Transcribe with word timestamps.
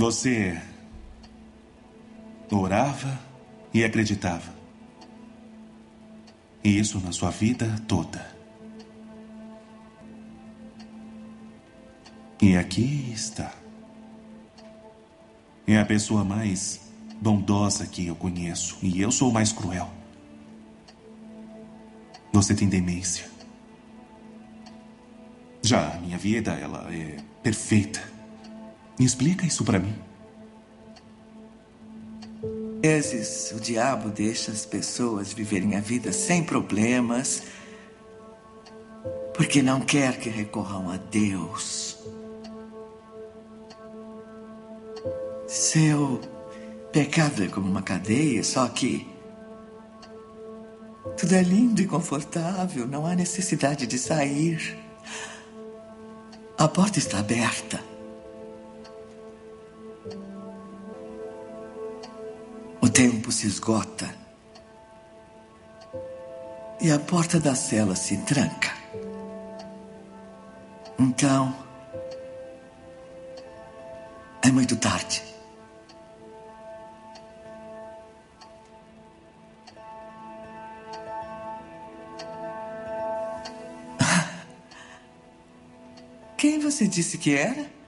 Você 0.00 0.58
orava 2.50 3.20
e 3.74 3.84
acreditava. 3.84 4.50
E 6.64 6.78
isso 6.78 6.98
na 7.00 7.12
sua 7.12 7.28
vida 7.28 7.76
toda. 7.86 8.34
E 12.40 12.56
aqui 12.56 13.12
está. 13.12 13.52
É 15.66 15.78
a 15.78 15.84
pessoa 15.84 16.24
mais 16.24 16.80
bondosa 17.20 17.86
que 17.86 18.06
eu 18.06 18.16
conheço. 18.16 18.78
E 18.82 19.02
eu 19.02 19.12
sou 19.12 19.28
o 19.28 19.34
mais 19.34 19.52
cruel. 19.52 19.90
Você 22.32 22.54
tem 22.54 22.70
demência. 22.70 23.28
Já 25.60 25.92
a 25.92 26.00
minha 26.00 26.16
vida, 26.16 26.52
ela 26.52 26.88
é 26.90 27.18
perfeita. 27.42 28.19
Me 29.00 29.06
explica 29.06 29.46
isso 29.46 29.64
para 29.64 29.78
mim. 29.78 29.94
Às 32.84 33.12
vezes, 33.12 33.50
o 33.52 33.58
diabo 33.58 34.10
deixa 34.10 34.52
as 34.52 34.66
pessoas 34.66 35.32
viverem 35.32 35.74
a 35.74 35.80
vida 35.80 36.12
sem 36.12 36.44
problemas, 36.44 37.44
porque 39.32 39.62
não 39.62 39.80
quer 39.80 40.18
que 40.18 40.28
recorram 40.28 40.90
a 40.90 40.98
Deus. 40.98 41.96
Seu 45.48 46.20
pecado 46.92 47.44
é 47.44 47.48
como 47.48 47.70
uma 47.70 47.80
cadeia, 47.80 48.44
só 48.44 48.68
que 48.68 49.08
tudo 51.16 51.34
é 51.34 51.42
lindo 51.42 51.80
e 51.80 51.86
confortável, 51.86 52.86
não 52.86 53.06
há 53.06 53.14
necessidade 53.14 53.86
de 53.86 53.98
sair. 53.98 54.78
A 56.58 56.68
porta 56.68 56.98
está 56.98 57.20
aberta. 57.20 57.88
Tempo 63.00 63.32
se 63.32 63.46
esgota. 63.46 64.14
E 66.82 66.92
a 66.92 66.98
porta 66.98 67.40
da 67.40 67.54
cela 67.54 67.96
se 67.96 68.18
tranca. 68.18 68.70
Então. 70.98 71.56
É 74.42 74.50
muito 74.50 74.76
tarde. 74.76 75.22
Quem 86.36 86.60
você 86.60 86.86
disse 86.86 87.16
que 87.16 87.34
era? 87.34 87.79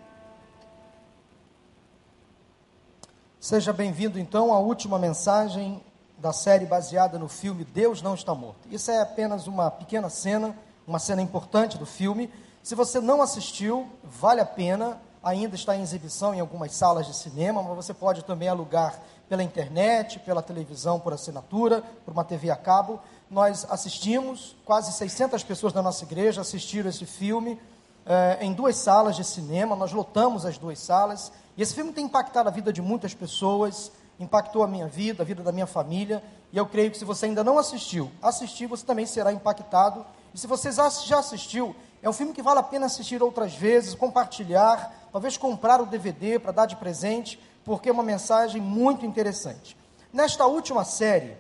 Seja 3.52 3.70
bem-vindo 3.70 4.18
então 4.18 4.50
à 4.50 4.58
última 4.58 4.98
mensagem 4.98 5.84
da 6.16 6.32
série 6.32 6.64
baseada 6.64 7.18
no 7.18 7.28
filme 7.28 7.66
Deus 7.66 8.00
Não 8.00 8.14
Está 8.14 8.34
Morto. 8.34 8.66
Isso 8.70 8.90
é 8.90 9.02
apenas 9.02 9.46
uma 9.46 9.70
pequena 9.70 10.08
cena, 10.08 10.56
uma 10.86 10.98
cena 10.98 11.20
importante 11.20 11.76
do 11.76 11.84
filme. 11.84 12.32
Se 12.62 12.74
você 12.74 12.98
não 12.98 13.20
assistiu, 13.20 13.86
vale 14.02 14.40
a 14.40 14.46
pena, 14.46 14.98
ainda 15.22 15.54
está 15.54 15.76
em 15.76 15.82
exibição 15.82 16.34
em 16.34 16.40
algumas 16.40 16.72
salas 16.72 17.06
de 17.06 17.14
cinema, 17.14 17.62
mas 17.62 17.76
você 17.76 17.92
pode 17.92 18.24
também 18.24 18.48
alugar 18.48 18.98
pela 19.28 19.42
internet, 19.42 20.18
pela 20.20 20.40
televisão 20.40 20.98
por 20.98 21.12
assinatura, 21.12 21.82
por 22.06 22.12
uma 22.12 22.24
TV 22.24 22.48
a 22.50 22.56
cabo. 22.56 23.00
Nós 23.30 23.66
assistimos, 23.68 24.56
quase 24.64 24.94
600 24.94 25.44
pessoas 25.44 25.74
da 25.74 25.82
nossa 25.82 26.04
igreja 26.04 26.40
assistiram 26.40 26.88
esse 26.88 27.04
filme 27.04 27.60
é, 28.04 28.38
em 28.40 28.52
duas 28.52 28.76
salas 28.76 29.14
de 29.14 29.24
cinema, 29.24 29.76
nós 29.76 29.92
lotamos 29.92 30.44
as 30.44 30.58
duas 30.58 30.78
salas, 30.78 31.32
e 31.56 31.62
esse 31.62 31.74
filme 31.74 31.92
tem 31.92 32.06
impactado 32.06 32.48
a 32.48 32.52
vida 32.52 32.72
de 32.72 32.80
muitas 32.80 33.14
pessoas, 33.14 33.92
impactou 34.18 34.62
a 34.62 34.68
minha 34.68 34.86
vida, 34.86 35.22
a 35.22 35.26
vida 35.26 35.42
da 35.42 35.52
minha 35.52 35.66
família, 35.66 36.22
e 36.52 36.56
eu 36.56 36.66
creio 36.66 36.90
que 36.90 36.98
se 36.98 37.04
você 37.04 37.26
ainda 37.26 37.44
não 37.44 37.58
assistiu, 37.58 38.10
assistir, 38.22 38.66
você 38.66 38.84
também 38.84 39.06
será 39.06 39.32
impactado, 39.32 40.04
e 40.34 40.38
se 40.38 40.46
você 40.46 40.70
já 40.72 41.18
assistiu, 41.18 41.74
é 42.02 42.08
um 42.08 42.12
filme 42.12 42.32
que 42.32 42.42
vale 42.42 42.60
a 42.60 42.62
pena 42.62 42.86
assistir 42.86 43.22
outras 43.22 43.54
vezes, 43.54 43.94
compartilhar, 43.94 45.08
talvez 45.12 45.36
comprar 45.36 45.80
o 45.80 45.86
DVD 45.86 46.38
para 46.38 46.52
dar 46.52 46.66
de 46.66 46.76
presente, 46.76 47.38
porque 47.64 47.88
é 47.88 47.92
uma 47.92 48.02
mensagem 48.02 48.60
muito 48.60 49.04
interessante. 49.04 49.76
Nesta 50.12 50.46
última 50.46 50.84
série, 50.84 51.36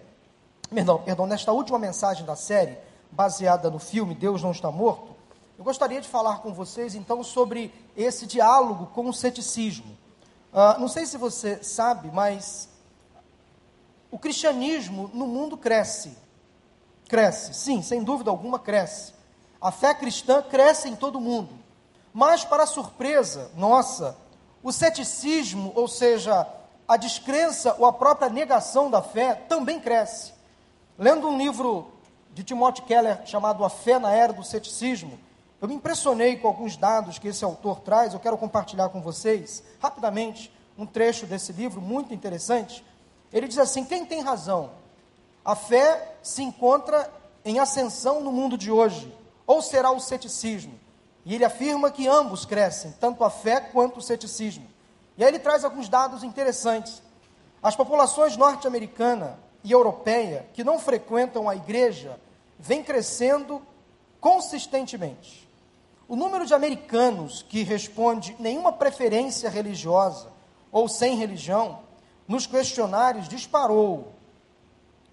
perdão, 0.70 0.98
perdão, 0.98 1.26
nesta 1.26 1.52
última 1.52 1.78
mensagem 1.78 2.24
da 2.24 2.36
série, 2.36 2.78
baseada 3.10 3.70
no 3.70 3.78
filme 3.78 4.14
Deus 4.14 4.42
Não 4.42 4.50
Está 4.50 4.70
Morto, 4.70 5.12
eu 5.58 5.64
gostaria 5.64 6.00
de 6.00 6.08
falar 6.08 6.38
com 6.38 6.52
vocês 6.52 6.94
então 6.94 7.22
sobre 7.22 7.72
esse 7.96 8.26
diálogo 8.26 8.86
com 8.86 9.08
o 9.08 9.12
ceticismo. 9.12 9.96
Uh, 10.52 10.78
não 10.78 10.88
sei 10.88 11.06
se 11.06 11.16
você 11.16 11.64
sabe, 11.64 12.10
mas 12.12 12.68
o 14.10 14.18
cristianismo 14.18 15.10
no 15.14 15.26
mundo 15.26 15.56
cresce. 15.56 16.16
Cresce, 17.08 17.54
sim, 17.54 17.80
sem 17.80 18.04
dúvida 18.04 18.30
alguma 18.30 18.58
cresce. 18.58 19.14
A 19.60 19.70
fé 19.70 19.94
cristã 19.94 20.42
cresce 20.42 20.88
em 20.88 20.96
todo 20.96 21.16
o 21.16 21.20
mundo. 21.20 21.58
Mas, 22.12 22.44
para 22.44 22.66
surpresa 22.66 23.50
nossa, 23.56 24.16
o 24.62 24.70
ceticismo, 24.70 25.72
ou 25.74 25.88
seja, 25.88 26.46
a 26.86 26.96
descrença 26.98 27.74
ou 27.78 27.86
a 27.86 27.92
própria 27.92 28.28
negação 28.28 28.90
da 28.90 29.00
fé, 29.00 29.34
também 29.34 29.80
cresce. 29.80 30.34
Lendo 30.98 31.26
um 31.28 31.38
livro 31.38 31.90
de 32.34 32.44
Timothy 32.44 32.82
Keller 32.82 33.26
chamado 33.26 33.64
A 33.64 33.70
Fé 33.70 33.98
na 33.98 34.12
Era 34.12 34.32
do 34.32 34.44
Ceticismo, 34.44 35.18
eu 35.62 35.68
me 35.68 35.76
impressionei 35.76 36.36
com 36.36 36.48
alguns 36.48 36.76
dados 36.76 37.20
que 37.20 37.28
esse 37.28 37.44
autor 37.44 37.78
traz, 37.78 38.12
eu 38.12 38.18
quero 38.18 38.36
compartilhar 38.36 38.88
com 38.88 39.00
vocês, 39.00 39.62
rapidamente, 39.80 40.52
um 40.76 40.84
trecho 40.84 41.24
desse 41.24 41.52
livro 41.52 41.80
muito 41.80 42.12
interessante. 42.12 42.84
Ele 43.32 43.46
diz 43.46 43.58
assim: 43.58 43.84
quem 43.84 44.04
tem 44.04 44.22
razão? 44.22 44.70
A 45.44 45.54
fé 45.54 46.16
se 46.20 46.42
encontra 46.42 47.08
em 47.44 47.60
ascensão 47.60 48.20
no 48.20 48.32
mundo 48.32 48.58
de 48.58 48.72
hoje, 48.72 49.16
ou 49.46 49.62
será 49.62 49.92
o 49.92 50.00
ceticismo? 50.00 50.80
E 51.24 51.32
ele 51.32 51.44
afirma 51.44 51.92
que 51.92 52.08
ambos 52.08 52.44
crescem, 52.44 52.92
tanto 52.98 53.22
a 53.22 53.30
fé 53.30 53.60
quanto 53.60 53.98
o 53.98 54.02
ceticismo. 54.02 54.66
E 55.16 55.22
aí 55.22 55.30
ele 55.30 55.38
traz 55.38 55.64
alguns 55.64 55.88
dados 55.88 56.24
interessantes. 56.24 57.00
As 57.62 57.76
populações 57.76 58.36
norte-americana 58.36 59.38
e 59.62 59.70
europeia 59.70 60.44
que 60.54 60.64
não 60.64 60.80
frequentam 60.80 61.48
a 61.48 61.54
igreja 61.54 62.18
vêm 62.58 62.82
crescendo 62.82 63.62
consistentemente. 64.20 65.51
O 66.08 66.16
número 66.16 66.44
de 66.44 66.54
americanos 66.54 67.42
que 67.42 67.62
responde 67.62 68.36
nenhuma 68.38 68.72
preferência 68.72 69.48
religiosa 69.48 70.28
ou 70.70 70.88
sem 70.88 71.16
religião 71.16 71.80
nos 72.26 72.46
questionários 72.46 73.28
disparou, 73.28 74.12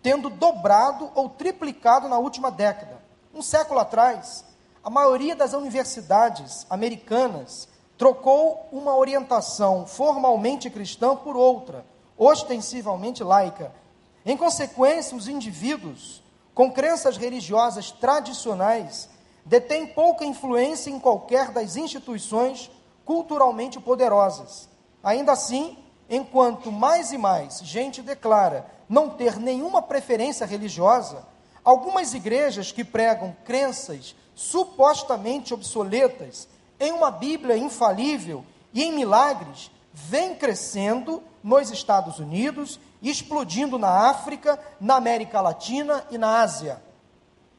tendo 0.01 0.29
dobrado 0.29 1.11
ou 1.15 1.29
triplicado 1.29 2.07
na 2.07 2.17
última 2.17 2.49
década. 2.49 2.99
Um 3.33 3.41
século 3.41 3.79
atrás, 3.79 4.45
a 4.83 4.89
maioria 4.89 5.35
das 5.35 5.53
universidades 5.53 6.65
americanas 6.69 7.67
trocou 7.97 8.67
uma 8.71 8.95
orientação 8.95 9.85
formalmente 9.85 10.69
cristã 10.69 11.15
por 11.15 11.35
outra, 11.35 11.85
ostensivamente 12.17 13.23
laica. 13.23 13.73
Em 14.25 14.37
consequência, 14.37 15.17
os 15.17 15.27
indivíduos 15.27 16.23
com 16.53 16.71
crenças 16.71 17.17
religiosas 17.17 17.91
tradicionais 17.91 19.09
detém 19.49 19.87
pouca 19.87 20.23
influência 20.23 20.91
em 20.91 20.99
qualquer 20.99 21.49
das 21.49 21.75
instituições 21.75 22.69
culturalmente 23.03 23.79
poderosas. 23.79 24.69
Ainda 25.03 25.31
assim, 25.31 25.75
enquanto 26.07 26.71
mais 26.71 27.11
e 27.11 27.17
mais 27.17 27.59
gente 27.63 28.03
declara 28.03 28.67
não 28.87 29.09
ter 29.09 29.39
nenhuma 29.39 29.81
preferência 29.81 30.45
religiosa, 30.45 31.25
algumas 31.65 32.13
igrejas 32.13 32.71
que 32.71 32.83
pregam 32.83 33.35
crenças 33.43 34.15
supostamente 34.35 35.51
obsoletas 35.51 36.47
em 36.79 36.91
uma 36.91 37.09
Bíblia 37.09 37.57
infalível 37.57 38.45
e 38.71 38.83
em 38.83 38.93
milagres 38.93 39.71
vêm 39.91 40.35
crescendo 40.35 41.23
nos 41.43 41.71
Estados 41.71 42.19
Unidos, 42.19 42.79
explodindo 43.01 43.79
na 43.79 44.11
África, 44.11 44.59
na 44.79 44.95
América 44.97 45.41
Latina 45.41 46.05
e 46.11 46.19
na 46.19 46.39
Ásia. 46.39 46.79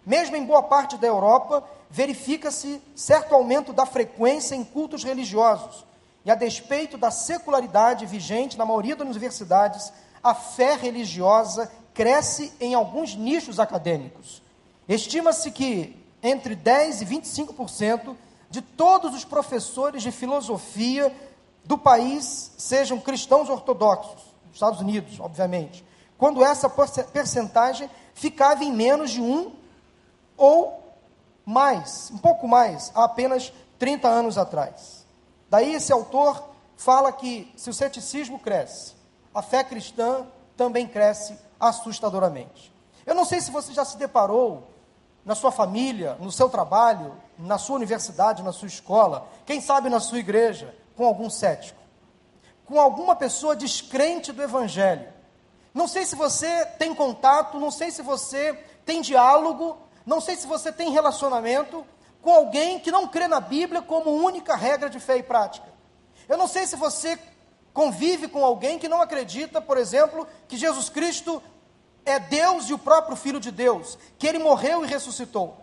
Mesmo 0.06 0.36
em 0.36 0.44
boa 0.44 0.62
parte 0.62 0.96
da 0.96 1.06
Europa, 1.06 1.62
verifica-se 1.90 2.80
certo 2.94 3.34
aumento 3.34 3.72
da 3.72 3.84
frequência 3.84 4.54
em 4.54 4.62
cultos 4.62 5.02
religiosos. 5.02 5.84
E 6.24 6.30
a 6.30 6.34
despeito 6.34 6.96
da 6.96 7.10
secularidade 7.10 8.06
vigente 8.06 8.56
na 8.56 8.64
maioria 8.64 8.94
das 8.94 9.08
universidades, 9.08 9.92
a 10.22 10.34
fé 10.34 10.76
religiosa 10.76 11.70
cresce 11.92 12.52
em 12.60 12.74
alguns 12.74 13.16
nichos 13.16 13.58
acadêmicos. 13.58 14.40
Estima-se 14.88 15.50
que 15.50 15.96
entre 16.22 16.54
10 16.54 17.02
e 17.02 17.06
25% 17.06 18.16
de 18.50 18.60
todos 18.60 19.14
os 19.14 19.24
professores 19.24 20.02
de 20.02 20.10
filosofia 20.10 21.14
do 21.64 21.78
país 21.78 22.52
sejam 22.58 23.00
cristãos 23.00 23.48
ortodoxos, 23.48 24.22
nos 24.46 24.54
Estados 24.54 24.80
Unidos, 24.80 25.18
obviamente, 25.18 25.84
quando 26.18 26.44
essa 26.44 26.68
percentagem 26.68 27.88
ficava 28.14 28.62
em 28.62 28.72
menos 28.72 29.10
de 29.10 29.20
1 29.20 29.52
ou 30.36 30.79
mais, 31.44 32.10
um 32.12 32.18
pouco 32.18 32.46
mais, 32.46 32.92
há 32.94 33.04
apenas 33.04 33.52
30 33.78 34.08
anos 34.08 34.38
atrás. 34.38 35.06
Daí 35.48 35.74
esse 35.74 35.92
autor 35.92 36.50
fala 36.76 37.12
que 37.12 37.52
se 37.56 37.68
o 37.68 37.74
ceticismo 37.74 38.38
cresce, 38.38 38.94
a 39.34 39.42
fé 39.42 39.64
cristã 39.64 40.26
também 40.56 40.86
cresce 40.86 41.38
assustadoramente. 41.58 42.72
Eu 43.06 43.14
não 43.14 43.24
sei 43.24 43.40
se 43.40 43.50
você 43.50 43.72
já 43.72 43.84
se 43.84 43.96
deparou 43.96 44.68
na 45.24 45.34
sua 45.34 45.50
família, 45.50 46.16
no 46.20 46.32
seu 46.32 46.48
trabalho, 46.48 47.14
na 47.38 47.58
sua 47.58 47.76
universidade, 47.76 48.42
na 48.42 48.52
sua 48.52 48.68
escola, 48.68 49.28
quem 49.44 49.60
sabe 49.60 49.88
na 49.88 50.00
sua 50.00 50.18
igreja, 50.18 50.74
com 50.96 51.04
algum 51.04 51.28
cético, 51.28 51.80
com 52.64 52.80
alguma 52.80 53.16
pessoa 53.16 53.56
descrente 53.56 54.32
do 54.32 54.42
evangelho. 54.42 55.08
Não 55.72 55.86
sei 55.86 56.04
se 56.04 56.16
você 56.16 56.66
tem 56.78 56.94
contato, 56.94 57.58
não 57.58 57.70
sei 57.70 57.90
se 57.90 58.02
você 58.02 58.52
tem 58.84 59.00
diálogo, 59.00 59.78
não 60.10 60.20
sei 60.20 60.34
se 60.34 60.44
você 60.44 60.72
tem 60.72 60.90
relacionamento 60.90 61.86
com 62.20 62.32
alguém 62.32 62.80
que 62.80 62.90
não 62.90 63.06
crê 63.06 63.28
na 63.28 63.38
Bíblia 63.38 63.80
como 63.80 64.10
única 64.10 64.56
regra 64.56 64.90
de 64.90 64.98
fé 64.98 65.18
e 65.18 65.22
prática. 65.22 65.68
Eu 66.28 66.36
não 66.36 66.48
sei 66.48 66.66
se 66.66 66.74
você 66.74 67.16
convive 67.72 68.26
com 68.26 68.44
alguém 68.44 68.76
que 68.76 68.88
não 68.88 69.00
acredita, 69.00 69.62
por 69.62 69.78
exemplo, 69.78 70.26
que 70.48 70.56
Jesus 70.56 70.88
Cristo 70.88 71.40
é 72.04 72.18
Deus 72.18 72.68
e 72.68 72.74
o 72.74 72.78
próprio 72.78 73.16
Filho 73.16 73.38
de 73.38 73.52
Deus, 73.52 73.96
que 74.18 74.26
ele 74.26 74.40
morreu 74.40 74.84
e 74.84 74.88
ressuscitou. 74.88 75.56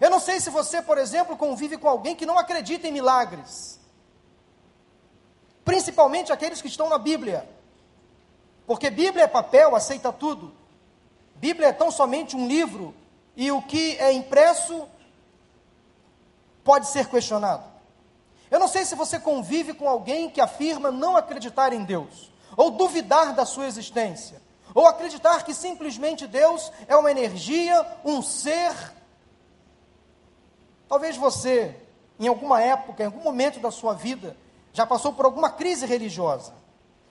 Eu 0.00 0.08
não 0.08 0.18
sei 0.18 0.40
se 0.40 0.48
você, 0.48 0.80
por 0.80 0.96
exemplo, 0.96 1.36
convive 1.36 1.76
com 1.76 1.86
alguém 1.86 2.16
que 2.16 2.24
não 2.24 2.38
acredita 2.38 2.88
em 2.88 2.92
milagres, 2.92 3.78
principalmente 5.62 6.32
aqueles 6.32 6.62
que 6.62 6.68
estão 6.68 6.88
na 6.88 6.96
Bíblia, 6.96 7.46
porque 8.66 8.88
Bíblia 8.88 9.24
é 9.24 9.28
papel, 9.28 9.76
aceita 9.76 10.10
tudo. 10.10 10.54
Bíblia 11.34 11.68
é 11.68 11.72
tão 11.72 11.90
somente 11.90 12.34
um 12.34 12.46
livro 12.46 12.94
e 13.36 13.50
o 13.50 13.62
que 13.62 13.96
é 13.98 14.12
impresso 14.12 14.88
pode 16.62 16.88
ser 16.88 17.08
questionado. 17.08 17.64
Eu 18.50 18.58
não 18.58 18.68
sei 18.68 18.84
se 18.84 18.94
você 18.94 19.18
convive 19.18 19.74
com 19.74 19.88
alguém 19.88 20.30
que 20.30 20.40
afirma 20.40 20.90
não 20.90 21.16
acreditar 21.16 21.72
em 21.72 21.84
Deus, 21.84 22.30
ou 22.56 22.70
duvidar 22.70 23.34
da 23.34 23.44
sua 23.44 23.66
existência, 23.66 24.40
ou 24.74 24.86
acreditar 24.86 25.44
que 25.44 25.52
simplesmente 25.52 26.26
Deus 26.26 26.72
é 26.86 26.96
uma 26.96 27.10
energia, 27.10 27.84
um 28.04 28.22
ser. 28.22 28.72
Talvez 30.88 31.16
você, 31.16 31.76
em 32.18 32.28
alguma 32.28 32.60
época, 32.60 33.02
em 33.02 33.06
algum 33.06 33.22
momento 33.22 33.60
da 33.60 33.70
sua 33.70 33.94
vida, 33.94 34.36
já 34.72 34.86
passou 34.86 35.12
por 35.12 35.24
alguma 35.24 35.50
crise 35.50 35.86
religiosa. 35.86 36.63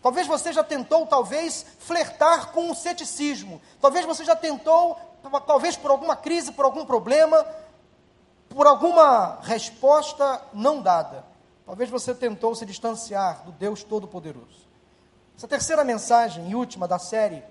Talvez 0.03 0.27
você 0.27 0.51
já 0.51 0.65
tentou, 0.65 1.07
talvez, 1.07 1.65
flertar 1.79 2.51
com 2.51 2.69
o 2.69 2.75
ceticismo. 2.75 3.61
Talvez 3.79 4.05
você 4.05 4.25
já 4.25 4.35
tentou, 4.35 4.99
talvez 5.47 5.77
por 5.77 5.91
alguma 5.91 6.13
crise, 6.13 6.51
por 6.51 6.65
algum 6.65 6.85
problema, 6.85 7.47
por 8.49 8.67
alguma 8.67 9.39
resposta 9.43 10.41
não 10.51 10.81
dada. 10.81 11.23
Talvez 11.65 11.89
você 11.89 12.13
tentou 12.13 12.53
se 12.53 12.65
distanciar 12.65 13.45
do 13.45 13.53
Deus 13.53 13.81
Todo-Poderoso. 13.81 14.67
Essa 15.37 15.47
terceira 15.47 15.85
mensagem 15.85 16.49
e 16.49 16.53
última 16.53 16.85
da 16.85 16.99
série, 16.99 17.41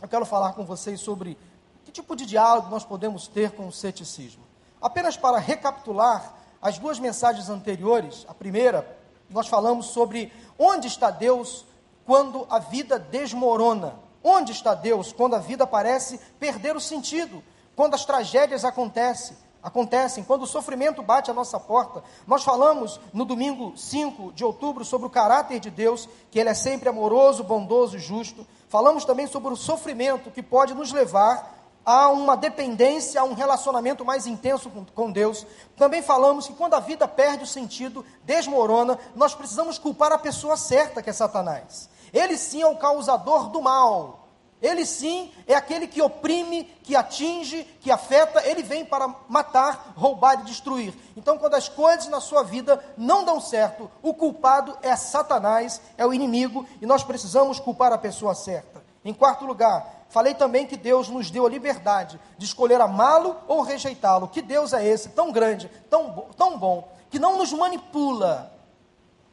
eu 0.00 0.08
quero 0.08 0.24
falar 0.24 0.54
com 0.54 0.64
vocês 0.64 0.98
sobre 1.00 1.36
que 1.84 1.92
tipo 1.92 2.16
de 2.16 2.24
diálogo 2.24 2.70
nós 2.70 2.82
podemos 2.82 3.28
ter 3.28 3.50
com 3.50 3.68
o 3.68 3.72
ceticismo. 3.72 4.42
Apenas 4.80 5.18
para 5.18 5.36
recapitular 5.36 6.34
as 6.62 6.78
duas 6.78 6.98
mensagens 6.98 7.50
anteriores, 7.50 8.24
a 8.26 8.32
primeira, 8.32 8.98
nós 9.28 9.48
falamos 9.48 9.88
sobre 9.88 10.32
onde 10.58 10.86
está 10.86 11.10
Deus 11.10 11.66
quando 12.04 12.46
a 12.50 12.58
vida 12.58 12.98
desmorona? 12.98 13.96
Onde 14.22 14.52
está 14.52 14.74
Deus 14.74 15.12
quando 15.12 15.34
a 15.34 15.38
vida 15.38 15.66
parece 15.66 16.18
perder 16.38 16.76
o 16.76 16.80
sentido? 16.80 17.42
Quando 17.76 17.94
as 17.94 18.04
tragédias 18.04 18.64
acontecem? 18.64 19.36
acontecem, 19.64 20.22
quando 20.22 20.42
o 20.42 20.46
sofrimento 20.46 21.02
bate 21.02 21.30
à 21.30 21.34
nossa 21.34 21.58
porta. 21.58 22.04
Nós 22.26 22.44
falamos 22.44 23.00
no 23.14 23.24
domingo 23.24 23.74
5 23.74 24.32
de 24.32 24.44
outubro 24.44 24.84
sobre 24.84 25.06
o 25.06 25.10
caráter 25.10 25.58
de 25.58 25.70
Deus, 25.70 26.06
que 26.30 26.38
ele 26.38 26.50
é 26.50 26.54
sempre 26.54 26.90
amoroso, 26.90 27.42
bondoso 27.42 27.96
e 27.96 27.98
justo. 27.98 28.46
Falamos 28.68 29.06
também 29.06 29.26
sobre 29.26 29.50
o 29.50 29.56
sofrimento 29.56 30.30
que 30.30 30.42
pode 30.42 30.74
nos 30.74 30.92
levar 30.92 31.54
a 31.82 32.08
uma 32.10 32.36
dependência, 32.36 33.20
a 33.20 33.24
um 33.24 33.32
relacionamento 33.32 34.04
mais 34.04 34.26
intenso 34.26 34.68
com, 34.68 34.84
com 34.84 35.10
Deus. 35.10 35.46
Também 35.78 36.02
falamos 36.02 36.46
que 36.46 36.52
quando 36.52 36.74
a 36.74 36.80
vida 36.80 37.08
perde 37.08 37.44
o 37.44 37.46
sentido, 37.46 38.04
desmorona, 38.22 38.98
nós 39.14 39.34
precisamos 39.34 39.78
culpar 39.78 40.12
a 40.12 40.18
pessoa 40.18 40.58
certa, 40.58 41.02
que 41.02 41.08
é 41.08 41.12
Satanás. 41.12 41.88
Ele 42.14 42.38
sim 42.38 42.62
é 42.62 42.66
o 42.66 42.76
causador 42.76 43.48
do 43.48 43.60
mal. 43.60 44.20
Ele 44.62 44.86
sim 44.86 45.30
é 45.46 45.54
aquele 45.54 45.86
que 45.86 46.00
oprime, 46.00 46.64
que 46.82 46.96
atinge, 46.96 47.64
que 47.80 47.90
afeta, 47.90 48.48
ele 48.48 48.62
vem 48.62 48.82
para 48.82 49.14
matar, 49.28 49.92
roubar 49.94 50.40
e 50.40 50.44
destruir. 50.44 50.94
Então, 51.16 51.36
quando 51.36 51.54
as 51.54 51.68
coisas 51.68 52.06
na 52.08 52.20
sua 52.20 52.42
vida 52.42 52.82
não 52.96 53.24
dão 53.24 53.40
certo, 53.40 53.90
o 54.00 54.14
culpado 54.14 54.78
é 54.80 54.96
Satanás, 54.96 55.82
é 55.98 56.06
o 56.06 56.14
inimigo, 56.14 56.66
e 56.80 56.86
nós 56.86 57.04
precisamos 57.04 57.60
culpar 57.60 57.92
a 57.92 57.98
pessoa 57.98 58.34
certa. 58.34 58.82
Em 59.04 59.12
quarto 59.12 59.44
lugar, 59.44 60.06
falei 60.08 60.32
também 60.32 60.66
que 60.66 60.78
Deus 60.78 61.10
nos 61.10 61.30
deu 61.30 61.44
a 61.44 61.50
liberdade 61.50 62.18
de 62.38 62.46
escolher 62.46 62.80
amá-lo 62.80 63.36
ou 63.46 63.60
rejeitá-lo. 63.60 64.28
Que 64.28 64.40
Deus 64.40 64.72
é 64.72 64.86
esse, 64.86 65.10
tão 65.10 65.30
grande, 65.30 65.70
tão, 65.90 66.28
tão 66.38 66.56
bom, 66.56 66.88
que 67.10 67.18
não 67.18 67.36
nos 67.36 67.52
manipula, 67.52 68.50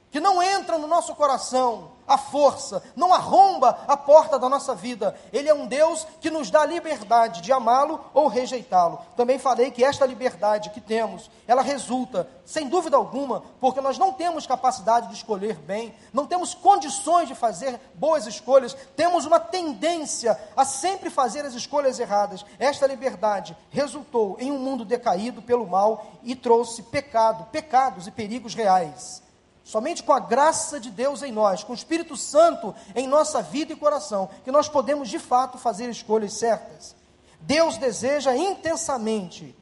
que 0.09 0.19
não 0.19 0.43
entra 0.43 0.77
no 0.77 0.87
nosso 0.87 1.15
coração 1.15 1.90
a 2.11 2.17
força, 2.17 2.83
não 2.95 3.13
arromba 3.13 3.79
a 3.87 3.95
porta 3.95 4.37
da 4.37 4.49
nossa 4.49 4.75
vida. 4.75 5.15
Ele 5.31 5.47
é 5.47 5.53
um 5.53 5.65
Deus 5.65 6.05
que 6.19 6.29
nos 6.29 6.49
dá 6.49 6.61
a 6.61 6.65
liberdade 6.65 7.41
de 7.41 7.51
amá-lo 7.53 8.03
ou 8.13 8.27
rejeitá-lo. 8.27 8.99
Também 9.15 9.39
falei 9.39 9.71
que 9.71 9.83
esta 9.83 10.05
liberdade 10.05 10.69
que 10.71 10.81
temos, 10.81 11.31
ela 11.47 11.61
resulta, 11.61 12.27
sem 12.45 12.67
dúvida 12.67 12.97
alguma, 12.97 13.43
porque 13.59 13.79
nós 13.79 13.97
não 13.97 14.11
temos 14.11 14.45
capacidade 14.45 15.07
de 15.07 15.13
escolher 15.13 15.55
bem, 15.55 15.95
não 16.11 16.27
temos 16.27 16.53
condições 16.53 17.27
de 17.27 17.35
fazer 17.35 17.79
boas 17.93 18.27
escolhas, 18.27 18.75
temos 18.95 19.25
uma 19.25 19.39
tendência 19.39 20.37
a 20.55 20.65
sempre 20.65 21.09
fazer 21.09 21.45
as 21.45 21.53
escolhas 21.53 21.99
erradas. 21.99 22.45
Esta 22.59 22.87
liberdade 22.87 23.55
resultou 23.69 24.35
em 24.39 24.51
um 24.51 24.59
mundo 24.59 24.83
decaído 24.83 25.41
pelo 25.41 25.65
mal 25.65 26.05
e 26.23 26.35
trouxe 26.35 26.83
pecado, 26.83 27.45
pecados 27.51 28.07
e 28.07 28.11
perigos 28.11 28.53
reais. 28.53 29.21
Somente 29.63 30.03
com 30.03 30.11
a 30.11 30.19
graça 30.19 30.79
de 30.79 30.89
Deus 30.89 31.21
em 31.21 31.31
nós, 31.31 31.63
com 31.63 31.71
o 31.71 31.75
Espírito 31.75 32.17
Santo 32.17 32.73
em 32.95 33.07
nossa 33.07 33.41
vida 33.41 33.73
e 33.73 33.75
coração, 33.75 34.29
que 34.43 34.51
nós 34.51 34.67
podemos 34.67 35.09
de 35.09 35.19
fato 35.19 35.57
fazer 35.57 35.89
escolhas 35.89 36.33
certas. 36.33 36.95
Deus 37.41 37.77
deseja 37.77 38.35
intensamente 38.35 39.55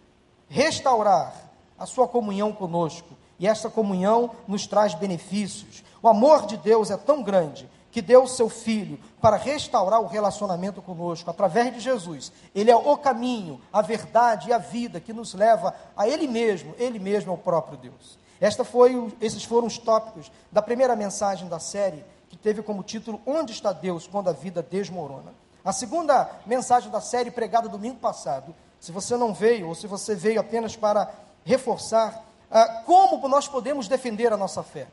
restaurar 0.47 1.33
a 1.77 1.85
sua 1.85 2.07
comunhão 2.07 2.51
conosco, 2.51 3.17
e 3.37 3.47
essa 3.47 3.69
comunhão 3.69 4.31
nos 4.47 4.67
traz 4.67 4.93
benefícios. 4.93 5.83
O 6.01 6.07
amor 6.07 6.45
de 6.45 6.57
Deus 6.57 6.91
é 6.91 6.97
tão 6.97 7.23
grande 7.23 7.69
que 7.91 8.01
deu 8.01 8.23
o 8.23 8.27
seu 8.27 8.49
filho 8.49 8.99
para 9.21 9.37
restaurar 9.37 10.01
o 10.01 10.07
relacionamento 10.07 10.81
conosco 10.81 11.29
através 11.29 11.73
de 11.73 11.79
Jesus. 11.79 12.31
Ele 12.53 12.69
é 12.69 12.75
o 12.75 12.97
caminho, 12.97 13.61
a 13.71 13.81
verdade 13.81 14.49
e 14.49 14.53
a 14.53 14.57
vida 14.57 14.99
que 14.99 15.13
nos 15.13 15.33
leva 15.33 15.73
a 15.95 16.07
ele 16.07 16.27
mesmo, 16.27 16.75
ele 16.77 16.99
mesmo 16.99 17.31
é 17.31 17.33
o 17.33 17.37
próprio 17.37 17.77
Deus. 17.77 18.19
Esta 18.39 18.63
foi, 18.63 19.13
esses 19.19 19.43
foram 19.43 19.67
os 19.67 19.77
tópicos 19.77 20.31
da 20.51 20.61
primeira 20.61 20.95
mensagem 20.95 21.47
da 21.47 21.59
série, 21.59 22.05
que 22.29 22.37
teve 22.37 22.61
como 22.61 22.83
título 22.83 23.21
Onde 23.25 23.51
está 23.51 23.73
Deus 23.73 24.07
quando 24.07 24.29
a 24.29 24.33
vida 24.33 24.61
desmorona? 24.63 25.33
A 25.63 25.73
segunda 25.73 26.29
mensagem 26.45 26.89
da 26.89 27.01
série, 27.01 27.31
pregada 27.31 27.67
domingo 27.67 27.97
passado, 27.97 28.55
se 28.79 28.91
você 28.91 29.17
não 29.17 29.33
veio, 29.33 29.67
ou 29.67 29.75
se 29.75 29.87
você 29.87 30.15
veio 30.15 30.39
apenas 30.39 30.75
para 30.75 31.13
reforçar, 31.43 32.23
ah, 32.49 32.83
como 32.85 33.27
nós 33.27 33.47
podemos 33.47 33.87
defender 33.87 34.31
a 34.31 34.37
nossa 34.37 34.63
fé? 34.63 34.87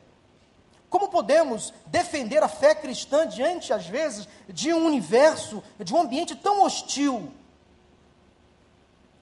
Como 0.89 1.09
podemos 1.09 1.73
defender 1.85 2.43
a 2.43 2.47
fé 2.47 2.75
cristã 2.75 3.27
diante, 3.27 3.73
às 3.73 3.87
vezes, 3.87 4.27
de 4.47 4.73
um 4.73 4.85
universo, 4.85 5.63
de 5.79 5.93
um 5.93 6.01
ambiente 6.01 6.35
tão 6.35 6.63
hostil, 6.63 7.31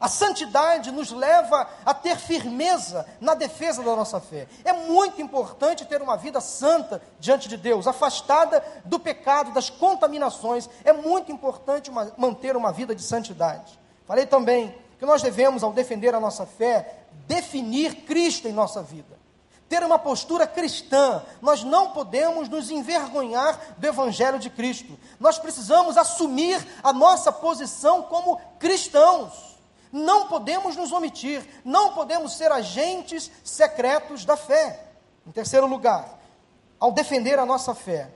a 0.05 0.07
santidade 0.07 0.91
nos 0.91 1.09
leva 1.09 1.67
a 1.83 1.91
ter 1.91 2.15
firmeza 2.17 3.07
na 3.19 3.33
defesa 3.33 3.81
da 3.81 3.95
nossa 3.95 4.19
fé. 4.19 4.47
É 4.63 4.71
muito 4.71 5.19
importante 5.19 5.83
ter 5.83 5.99
uma 5.99 6.15
vida 6.15 6.39
santa 6.39 7.01
diante 7.19 7.49
de 7.49 7.57
Deus, 7.57 7.87
afastada 7.87 8.63
do 8.85 8.99
pecado, 8.99 9.51
das 9.51 9.71
contaminações. 9.71 10.69
É 10.83 10.93
muito 10.93 11.31
importante 11.31 11.89
uma, 11.89 12.13
manter 12.17 12.55
uma 12.55 12.71
vida 12.71 12.93
de 12.93 13.01
santidade. 13.01 13.79
Falei 14.05 14.27
também 14.27 14.75
que 14.99 15.07
nós 15.07 15.23
devemos, 15.23 15.63
ao 15.63 15.73
defender 15.73 16.13
a 16.13 16.19
nossa 16.19 16.45
fé, 16.45 16.99
definir 17.25 18.03
Cristo 18.05 18.47
em 18.47 18.53
nossa 18.53 18.83
vida. 18.83 19.17
Ter 19.67 19.81
uma 19.83 19.97
postura 19.97 20.45
cristã, 20.45 21.23
nós 21.41 21.63
não 21.63 21.89
podemos 21.93 22.47
nos 22.47 22.69
envergonhar 22.69 23.59
do 23.75 23.87
Evangelho 23.87 24.37
de 24.37 24.51
Cristo. 24.51 24.99
Nós 25.19 25.39
precisamos 25.39 25.97
assumir 25.97 26.63
a 26.83 26.93
nossa 26.93 27.31
posição 27.31 28.03
como 28.03 28.39
cristãos. 28.59 29.54
Não 29.91 30.27
podemos 30.27 30.75
nos 30.75 30.91
omitir, 30.91 31.45
não 31.63 31.93
podemos 31.93 32.33
ser 32.37 32.51
agentes 32.51 33.31
secretos 33.43 34.25
da 34.25 34.35
fé. 34.35 34.87
Em 35.25 35.31
terceiro 35.31 35.67
lugar, 35.67 36.19
ao 36.79 36.91
defender 36.91 37.39
a 37.39 37.45
nossa 37.45 37.73
fé, 37.73 38.09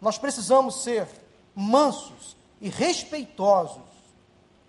nós 0.00 0.18
precisamos 0.18 0.82
ser 0.82 1.06
mansos 1.54 2.36
e 2.60 2.68
respeitosos 2.68 3.82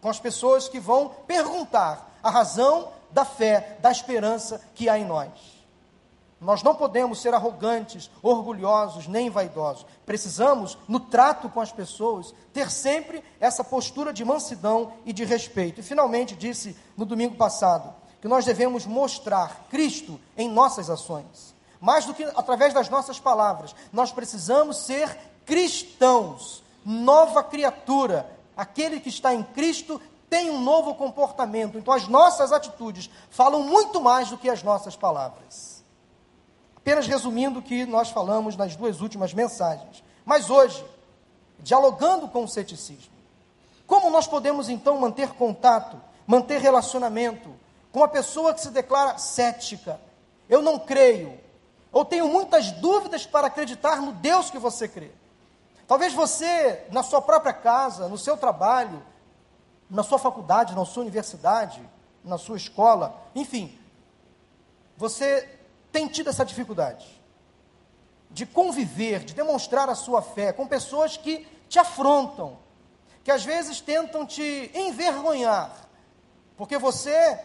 com 0.01 0.10
as 0.10 0.20
pessoas 0.20 0.68
que 0.68 0.80
vão 0.80 1.10
perguntar 1.28 2.18
a 2.22 2.30
razão 2.30 2.92
da 3.12 3.25
fé, 3.25 3.78
da 3.82 3.92
esperança 3.92 4.62
que 4.75 4.88
há 4.88 4.98
em 4.98 5.06
nós. 5.06 5.59
Nós 6.41 6.63
não 6.63 6.74
podemos 6.74 7.22
ser 7.22 7.34
arrogantes, 7.34 8.10
orgulhosos, 8.22 9.08
nem 9.08 9.29
vaidosos. 9.29 9.86
Precisamos, 10.05 10.77
no 10.88 11.00
trato 11.00 11.50
com 11.50 11.60
as 11.60 11.72
pessoas, 11.72 12.34
ter 12.53 12.72
sempre 12.72 13.22
essa 13.41 13.63
postura 13.63 14.13
de 14.13 14.24
mansidão 14.24 14.93
e 15.05 15.12
de 15.12 15.25
respeito. 15.25 15.81
E 15.81 15.84
finalmente 15.84 16.36
disse 16.36 16.77
no 16.96 17.05
domingo 17.05 17.36
passado 17.36 17.93
que 18.22 18.27
nós 18.27 18.46
devemos 18.46 18.86
mostrar 18.86 19.67
Cristo 19.69 20.19
em 20.38 20.50
nossas 20.50 20.89
ações. 20.89 21.53
Mais 21.79 22.05
do 22.05 22.13
que 22.13 22.24
através 22.24 22.74
das 22.74 22.89
nossas 22.89 23.19
palavras, 23.19 23.75
nós 23.91 24.12
precisamos 24.12 24.77
ser 24.77 25.17
cristãos, 25.46 26.63
nova 26.86 27.43
criatura. 27.43 28.29
Aquele 28.55 29.00
que 29.01 29.10
está 29.10 29.34
em 29.34 29.43
Cristo 29.43 30.01
tem 30.29 30.50
um 30.50 30.62
novo 30.62 30.96
comportamento. 30.96 31.77
Então 31.77 31.93
as 31.93 32.08
nossas 32.08 32.53
atitudes 32.53 33.10
falam 33.29 33.63
muito 33.63 34.00
mais 34.00 34.29
do 34.29 34.38
que 34.38 34.50
as 34.50 34.63
nossas 34.63 34.96
palavras. 34.96 35.78
Apenas 36.81 37.07
resumindo 37.07 37.59
o 37.59 37.62
que 37.62 37.86
nós 37.86 38.09
falamos 38.09 38.55
nas 38.55 38.75
duas 38.75 39.01
últimas 39.01 39.33
mensagens. 39.33 40.03
Mas 40.25 40.50
hoje, 40.50 40.83
dialogando 41.59 42.27
com 42.27 42.43
o 42.43 42.48
ceticismo, 42.48 43.12
como 43.86 44.09
nós 44.09 44.27
podemos 44.27 44.69
então 44.69 45.00
manter 45.00 45.29
contato, 45.33 46.00
manter 46.25 46.62
relacionamento 46.62 47.53
com 47.91 48.00
uma 48.00 48.07
pessoa 48.07 48.53
que 48.53 48.62
se 48.62 48.69
declara 48.69 49.17
cética? 49.17 50.00
Eu 50.48 50.62
não 50.62 50.79
creio, 50.79 51.39
ou 51.91 52.05
tenho 52.05 52.27
muitas 52.27 52.71
dúvidas 52.71 53.25
para 53.25 53.48
acreditar 53.48 54.01
no 54.01 54.12
Deus 54.12 54.50
que 54.50 54.59
você 54.59 54.88
crê. 54.88 55.12
Talvez 55.88 56.13
você, 56.13 56.86
na 56.91 57.01
sua 57.01 57.21
própria 57.21 57.51
casa, 57.51 58.07
no 58.07 58.17
seu 58.17 58.38
trabalho, 58.38 59.01
na 59.89 60.03
sua 60.03 60.19
faculdade, 60.19 60.75
na 60.75 60.86
sua 60.86 61.01
universidade, 61.01 61.81
na 62.24 62.38
sua 62.38 62.57
escola, 62.57 63.19
enfim, 63.33 63.75
você 64.95 65.59
tem 65.91 66.08
tido 66.08 66.29
essa 66.29 66.46
dificuldade 66.46 67.19
de 68.31 68.46
conviver, 68.46 69.24
de 69.24 69.34
demonstrar 69.34 69.89
a 69.89 69.96
sua 69.96 70.22
fé 70.22 70.53
com 70.53 70.67
pessoas 70.67 71.17
que 71.17 71.48
te 71.67 71.79
afrontam, 71.79 72.60
que 73.24 73.31
às 73.31 73.43
vezes 73.43 73.81
tentam 73.81 74.25
te 74.25 74.72
envergonhar, 74.74 75.75
porque 76.55 76.77
você 76.77 77.39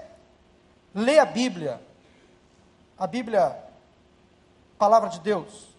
lê 0.95 1.19
a 1.19 1.25
Bíblia, 1.25 1.81
a 2.99 3.07
Bíblia, 3.07 3.59
palavra 4.79 5.09
de 5.09 5.21
Deus, 5.21 5.75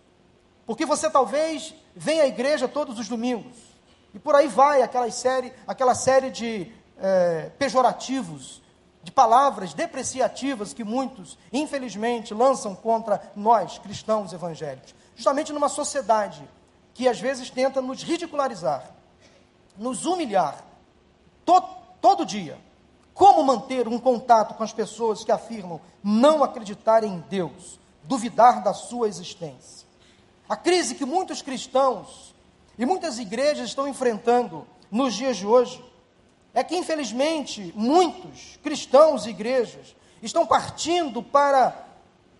porque 0.65 0.85
você 0.85 1.09
talvez 1.09 1.73
vem 1.95 2.21
à 2.21 2.27
igreja 2.27 2.67
todos 2.67 2.97
os 2.97 3.07
domingos, 3.07 3.55
e 4.13 4.19
por 4.19 4.35
aí 4.35 4.47
vai 4.47 4.81
aquela 4.81 5.09
série, 5.11 5.53
aquela 5.67 5.93
série 5.93 6.31
de 6.31 6.71
é, 6.97 7.51
pejorativos 7.59 8.61
de 9.05 9.11
palavras 9.11 9.71
depreciativas 9.75 10.73
que 10.73 10.83
muitos, 10.83 11.37
infelizmente, 11.53 12.33
lançam 12.33 12.73
contra 12.73 13.31
nós, 13.35 13.77
cristãos 13.77 14.33
evangélicos. 14.33 14.95
Justamente 15.15 15.53
numa 15.53 15.69
sociedade 15.69 16.41
que 16.91 17.07
às 17.07 17.19
vezes 17.19 17.51
tenta 17.51 17.83
nos 17.83 18.01
ridicularizar, 18.01 18.89
nos 19.77 20.07
humilhar, 20.07 20.65
to 21.45 21.61
todo 22.01 22.25
dia. 22.25 22.57
Como 23.13 23.43
manter 23.43 23.87
um 23.87 23.99
contato 23.99 24.55
com 24.55 24.63
as 24.63 24.73
pessoas 24.73 25.23
que 25.23 25.31
afirmam 25.31 25.79
não 26.03 26.43
acreditar 26.43 27.03
em 27.03 27.23
Deus, 27.29 27.79
duvidar 28.05 28.63
da 28.63 28.73
sua 28.73 29.07
existência? 29.07 29.87
A 30.49 30.55
crise 30.55 30.95
que 30.95 31.05
muitos 31.05 31.43
cristãos 31.43 32.33
e 32.75 32.87
muitas 32.87 33.19
igrejas 33.19 33.69
estão 33.69 33.87
enfrentando 33.87 34.67
nos 34.89 35.13
dias 35.13 35.37
de 35.37 35.45
hoje 35.45 35.79
é 36.55 36.63
que, 36.63 36.77
infelizmente, 36.77 37.73
muitos 37.75 38.57
cristãos 38.63 39.25
e 39.25 39.29
igrejas 39.29 39.93
estão 40.23 40.47
partindo 40.47 41.21
para 41.21 41.85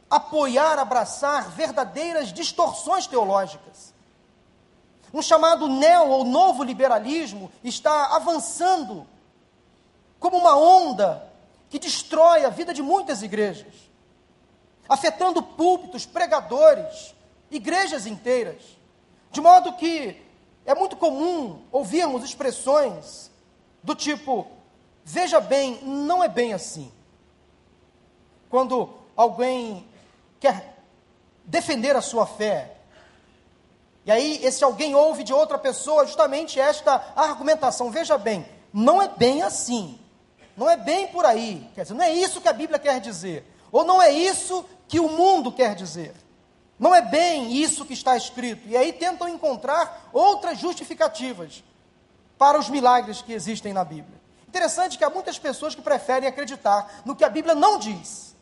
apoiar, 0.10 0.79
abraçar 0.79 1.50
verdadeiras 1.51 2.31
distorções 2.31 3.05
teológicas. 3.05 3.93
Um 5.13 5.22
chamado 5.22 5.67
neo 5.67 6.07
ou 6.07 6.24
novo 6.24 6.63
liberalismo 6.63 7.51
está 7.62 8.15
avançando 8.15 9.05
como 10.17 10.38
uma 10.38 10.57
onda 10.57 11.29
que 11.69 11.77
destrói 11.77 12.45
a 12.45 12.50
vida 12.50 12.74
de 12.74 12.81
muitas 12.81 13.22
igrejas, 13.22 13.74
afetando 14.88 15.43
púlpitos, 15.43 16.05
pregadores, 16.05 17.13
igrejas 17.51 18.05
inteiras. 18.07 18.63
De 19.29 19.41
modo 19.41 19.74
que 19.74 20.22
é 20.65 20.74
muito 20.74 20.95
comum 20.95 21.63
ouvirmos 21.69 22.24
expressões 22.24 23.35
do 23.86 23.94
tipo, 23.94 24.48
veja 25.04 25.39
bem, 25.39 25.80
não 25.84 26.24
é 26.24 26.27
bem 26.27 26.54
assim. 26.54 26.92
Quando 28.50 28.89
alguém 29.15 29.88
quer 30.39 30.75
defender 31.46 31.96
a 31.96 32.01
sua 32.01 32.25
fé, 32.25 32.77
e 34.04 34.12
aí 34.12 34.44
esse 34.44 34.63
alguém 34.63 34.96
ouve 34.96 35.24
de 35.24 35.32
outra 35.32 35.58
pessoa 35.60 36.06
justamente 36.06 36.60
esta 36.60 37.13
argumentação, 37.15 37.92
veja 37.92 38.18
bem, 38.18 38.46
não 38.74 39.00
é 39.00 39.08
bem 39.08 39.44
assim. 39.44 40.00
Não 40.58 40.70
é 40.70 40.77
bem 40.77 41.08
por 41.08 41.25
aí. 41.25 41.70
Quer 41.75 41.84
dizer, 41.84 41.94
não 41.94 42.04
é 42.04 42.12
isso 42.12 42.42
que 42.42 42.48
a 42.48 42.54
Bíblia 42.54 42.80
quer 42.80 43.00
dizer. 43.00 43.46
Ou 43.72 43.84
não 43.84 44.01
é 44.01 44.10
isso 44.10 44.65
que 44.88 45.00
o 45.00 45.10
mundo 45.10 45.51
quer 45.51 45.75
dizer. 45.75 46.15
Não 46.80 46.96
é 46.96 47.01
bem 47.01 47.54
isso 47.54 47.86
que 47.86 47.94
está 47.94 48.18
escrito. 48.18 48.68
E 48.68 48.75
aí 48.75 48.94
tentam 48.94 49.27
encontrar 49.27 50.10
outras 50.13 50.58
justificativas 50.58 51.63
para 52.38 52.60
os 52.60 52.70
milagres 52.70 53.22
que 53.22 53.34
existem 53.34 53.74
na 53.74 53.84
Bíblia. 53.84 54.20
Interessante 54.48 54.98
que 54.98 55.04
há 55.04 55.10
muitas 55.10 55.38
pessoas 55.38 55.75
que 55.75 55.82
preferem 55.82 56.27
acreditar 56.27 57.01
no 57.04 57.15
que 57.15 57.24
a 57.24 57.30
Bíblia 57.30 57.54
não 57.54 57.77
diz, 57.77 58.36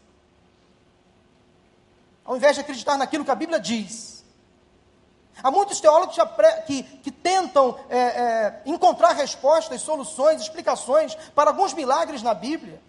ao 2.24 2.36
invés 2.36 2.56
de 2.56 2.62
acreditar 2.62 2.98
naquilo 2.98 3.26
que 3.26 3.32
a 3.32 3.36
Bíblia 3.36 3.60
diz. 3.60 4.24
Há 5.42 5.50
muitos 5.50 5.82
teólogos 5.82 6.16
que, 6.68 6.84
que 6.84 7.12
tentam 7.12 7.78
é, 7.90 7.98
é, 7.98 8.62
encontrar 8.66 9.14
respostas, 9.14 9.82
soluções, 9.82 10.44
explicações 10.44 11.16
para 11.34 11.50
alguns 11.50 11.74
milagres 11.74 12.22
na 12.22 12.36
Bíblia. 12.36 12.80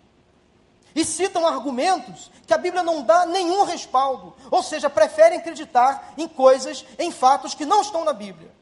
E 0.94 1.04
citam 1.04 1.46
argumentos 1.46 2.30
que 2.46 2.54
a 2.54 2.58
Bíblia 2.58 2.82
não 2.82 3.02
dá 3.02 3.26
nenhum 3.26 3.64
respaldo. 3.64 4.36
Ou 4.50 4.62
seja, 4.62 4.90
preferem 4.90 5.38
acreditar 5.38 6.12
em 6.16 6.28
coisas, 6.28 6.84
em 6.98 7.10
fatos 7.10 7.54
que 7.54 7.64
não 7.64 7.80
estão 7.80 8.04
na 8.04 8.12
Bíblia 8.12 8.52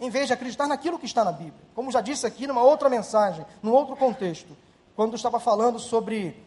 em 0.00 0.10
vez 0.10 0.26
de 0.26 0.32
acreditar 0.32 0.66
naquilo 0.66 0.98
que 0.98 1.06
está 1.06 1.24
na 1.24 1.32
Bíblia. 1.32 1.62
Como 1.74 1.90
já 1.90 2.00
disse 2.00 2.26
aqui 2.26 2.46
numa 2.46 2.62
outra 2.62 2.88
mensagem, 2.88 3.44
num 3.62 3.72
outro 3.72 3.96
contexto, 3.96 4.56
quando 4.94 5.16
estava 5.16 5.40
falando 5.40 5.78
sobre 5.78 6.42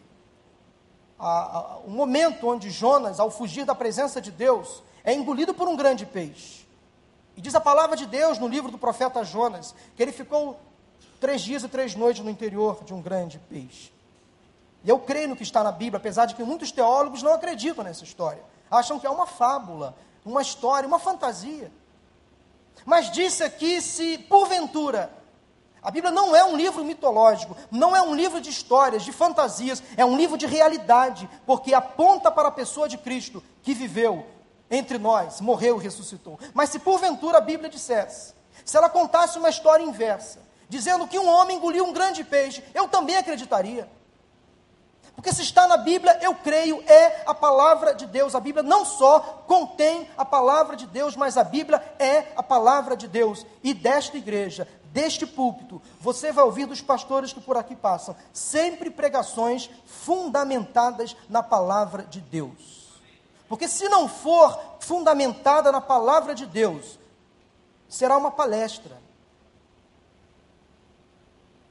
a, 1.18 1.58
a, 1.58 1.76
o 1.78 1.90
momento 1.90 2.48
onde 2.48 2.70
Jonas, 2.70 3.20
ao 3.20 3.30
fugir 3.30 3.64
da 3.64 3.74
presença 3.74 4.20
de 4.20 4.30
Deus, 4.30 4.82
é 5.04 5.12
engolido 5.12 5.54
por 5.54 5.68
um 5.68 5.76
grande 5.76 6.06
peixe. 6.06 6.66
E 7.36 7.40
diz 7.40 7.54
a 7.54 7.60
palavra 7.60 7.96
de 7.96 8.06
Deus 8.06 8.38
no 8.38 8.48
livro 8.48 8.70
do 8.70 8.78
profeta 8.78 9.24
Jonas, 9.24 9.74
que 9.96 10.02
ele 10.02 10.12
ficou 10.12 10.58
três 11.20 11.40
dias 11.40 11.62
e 11.62 11.68
três 11.68 11.94
noites 11.94 12.22
no 12.22 12.30
interior 12.30 12.82
de 12.84 12.92
um 12.92 13.00
grande 13.00 13.38
peixe. 13.38 13.92
E 14.84 14.88
eu 14.88 14.98
creio 14.98 15.28
no 15.28 15.36
que 15.36 15.42
está 15.42 15.62
na 15.62 15.70
Bíblia, 15.70 15.98
apesar 15.98 16.26
de 16.26 16.34
que 16.34 16.42
muitos 16.42 16.72
teólogos 16.72 17.22
não 17.22 17.32
acreditam 17.32 17.84
nessa 17.84 18.04
história. 18.04 18.42
Acham 18.70 18.98
que 18.98 19.06
é 19.06 19.10
uma 19.10 19.26
fábula, 19.26 19.94
uma 20.24 20.42
história, 20.42 20.86
uma 20.86 20.98
fantasia. 20.98 21.70
Mas 22.84 23.10
disse 23.10 23.42
aqui 23.42 23.80
se, 23.80 24.18
porventura, 24.18 25.12
a 25.82 25.90
Bíblia 25.90 26.12
não 26.12 26.34
é 26.34 26.44
um 26.44 26.56
livro 26.56 26.84
mitológico, 26.84 27.56
não 27.70 27.94
é 27.94 28.00
um 28.00 28.14
livro 28.14 28.40
de 28.40 28.50
histórias, 28.50 29.02
de 29.02 29.12
fantasias, 29.12 29.82
é 29.96 30.04
um 30.04 30.16
livro 30.16 30.38
de 30.38 30.46
realidade, 30.46 31.28
porque 31.44 31.74
aponta 31.74 32.30
para 32.30 32.48
a 32.48 32.52
pessoa 32.52 32.88
de 32.88 32.96
Cristo 32.96 33.42
que 33.62 33.74
viveu 33.74 34.24
entre 34.70 34.96
nós, 34.96 35.40
morreu 35.40 35.78
e 35.78 35.82
ressuscitou. 35.82 36.38
Mas 36.54 36.70
se 36.70 36.78
porventura 36.78 37.38
a 37.38 37.40
Bíblia 37.42 37.68
dissesse, 37.68 38.32
se 38.64 38.76
ela 38.76 38.88
contasse 38.88 39.38
uma 39.38 39.50
história 39.50 39.82
inversa, 39.82 40.40
dizendo 40.68 41.06
que 41.06 41.18
um 41.18 41.28
homem 41.28 41.56
engoliu 41.56 41.84
um 41.84 41.92
grande 41.92 42.24
peixe, 42.24 42.62
eu 42.72 42.88
também 42.88 43.16
acreditaria. 43.16 43.90
Porque 45.14 45.32
se 45.32 45.42
está 45.42 45.68
na 45.68 45.76
Bíblia, 45.76 46.18
eu 46.22 46.34
creio, 46.34 46.82
é 46.86 47.22
a 47.26 47.34
palavra 47.34 47.94
de 47.94 48.06
Deus. 48.06 48.34
A 48.34 48.40
Bíblia 48.40 48.62
não 48.62 48.84
só 48.84 49.20
contém 49.46 50.08
a 50.16 50.24
palavra 50.24 50.74
de 50.74 50.86
Deus, 50.86 51.16
mas 51.16 51.36
a 51.36 51.44
Bíblia 51.44 51.82
é 51.98 52.32
a 52.36 52.42
palavra 52.42 52.96
de 52.96 53.06
Deus. 53.06 53.46
E 53.62 53.74
desta 53.74 54.16
igreja, 54.16 54.66
deste 54.86 55.26
púlpito, 55.26 55.82
você 56.00 56.32
vai 56.32 56.44
ouvir 56.44 56.66
dos 56.66 56.80
pastores 56.80 57.32
que 57.32 57.40
por 57.40 57.56
aqui 57.56 57.76
passam, 57.76 58.16
sempre 58.32 58.90
pregações 58.90 59.70
fundamentadas 59.84 61.14
na 61.28 61.42
palavra 61.42 62.04
de 62.04 62.20
Deus. 62.20 63.00
Porque 63.48 63.68
se 63.68 63.88
não 63.88 64.08
for 64.08 64.58
fundamentada 64.80 65.70
na 65.70 65.80
palavra 65.80 66.34
de 66.34 66.46
Deus, 66.46 66.98
será 67.86 68.16
uma 68.16 68.30
palestra, 68.30 68.96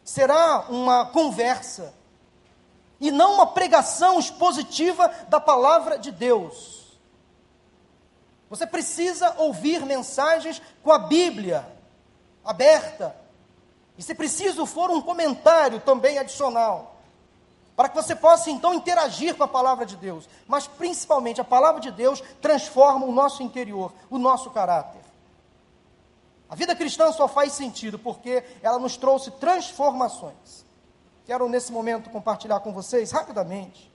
será 0.03 0.65
uma 0.69 1.07
conversa 1.07 1.93
e 3.01 3.10
não 3.10 3.34
uma 3.34 3.48
pregação 3.48 4.20
expositiva 4.20 5.08
da 5.27 5.39
palavra 5.39 5.98
de 5.98 6.12
Deus. 6.12 7.00
Você 8.48 8.67
precisa 8.67 9.34
ouvir 9.39 9.84
mensagens 9.84 10.62
com 10.84 10.91
a 10.91 11.00
Bíblia 11.00 11.67
aberta. 12.46 13.15
E 13.98 14.03
se 14.03 14.13
preciso 14.13 14.67
for 14.67 14.91
um 14.91 15.01
comentário 15.01 15.79
também 15.79 16.20
adicional, 16.20 17.01
para 17.75 17.89
que 17.89 17.96
você 17.96 18.15
possa 18.15 18.51
então 18.51 18.74
interagir 18.74 19.36
com 19.36 19.43
a 19.43 19.48
palavra 19.48 19.86
de 19.86 19.96
Deus. 19.96 20.29
Mas 20.48 20.67
principalmente 20.67 21.41
a 21.41 21.46
palavra 21.46 21.81
de 21.81 21.91
Deus 21.91 22.22
transforma 22.39 23.05
o 23.05 23.12
nosso 23.12 23.41
interior, 23.41 23.91
o 24.12 24.20
nosso 24.20 24.51
caráter. 24.51 25.01
A 26.48 26.53
vida 26.55 26.75
cristã 26.75 27.12
só 27.12 27.27
faz 27.27 27.53
sentido 27.53 27.98
porque 27.98 28.43
ela 28.62 28.77
nos 28.77 28.96
trouxe 28.96 29.31
transformações. 29.31 30.70
Quero 31.25 31.47
nesse 31.47 31.71
momento 31.71 32.09
compartilhar 32.09 32.59
com 32.59 32.73
vocês 32.73 33.11
rapidamente, 33.11 33.91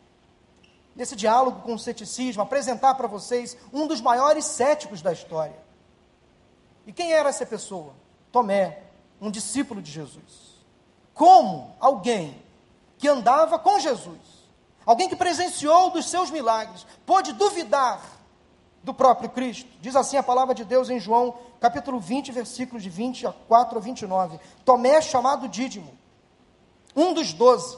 nesse 0.95 1.17
diálogo 1.17 1.63
com 1.63 1.75
o 1.75 1.79
ceticismo, 1.79 2.43
apresentar 2.43 2.95
para 2.95 3.09
vocês 3.09 3.57
um 3.73 3.87
dos 3.87 4.01
maiores 4.01 4.45
céticos 4.45 5.03
da 5.03 5.13
história. 5.13 5.57
E 6.87 6.93
quem 6.93 7.13
era 7.13 7.29
essa 7.29 7.45
pessoa? 7.45 7.93
Tomé, 8.31 8.83
um 9.21 9.31
discípulo 9.31 9.83
de 9.83 9.91
Jesus. 9.91 10.57
Como 11.13 11.75
alguém 11.81 12.41
que 12.99 13.09
andava 13.09 13.59
com 13.59 13.79
Jesus, 13.79 14.19
alguém 14.85 15.09
que 15.09 15.17
presenciou 15.17 15.91
dos 15.91 16.09
seus 16.09 16.31
milagres, 16.31 16.87
pôde 17.05 17.33
duvidar 17.33 18.01
do 18.83 18.95
próprio 18.95 19.29
Cristo. 19.29 19.69
Diz 19.81 19.97
assim 19.97 20.17
a 20.17 20.23
palavra 20.23 20.55
de 20.55 20.65
Deus 20.65 20.89
em 20.89 21.01
João, 21.01 21.35
capítulo 21.61 21.99
20, 21.99 22.31
versículos 22.31 22.83
de 22.83 22.89
24 22.89 23.79
a 23.79 23.81
29. 23.81 24.39
Tomé, 24.65 25.01
chamado 25.03 25.49
Dídimo, 25.49 25.93
um 26.97 27.13
dos 27.13 27.33
doze, 27.35 27.77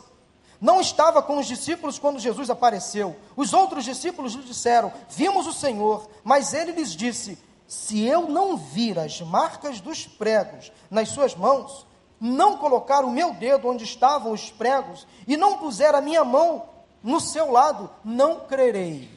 não 0.60 0.80
estava 0.80 1.22
com 1.22 1.38
os 1.38 1.46
discípulos 1.46 1.98
quando 1.98 2.18
Jesus 2.18 2.50
apareceu. 2.50 3.16
Os 3.37 3.52
outros 3.52 3.84
discípulos 3.84 4.34
lhe 4.34 4.42
disseram: 4.42 4.92
Vimos 5.08 5.46
o 5.46 5.52
Senhor. 5.52 6.08
Mas 6.25 6.54
ele 6.54 6.72
lhes 6.72 6.90
disse: 6.90 7.38
Se 7.66 8.02
eu 8.04 8.28
não 8.28 8.56
vir 8.56 8.98
as 8.98 9.20
marcas 9.20 9.80
dos 9.80 10.06
pregos 10.06 10.72
nas 10.90 11.10
suas 11.10 11.34
mãos, 11.34 11.87
não 12.20 12.58
colocar 12.58 13.04
o 13.04 13.10
meu 13.10 13.34
dedo 13.34 13.68
onde 13.68 13.84
estavam 13.84 14.32
os 14.32 14.50
pregos 14.50 15.06
e 15.26 15.37
não 15.37 15.58
puser 15.58 15.94
a 15.94 16.00
minha 16.00 16.25
mão 16.25 16.68
no 17.02 17.20
seu 17.20 17.52
lado, 17.52 17.88
não 18.04 18.40
crerei. 18.40 19.08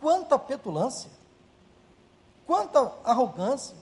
Quanta 0.00 0.38
petulância, 0.38 1.10
quanta 2.46 2.92
arrogância. 3.04 3.76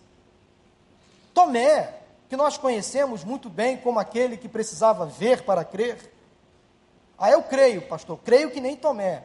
Tomé, 1.32 2.02
que 2.28 2.36
nós 2.36 2.58
conhecemos 2.58 3.24
muito 3.24 3.48
bem 3.48 3.76
como 3.76 3.98
aquele 3.98 4.36
que 4.36 4.48
precisava 4.48 5.06
ver 5.06 5.42
para 5.42 5.64
crer. 5.64 6.12
Ah, 7.18 7.30
eu 7.30 7.42
creio, 7.42 7.82
pastor, 7.82 8.18
creio 8.24 8.50
que 8.50 8.60
nem 8.60 8.76
Tomé. 8.76 9.24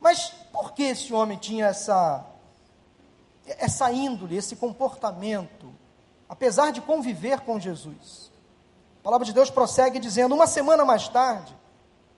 Mas 0.00 0.30
por 0.52 0.72
que 0.72 0.84
esse 0.84 1.12
homem 1.12 1.38
tinha 1.38 1.66
essa 1.66 2.26
essa 3.44 3.90
índole, 3.90 4.36
esse 4.36 4.54
comportamento? 4.54 5.74
apesar 6.32 6.72
de 6.72 6.80
conviver 6.80 7.40
com 7.40 7.60
Jesus. 7.60 8.32
A 9.00 9.02
palavra 9.02 9.26
de 9.26 9.34
Deus 9.34 9.50
prossegue 9.50 9.98
dizendo: 9.98 10.34
uma 10.34 10.46
semana 10.46 10.82
mais 10.82 11.06
tarde, 11.06 11.54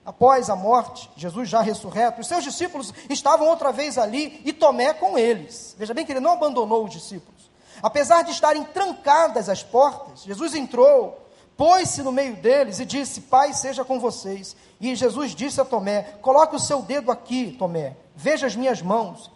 após 0.05 0.49
a 0.49 0.55
morte, 0.55 1.11
Jesus 1.17 1.49
já 1.49 1.59
ressurreto, 1.59 2.21
os 2.21 2.27
seus 2.27 2.41
discípulos 2.41 2.93
estavam 3.09 3.45
outra 3.45 3.73
vez 3.73 3.97
ali 3.97 4.41
e 4.45 4.53
Tomé 4.53 4.93
com 4.93 5.17
eles. 5.17 5.75
Veja 5.77 5.93
bem 5.93 6.05
que 6.05 6.13
ele 6.13 6.21
não 6.21 6.31
abandonou 6.31 6.85
os 6.85 6.91
discípulos. 6.91 7.34
Apesar 7.81 8.23
de 8.23 8.31
estarem 8.31 8.63
trancadas 8.63 9.49
as 9.49 9.63
portas, 9.63 10.23
Jesus 10.23 10.53
entrou, 10.55 11.27
pôs-se 11.57 12.01
no 12.01 12.11
meio 12.11 12.35
deles 12.35 12.79
e 12.79 12.85
disse: 12.85 13.21
Pai, 13.21 13.53
seja 13.53 13.83
com 13.83 13.99
vocês. 13.99 14.55
E 14.79 14.95
Jesus 14.95 15.35
disse 15.35 15.59
a 15.59 15.65
Tomé: 15.65 16.03
Coloque 16.21 16.55
o 16.55 16.59
seu 16.59 16.81
dedo 16.81 17.11
aqui, 17.11 17.55
Tomé, 17.57 17.95
veja 18.15 18.47
as 18.47 18.55
minhas 18.55 18.81
mãos. 18.81 19.31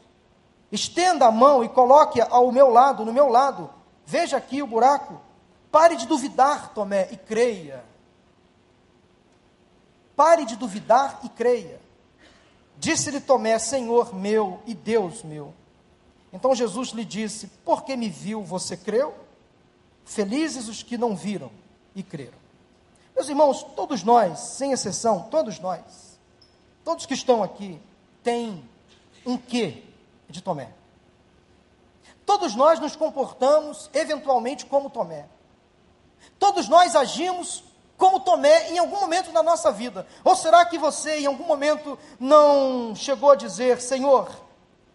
Estenda 0.72 1.26
a 1.26 1.32
mão 1.32 1.64
e 1.64 1.70
coloque 1.70 2.22
ao 2.22 2.52
meu 2.52 2.70
lado, 2.70 3.04
no 3.04 3.14
meu 3.14 3.28
lado. 3.28 3.70
Veja 4.06 4.38
aqui 4.38 4.62
o 4.62 4.68
buraco. 4.68 5.20
Pare 5.72 5.96
de 5.96 6.08
duvidar, 6.08 6.74
Tomé, 6.74 7.08
e 7.12 7.18
creia. 7.18 7.84
Pare 10.16 10.46
de 10.46 10.56
duvidar 10.56 11.20
e 11.24 11.30
creia. 11.30 11.80
Disse-lhe 12.78 13.20
Tomé: 13.20 13.58
Senhor 13.58 14.14
meu 14.14 14.60
e 14.66 14.74
Deus 14.74 15.24
meu. 15.24 15.54
Então 16.32 16.54
Jesus 16.56 16.90
lhe 16.90 17.06
disse: 17.06 17.48
Porque 17.66 17.96
me 17.96 18.10
viu, 18.10 18.44
você 18.44 18.78
creu? 18.78 19.16
Felizes 20.06 20.68
os 20.68 20.84
que 20.84 20.98
não 20.98 21.16
viram 21.16 21.52
e 21.96 22.04
creram. 22.04 22.38
Meus 23.16 23.30
irmãos, 23.30 23.64
todos 23.76 24.04
nós, 24.04 24.40
sem 24.40 24.72
exceção, 24.72 25.28
todos 25.30 25.60
nós, 25.60 26.20
todos 26.84 27.06
que 27.06 27.14
estão 27.14 27.44
aqui, 27.44 27.80
têm 28.24 28.64
um 29.26 29.38
quê 29.38 29.84
de 30.30 30.42
Tomé. 30.42 30.72
Todos 32.26 32.56
nós 32.56 32.80
nos 32.80 32.96
comportamos 32.96 33.90
eventualmente 33.94 34.66
como 34.66 34.90
Tomé. 34.90 35.28
Todos 36.38 36.70
nós 36.70 36.96
agimos 36.96 37.64
como 37.98 38.20
Tomé 38.20 38.72
em 38.72 38.78
algum 38.78 39.00
momento 39.00 39.32
da 39.32 39.44
nossa 39.44 39.72
vida. 39.72 40.08
Ou 40.24 40.36
será 40.36 40.66
que 40.66 40.78
você 40.78 41.20
em 41.20 41.26
algum 41.26 41.46
momento 41.46 42.00
não 42.20 42.96
chegou 42.96 43.32
a 43.32 43.36
dizer: 43.36 43.82
Senhor, 43.82 44.30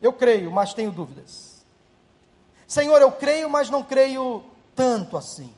eu 0.05 0.13
creio, 0.13 0.51
mas 0.51 0.75
tenho 0.75 0.91
dúvidas. 0.91 1.65
Senhor, 2.67 3.01
eu 3.01 3.11
creio, 3.11 3.49
mas 3.49 3.71
não 3.71 3.83
creio 3.83 4.45
tanto 4.77 5.17
assim. 5.17 5.51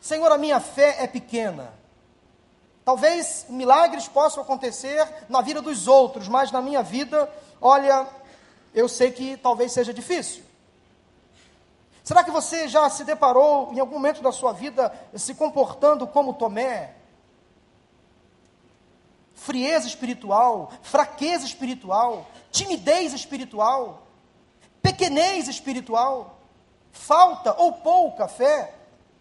Senhor, 0.00 0.32
a 0.32 0.38
minha 0.38 0.58
fé 0.58 0.96
é 1.00 1.06
pequena. 1.06 1.72
Talvez 2.84 3.46
milagres 3.48 4.08
possam 4.08 4.42
acontecer 4.42 5.06
na 5.28 5.40
vida 5.42 5.62
dos 5.62 5.86
outros, 5.86 6.26
mas 6.26 6.50
na 6.50 6.60
minha 6.60 6.82
vida, 6.82 7.32
olha, 7.60 8.06
eu 8.74 8.88
sei 8.88 9.12
que 9.12 9.36
talvez 9.36 9.70
seja 9.70 9.94
difícil. 9.94 10.42
Será 12.02 12.24
que 12.24 12.30
você 12.32 12.66
já 12.66 12.90
se 12.90 13.04
deparou 13.04 13.72
em 13.72 13.78
algum 13.78 13.94
momento 13.94 14.22
da 14.22 14.32
sua 14.32 14.52
vida 14.52 14.92
se 15.14 15.34
comportando 15.34 16.04
como 16.04 16.34
Tomé? 16.34 16.95
Frieza 19.36 19.86
espiritual, 19.86 20.72
fraqueza 20.82 21.46
espiritual, 21.46 22.26
timidez 22.50 23.12
espiritual, 23.12 24.08
pequenez 24.82 25.46
espiritual, 25.46 26.40
falta 26.90 27.54
ou 27.58 27.72
pouca 27.74 28.26
fé 28.26 28.74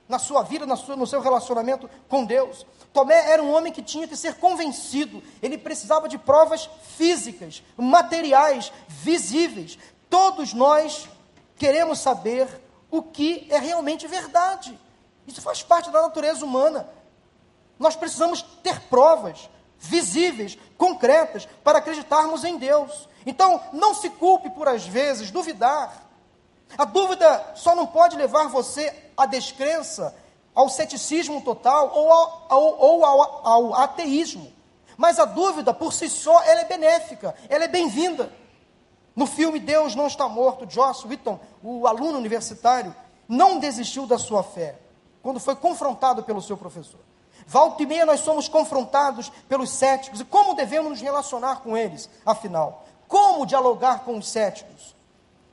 na 0.07 0.17
sua 0.17 0.41
vida, 0.43 0.65
na 0.65 0.75
sua, 0.75 0.95
no 0.95 1.05
seu 1.05 1.19
relacionamento 1.21 1.89
com 2.07 2.25
Deus. 2.25 2.65
Tomé 2.93 3.31
era 3.31 3.43
um 3.43 3.53
homem 3.53 3.73
que 3.73 3.81
tinha 3.81 4.07
que 4.07 4.15
ser 4.15 4.35
convencido, 4.35 5.21
ele 5.41 5.57
precisava 5.57 6.07
de 6.07 6.17
provas 6.17 6.69
físicas, 6.97 7.61
materiais, 7.75 8.71
visíveis. 8.87 9.77
Todos 10.09 10.53
nós 10.53 11.09
queremos 11.57 11.99
saber 11.99 12.47
o 12.89 13.01
que 13.03 13.47
é 13.49 13.59
realmente 13.59 14.07
verdade. 14.07 14.79
Isso 15.27 15.41
faz 15.41 15.61
parte 15.61 15.91
da 15.91 16.01
natureza 16.01 16.45
humana. 16.45 16.87
Nós 17.77 17.95
precisamos 17.95 18.41
ter 18.63 18.79
provas 18.83 19.49
visíveis, 19.79 20.57
concretas, 20.77 21.47
para 21.63 21.79
acreditarmos 21.79 22.43
em 22.43 22.57
Deus. 22.57 23.07
Então, 23.25 23.61
não 23.73 23.93
se 23.93 24.09
culpe 24.09 24.49
por 24.49 24.67
às 24.67 24.85
vezes 24.85 25.31
duvidar. 25.31 26.05
A 26.77 26.85
dúvida 26.85 27.53
só 27.55 27.75
não 27.75 27.87
pode 27.87 28.15
levar 28.15 28.47
você 28.47 28.93
à 29.15 29.25
descrença, 29.25 30.15
ao 30.53 30.69
ceticismo 30.69 31.41
total 31.41 31.91
ou 31.93 32.11
ao, 32.11 32.79
ou 32.79 33.05
ao, 33.05 33.47
ao 33.47 33.73
ateísmo. 33.75 34.51
Mas 34.97 35.19
a 35.19 35.25
dúvida 35.25 35.73
por 35.73 35.91
si 35.91 36.09
só 36.09 36.41
ela 36.43 36.61
é 36.61 36.65
benéfica, 36.65 37.35
ela 37.49 37.65
é 37.65 37.67
bem-vinda. 37.67 38.31
No 39.15 39.25
filme 39.25 39.59
Deus 39.59 39.95
Não 39.95 40.07
Está 40.07 40.27
Morto, 40.27 40.69
Joss 40.69 41.07
Witton, 41.07 41.39
o 41.63 41.87
aluno 41.87 42.17
universitário, 42.17 42.95
não 43.27 43.59
desistiu 43.59 44.05
da 44.05 44.17
sua 44.17 44.43
fé 44.43 44.75
quando 45.21 45.39
foi 45.39 45.55
confrontado 45.55 46.23
pelo 46.23 46.41
seu 46.41 46.55
professor. 46.55 46.99
Volta 47.47 47.83
e 47.83 47.85
meia 47.85 48.05
nós 48.05 48.21
somos 48.21 48.47
confrontados 48.47 49.31
pelos 49.47 49.69
céticos. 49.69 50.19
E 50.19 50.25
como 50.25 50.55
devemos 50.55 50.91
nos 50.91 51.01
relacionar 51.01 51.61
com 51.61 51.77
eles, 51.77 52.09
afinal? 52.25 52.85
Como 53.07 53.45
dialogar 53.45 54.03
com 54.03 54.17
os 54.17 54.27
céticos? 54.27 54.95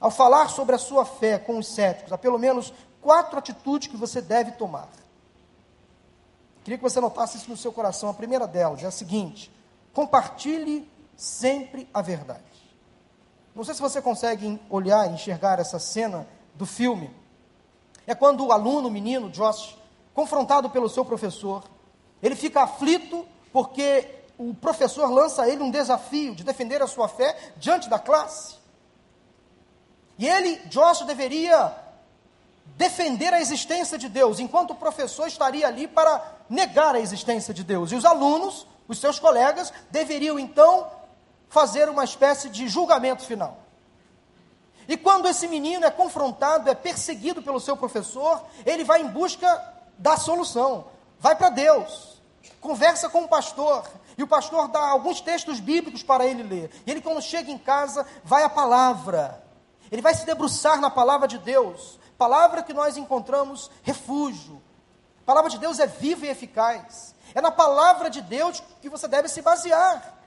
Ao 0.00 0.10
falar 0.10 0.48
sobre 0.48 0.74
a 0.74 0.78
sua 0.78 1.04
fé 1.04 1.38
com 1.38 1.58
os 1.58 1.68
céticos, 1.68 2.12
há 2.12 2.18
pelo 2.18 2.38
menos 2.38 2.72
quatro 3.00 3.38
atitudes 3.38 3.88
que 3.88 3.96
você 3.96 4.20
deve 4.20 4.52
tomar. 4.52 4.88
Queria 6.64 6.78
que 6.78 6.82
você 6.82 7.00
notasse 7.00 7.36
isso 7.36 7.50
no 7.50 7.56
seu 7.56 7.72
coração. 7.72 8.08
A 8.08 8.14
primeira 8.14 8.46
delas 8.46 8.82
é 8.82 8.86
a 8.86 8.90
seguinte: 8.90 9.52
compartilhe 9.92 10.90
sempre 11.16 11.88
a 11.92 12.00
verdade. 12.00 12.42
Não 13.54 13.64
sei 13.64 13.74
se 13.74 13.82
você 13.82 14.00
consegue 14.00 14.60
olhar 14.70 15.08
e 15.08 15.14
enxergar 15.14 15.58
essa 15.58 15.78
cena 15.78 16.26
do 16.54 16.64
filme. 16.64 17.10
É 18.06 18.14
quando 18.14 18.46
o 18.46 18.52
aluno, 18.52 18.88
o 18.88 18.90
menino, 18.90 19.30
Josh, 19.30 19.76
confrontado 20.14 20.70
pelo 20.70 20.88
seu 20.88 21.04
professor, 21.04 21.62
ele 22.22 22.36
fica 22.36 22.62
aflito 22.62 23.26
porque 23.52 24.08
o 24.38 24.54
professor 24.54 25.10
lança 25.10 25.42
a 25.42 25.48
ele 25.48 25.62
um 25.62 25.70
desafio 25.70 26.34
de 26.34 26.44
defender 26.44 26.82
a 26.82 26.86
sua 26.86 27.08
fé 27.08 27.36
diante 27.56 27.88
da 27.88 27.98
classe. 27.98 28.56
E 30.18 30.28
ele, 30.28 30.56
Josh, 30.66 31.02
deveria 31.02 31.74
defender 32.76 33.32
a 33.34 33.40
existência 33.40 33.98
de 33.98 34.08
Deus, 34.08 34.38
enquanto 34.38 34.70
o 34.70 34.74
professor 34.74 35.26
estaria 35.26 35.66
ali 35.66 35.86
para 35.86 36.22
negar 36.48 36.94
a 36.94 37.00
existência 37.00 37.52
de 37.52 37.64
Deus. 37.64 37.92
E 37.92 37.96
os 37.96 38.04
alunos, 38.04 38.66
os 38.88 38.98
seus 38.98 39.18
colegas, 39.18 39.72
deveriam 39.90 40.38
então 40.38 40.88
fazer 41.48 41.88
uma 41.88 42.04
espécie 42.04 42.48
de 42.48 42.68
julgamento 42.68 43.24
final. 43.24 43.58
E 44.88 44.96
quando 44.96 45.28
esse 45.28 45.46
menino 45.46 45.84
é 45.84 45.90
confrontado, 45.90 46.68
é 46.68 46.74
perseguido 46.74 47.42
pelo 47.42 47.60
seu 47.60 47.76
professor, 47.76 48.42
ele 48.66 48.84
vai 48.84 49.00
em 49.00 49.08
busca 49.08 49.62
da 49.98 50.16
solução, 50.16 50.86
vai 51.20 51.36
para 51.36 51.50
Deus. 51.50 52.11
Conversa 52.60 53.08
com 53.08 53.24
o 53.24 53.28
pastor, 53.28 53.88
e 54.16 54.22
o 54.22 54.26
pastor 54.26 54.68
dá 54.68 54.80
alguns 54.80 55.20
textos 55.20 55.60
bíblicos 55.60 56.02
para 56.02 56.26
ele 56.26 56.42
ler. 56.42 56.70
E 56.86 56.90
ele, 56.90 57.00
quando 57.00 57.22
chega 57.22 57.50
em 57.50 57.58
casa, 57.58 58.06
vai 58.24 58.42
à 58.42 58.48
palavra. 58.48 59.42
Ele 59.90 60.02
vai 60.02 60.14
se 60.14 60.24
debruçar 60.24 60.80
na 60.80 60.90
palavra 60.90 61.28
de 61.28 61.38
Deus, 61.38 61.98
palavra 62.16 62.62
que 62.62 62.72
nós 62.72 62.96
encontramos 62.96 63.70
refúgio. 63.82 64.62
A 65.22 65.24
palavra 65.24 65.50
de 65.50 65.58
Deus 65.58 65.78
é 65.78 65.86
viva 65.86 66.26
e 66.26 66.30
eficaz. 66.30 67.14
É 67.34 67.40
na 67.40 67.50
palavra 67.50 68.10
de 68.10 68.20
Deus 68.20 68.62
que 68.80 68.88
você 68.88 69.06
deve 69.06 69.28
se 69.28 69.40
basear. 69.42 70.18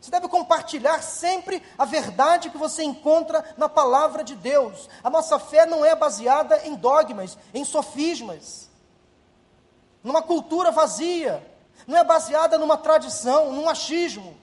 Você 0.00 0.10
deve 0.10 0.26
compartilhar 0.26 1.00
sempre 1.00 1.62
a 1.78 1.84
verdade 1.84 2.50
que 2.50 2.58
você 2.58 2.82
encontra 2.82 3.54
na 3.56 3.68
palavra 3.68 4.24
de 4.24 4.34
Deus. 4.34 4.88
A 5.02 5.08
nossa 5.08 5.38
fé 5.38 5.64
não 5.64 5.84
é 5.84 5.94
baseada 5.94 6.66
em 6.66 6.74
dogmas, 6.74 7.38
em 7.54 7.64
sofismas, 7.64 8.68
numa 10.02 10.22
cultura 10.22 10.70
vazia, 10.70 11.46
não 11.86 11.96
é 11.98 12.04
baseada 12.04 12.58
numa 12.58 12.76
tradição, 12.76 13.52
num 13.52 13.68
achismo. 13.68 14.36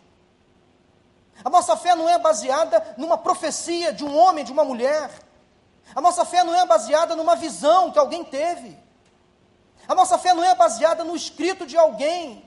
A 1.44 1.50
nossa 1.50 1.76
fé 1.78 1.96
não 1.96 2.10
é 2.10 2.18
baseada 2.18 2.96
numa 2.98 3.18
profecia 3.18 3.94
de 3.94 4.04
um 4.04 4.16
homem, 4.18 4.44
de 4.44 4.52
uma 4.52 4.66
mulher. 4.66 5.10
A 5.96 6.02
nossa 6.02 6.26
fé 6.26 6.44
não 6.44 6.54
é 6.54 6.66
baseada 6.66 7.16
numa 7.16 7.36
visão 7.36 7.92
que 7.92 8.00
alguém 8.00 8.24
teve. 8.24 8.78
A 9.88 9.96
nossa 9.96 10.18
fé 10.18 10.34
não 10.34 10.44
é 10.44 10.54
baseada 10.54 11.04
no 11.04 11.16
escrito 11.16 11.66
de 11.66 11.78
alguém. 11.78 12.46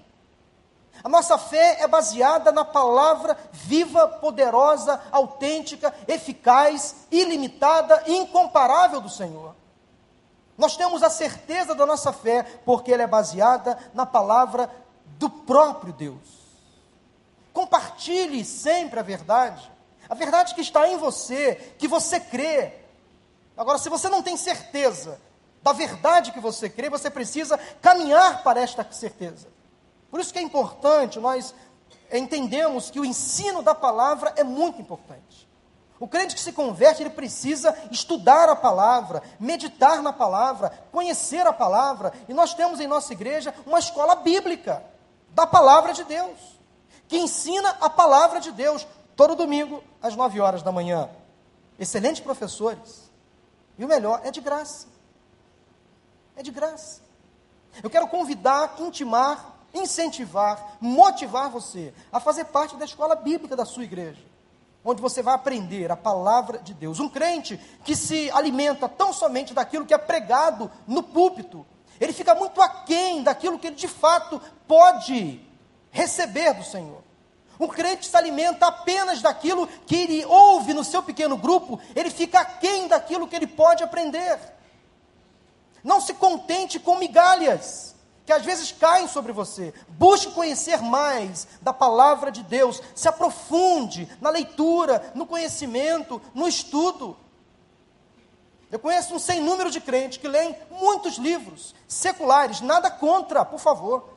A 1.03 1.09
nossa 1.09 1.37
fé 1.39 1.79
é 1.81 1.89
baseada 1.89 2.53
na 2.53 2.65
palavra 2.65 3.37
viva, 3.51 4.07
poderosa, 4.07 5.01
autêntica, 5.11 5.93
eficaz, 6.07 7.07
ilimitada 7.11 8.05
incomparável 8.07 9.01
do 9.01 9.09
Senhor. 9.09 9.55
Nós 10.57 10.77
temos 10.77 11.03
a 11.03 11.11
certeza 11.11 11.75
da 11.75 11.87
nossa 11.87 12.13
fé 12.13 12.43
porque 12.65 12.93
ela 12.93 13.03
é 13.03 13.07
baseada 13.07 13.79
na 13.95 14.05
palavra 14.05 14.71
do 15.19 15.29
próprio 15.29 15.93
Deus. 15.93 16.43
Compartilhe 17.53 18.45
sempre 18.45 18.99
a 18.99 19.03
verdade, 19.03 19.71
a 20.09 20.15
verdade 20.15 20.55
que 20.55 20.61
está 20.61 20.89
em 20.89 20.97
você, 20.97 21.75
que 21.79 21.89
você 21.89 22.19
crê. 22.19 22.73
Agora, 23.57 23.79
se 23.79 23.89
você 23.89 24.09
não 24.09 24.23
tem 24.23 24.37
certeza 24.37 25.21
da 25.63 25.73
verdade 25.73 26.33
que 26.33 26.41
você 26.41 26.69
crê, 26.69 26.91
você 26.91 27.11
precisa 27.11 27.59
caminhar 27.81 28.43
para 28.43 28.61
esta 28.61 28.87
certeza. 28.91 29.49
Por 30.11 30.21
isso 30.21 30.33
que 30.33 30.39
é 30.39 30.43
importante 30.43 31.19
nós 31.19 31.55
entendemos 32.13 32.91
que 32.91 33.01
o 33.01 33.05
ensino 33.05 33.63
da 33.63 33.75
palavra 33.75 34.33
é 34.37 34.45
muito 34.45 34.81
importante. 34.81 35.49
O 36.03 36.09
crente 36.09 36.35
que 36.35 36.41
se 36.41 36.53
converte, 36.53 37.01
ele 37.01 37.11
precisa 37.11 37.79
estudar 37.89 38.49
a 38.49 38.57
palavra, 38.57 39.23
meditar 39.39 40.03
na 40.03 40.13
palavra, 40.13 40.77
conhecer 40.91 41.47
a 41.47 41.53
palavra. 41.53 42.13
E 42.29 42.35
nós 42.35 42.55
temos 42.55 42.81
em 42.81 42.89
nossa 42.89 43.13
igreja 43.13 43.55
uma 43.65 43.79
escola 43.79 44.17
bíblica 44.17 44.83
da 45.29 45.47
palavra 45.47 45.93
de 45.93 46.03
Deus, 46.03 46.59
que 47.07 47.17
ensina 47.17 47.77
a 47.81 47.89
palavra 47.89 48.41
de 48.41 48.51
Deus 48.51 48.85
todo 49.15 49.37
domingo 49.37 49.81
às 50.03 50.17
nove 50.17 50.41
horas 50.41 50.61
da 50.61 50.73
manhã. 50.73 51.09
Excelentes 51.79 52.21
professores. 52.21 53.09
E 53.79 53.85
o 53.85 53.89
melhor, 53.89 54.23
é 54.25 54.33
de 54.33 54.41
graça. 54.41 54.89
É 56.35 56.43
de 56.43 56.51
graça. 56.51 57.01
Eu 57.81 57.89
quero 57.89 58.09
convidar, 58.09 58.75
intimar 58.81 59.53
incentivar, 59.75 60.77
motivar 60.81 61.49
você 61.49 61.95
a 62.13 62.21
fazer 62.21 62.45
parte 62.47 62.77
da 62.77 62.85
escola 62.85 63.15
bíblica 63.15 63.57
da 63.57 63.65
sua 63.65 63.85
igreja, 63.85 64.21
onde 64.85 65.01
você 65.01 65.23
vai 65.23 65.35
aprender 65.35 65.91
a 65.91 65.97
palavra 65.97 66.59
de 66.59 66.75
Deus. 66.75 66.99
Um 66.99 67.09
crente 67.09 67.59
que 67.85 67.95
se 67.95 68.31
alimenta 68.31 68.89
tão 68.89 69.13
somente 69.13 69.55
daquilo 69.55 69.87
que 69.87 69.95
é 69.95 69.99
pregado 69.99 70.71
no 70.87 71.03
púlpito, 71.03 71.65
ele 72.01 72.13
fica 72.13 72.35
muito 72.35 72.61
aquém 72.61 73.23
daquilo 73.23 73.59
que 73.59 73.69
ele 73.69 73.77
de 73.77 73.89
fato 73.89 74.41
pode 74.67 75.41
receber 75.91 76.55
do 76.55 76.65
Senhor. 76.65 77.03
Um 77.61 77.69
crente 77.69 78.07
se 78.07 78.17
alimenta 78.17 78.67
apenas 78.67 79.23
daquilo 79.23 79.69
que 79.87 79.95
ele 79.95 80.25
ouve 80.25 80.75
no 80.75 80.83
seu 80.83 81.03
pequeno 81.03 81.37
grupo, 81.37 81.79
ele 81.95 82.11
fica 82.11 82.41
aquém 82.41 82.89
daquilo 82.89 83.29
que 83.29 83.37
ele 83.37 83.47
pode 83.47 83.85
aprender. 83.85 84.39
Não 85.85 86.01
se 86.01 86.15
contente 86.15 86.81
com 86.81 86.97
migalhas 86.97 87.92
que 88.25 88.33
às 88.33 88.45
vezes 88.45 88.73
caem 88.73 89.09
sobre 89.09 89.33
você. 89.33 89.75
Busque 89.89 90.33
conhecer 90.33 90.81
mais 90.81 91.47
da 91.61 91.73
palavra 91.73 92.31
de 92.31 92.43
Deus, 92.43 92.81
se 92.95 93.09
aprofunde 93.09 94.09
na 94.21 94.31
leitura, 94.31 95.13
no 95.15 95.27
conhecimento, 95.27 96.21
no 96.35 96.47
estudo. 96.47 97.17
Eu 98.71 98.79
conheço 98.79 99.15
um 99.15 99.19
sem 99.19 99.41
número 99.41 99.71
de 99.71 99.81
crentes 99.81 100.19
que 100.19 100.29
leem 100.29 100.57
muitos 100.71 101.17
livros 101.17 101.75
seculares, 101.87 102.61
nada 102.61 102.91
contra, 102.91 103.45
por 103.45 103.61
favor. 103.61 104.11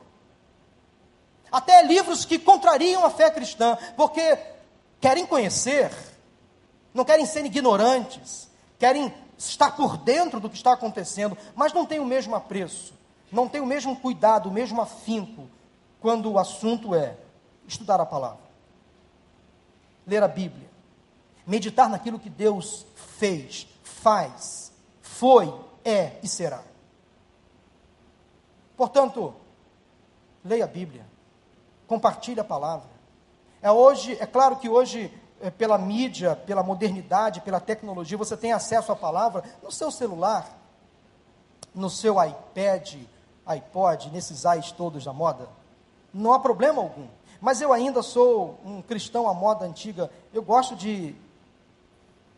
Até 1.50 1.82
livros 1.82 2.24
que 2.24 2.38
contrariam 2.38 3.04
a 3.04 3.10
fé 3.10 3.30
cristã, 3.30 3.76
porque 3.96 4.38
querem 5.00 5.26
conhecer, 5.26 5.90
não 6.94 7.04
querem 7.04 7.26
ser 7.26 7.44
ignorantes, 7.44 8.48
querem 8.78 9.12
estar 9.36 9.72
por 9.76 9.98
dentro 9.98 10.40
do 10.40 10.48
que 10.48 10.56
está 10.56 10.72
acontecendo, 10.72 11.36
mas 11.54 11.72
não 11.72 11.84
têm 11.84 12.00
o 12.00 12.06
mesmo 12.06 12.34
apreço 12.34 12.96
não 13.30 13.48
tem 13.48 13.60
o 13.60 13.66
mesmo 13.66 13.96
cuidado, 13.96 14.48
o 14.48 14.52
mesmo 14.52 14.80
afinco, 14.80 15.48
quando 16.00 16.30
o 16.30 16.38
assunto 16.38 16.94
é 16.94 17.16
estudar 17.66 18.00
a 18.00 18.06
palavra, 18.06 18.44
ler 20.06 20.22
a 20.22 20.28
Bíblia, 20.28 20.68
meditar 21.46 21.88
naquilo 21.88 22.18
que 22.18 22.30
Deus 22.30 22.86
fez, 22.94 23.66
faz, 23.82 24.72
foi, 25.00 25.52
é 25.84 26.18
e 26.22 26.28
será. 26.28 26.62
Portanto, 28.76 29.34
leia 30.44 30.64
a 30.64 30.68
Bíblia, 30.68 31.06
compartilhe 31.86 32.40
a 32.40 32.44
palavra. 32.44 32.88
É 33.62 33.70
hoje, 33.70 34.16
é 34.20 34.26
claro 34.26 34.56
que 34.56 34.68
hoje 34.68 35.12
é, 35.40 35.50
pela 35.50 35.78
mídia, 35.78 36.36
pela 36.36 36.62
modernidade, 36.62 37.40
pela 37.40 37.60
tecnologia, 37.60 38.16
você 38.16 38.36
tem 38.36 38.52
acesso 38.52 38.92
à 38.92 38.96
palavra 38.96 39.42
no 39.62 39.70
seu 39.70 39.90
celular, 39.90 40.48
no 41.74 41.90
seu 41.90 42.16
iPad, 42.22 42.96
iPod, 43.46 44.10
nesses 44.10 44.44
ais 44.44 44.72
todos 44.72 45.04
da 45.04 45.12
moda, 45.12 45.48
não 46.12 46.32
há 46.32 46.38
problema 46.40 46.82
algum. 46.82 47.06
Mas 47.40 47.60
eu 47.60 47.72
ainda 47.72 48.02
sou 48.02 48.58
um 48.64 48.82
cristão 48.82 49.28
à 49.28 49.34
moda 49.34 49.64
antiga. 49.64 50.10
Eu 50.32 50.42
gosto 50.42 50.74
de 50.74 51.14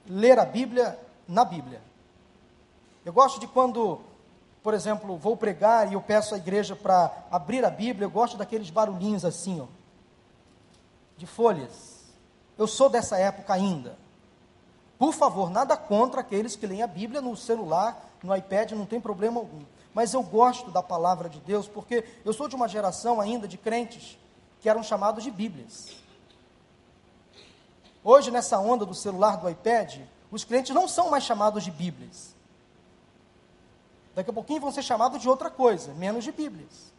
ler 0.06 0.38
a 0.38 0.44
Bíblia 0.44 0.98
na 1.26 1.44
Bíblia. 1.44 1.80
Eu 3.04 3.12
gosto 3.12 3.40
de 3.40 3.46
quando, 3.46 4.00
por 4.62 4.74
exemplo, 4.74 5.16
vou 5.16 5.36
pregar 5.36 5.90
e 5.90 5.94
eu 5.94 6.00
peço 6.02 6.34
à 6.34 6.38
igreja 6.38 6.74
para 6.74 7.10
abrir 7.30 7.64
a 7.64 7.70
Bíblia, 7.70 8.06
eu 8.06 8.10
gosto 8.10 8.36
daqueles 8.36 8.68
barulhinhos 8.68 9.24
assim, 9.24 9.60
ó, 9.60 9.66
de 11.16 11.26
folhas. 11.26 11.98
Eu 12.58 12.66
sou 12.66 12.90
dessa 12.90 13.16
época 13.16 13.54
ainda. 13.54 13.96
Por 14.98 15.14
favor, 15.14 15.48
nada 15.48 15.76
contra 15.76 16.20
aqueles 16.20 16.56
que 16.56 16.66
leem 16.66 16.82
a 16.82 16.86
Bíblia 16.88 17.20
no 17.20 17.36
celular, 17.36 18.04
no 18.22 18.34
iPad, 18.34 18.72
não 18.72 18.84
tem 18.84 19.00
problema 19.00 19.38
algum 19.38 19.62
mas 19.98 20.14
eu 20.14 20.22
gosto 20.22 20.70
da 20.70 20.80
palavra 20.80 21.28
de 21.28 21.40
Deus 21.40 21.66
porque 21.66 22.04
eu 22.24 22.32
sou 22.32 22.46
de 22.46 22.54
uma 22.54 22.68
geração 22.68 23.20
ainda 23.20 23.48
de 23.48 23.58
crentes 23.58 24.16
que 24.60 24.68
eram 24.68 24.80
chamados 24.80 25.24
de 25.24 25.30
Bíblias. 25.32 25.88
Hoje, 28.04 28.30
nessa 28.30 28.60
onda 28.60 28.86
do 28.86 28.94
celular, 28.94 29.38
do 29.38 29.50
iPad, 29.50 30.02
os 30.30 30.44
crentes 30.44 30.72
não 30.72 30.86
são 30.86 31.10
mais 31.10 31.24
chamados 31.24 31.64
de 31.64 31.72
Bíblias. 31.72 32.32
Daqui 34.14 34.30
a 34.30 34.32
pouquinho 34.32 34.60
vão 34.60 34.70
ser 34.70 34.84
chamados 34.84 35.20
de 35.20 35.28
outra 35.28 35.50
coisa, 35.50 35.92
menos 35.94 36.22
de 36.22 36.30
Bíblias. 36.30 36.92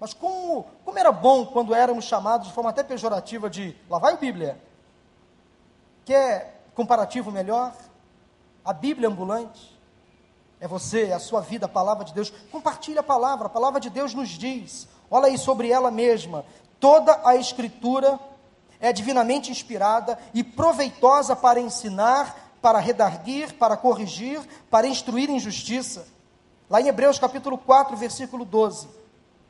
Mas 0.00 0.14
como, 0.14 0.64
como 0.86 0.98
era 0.98 1.12
bom 1.12 1.44
quando 1.44 1.74
éramos 1.74 2.06
chamados 2.06 2.48
de 2.48 2.54
forma 2.54 2.70
até 2.70 2.82
pejorativa 2.82 3.50
de 3.50 3.76
lá 3.90 3.98
vai 3.98 4.14
a 4.14 4.16
Bíblia. 4.16 4.58
Quer 6.06 6.64
comparativo 6.74 7.30
melhor? 7.30 7.74
A 8.64 8.72
Bíblia 8.72 9.10
ambulante 9.10 9.71
é 10.62 10.68
você, 10.68 11.06
é 11.06 11.12
a 11.12 11.18
sua 11.18 11.40
vida, 11.40 11.66
a 11.66 11.68
palavra 11.68 12.04
de 12.04 12.14
Deus. 12.14 12.32
Compartilhe 12.52 12.96
a 12.96 13.02
palavra, 13.02 13.46
a 13.46 13.50
palavra 13.50 13.80
de 13.80 13.90
Deus 13.90 14.14
nos 14.14 14.28
diz. 14.28 14.86
Olha 15.10 15.26
aí 15.26 15.36
sobre 15.36 15.72
ela 15.72 15.90
mesma. 15.90 16.44
Toda 16.78 17.20
a 17.24 17.34
Escritura 17.34 18.16
é 18.78 18.92
divinamente 18.92 19.50
inspirada 19.50 20.16
e 20.32 20.44
proveitosa 20.44 21.34
para 21.34 21.60
ensinar, 21.60 22.54
para 22.62 22.78
redarguir, 22.78 23.54
para 23.54 23.76
corrigir, 23.76 24.40
para 24.70 24.86
instruir 24.86 25.28
em 25.28 25.40
justiça. 25.40 26.06
Lá 26.70 26.80
em 26.80 26.86
Hebreus 26.86 27.18
capítulo 27.18 27.58
4, 27.58 27.96
versículo 27.96 28.44
12, 28.44 28.86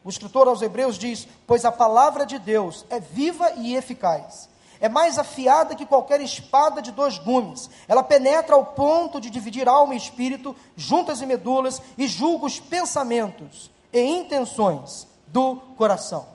o 0.03 0.09
escritor 0.09 0.48
aos 0.48 0.62
Hebreus 0.62 0.96
diz: 0.96 1.29
Pois 1.46 1.66
a 1.66 1.70
palavra 1.70 2.25
de 2.25 2.38
Deus 2.38 2.87
é 2.88 2.98
viva 2.98 3.53
e 3.59 3.77
eficaz 3.77 4.48
é 4.83 4.88
mais 4.88 5.16
afiada 5.16 5.77
que 5.77 5.87
qualquer 5.87 6.21
espada 6.21 6.83
de 6.83 6.90
dois 6.90 7.16
gumes. 7.16 7.71
Ela 7.87 8.03
penetra 8.03 8.57
ao 8.57 8.66
ponto 8.66 9.21
de 9.21 9.31
dividir 9.31 9.68
alma 9.68 9.95
e 9.95 9.97
espírito, 9.97 10.57
juntas 10.77 11.23
e 11.23 11.27
medulas, 11.27 11.81
e 11.97 12.09
julga 12.09 12.47
os 12.47 12.59
pensamentos 12.59 13.71
e 13.92 14.01
intenções 14.01 15.07
do 15.29 15.55
coração. 15.77 16.27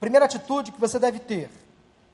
Primeira 0.00 0.26
atitude 0.26 0.72
que 0.72 0.80
você 0.80 0.98
deve 0.98 1.20
ter 1.20 1.48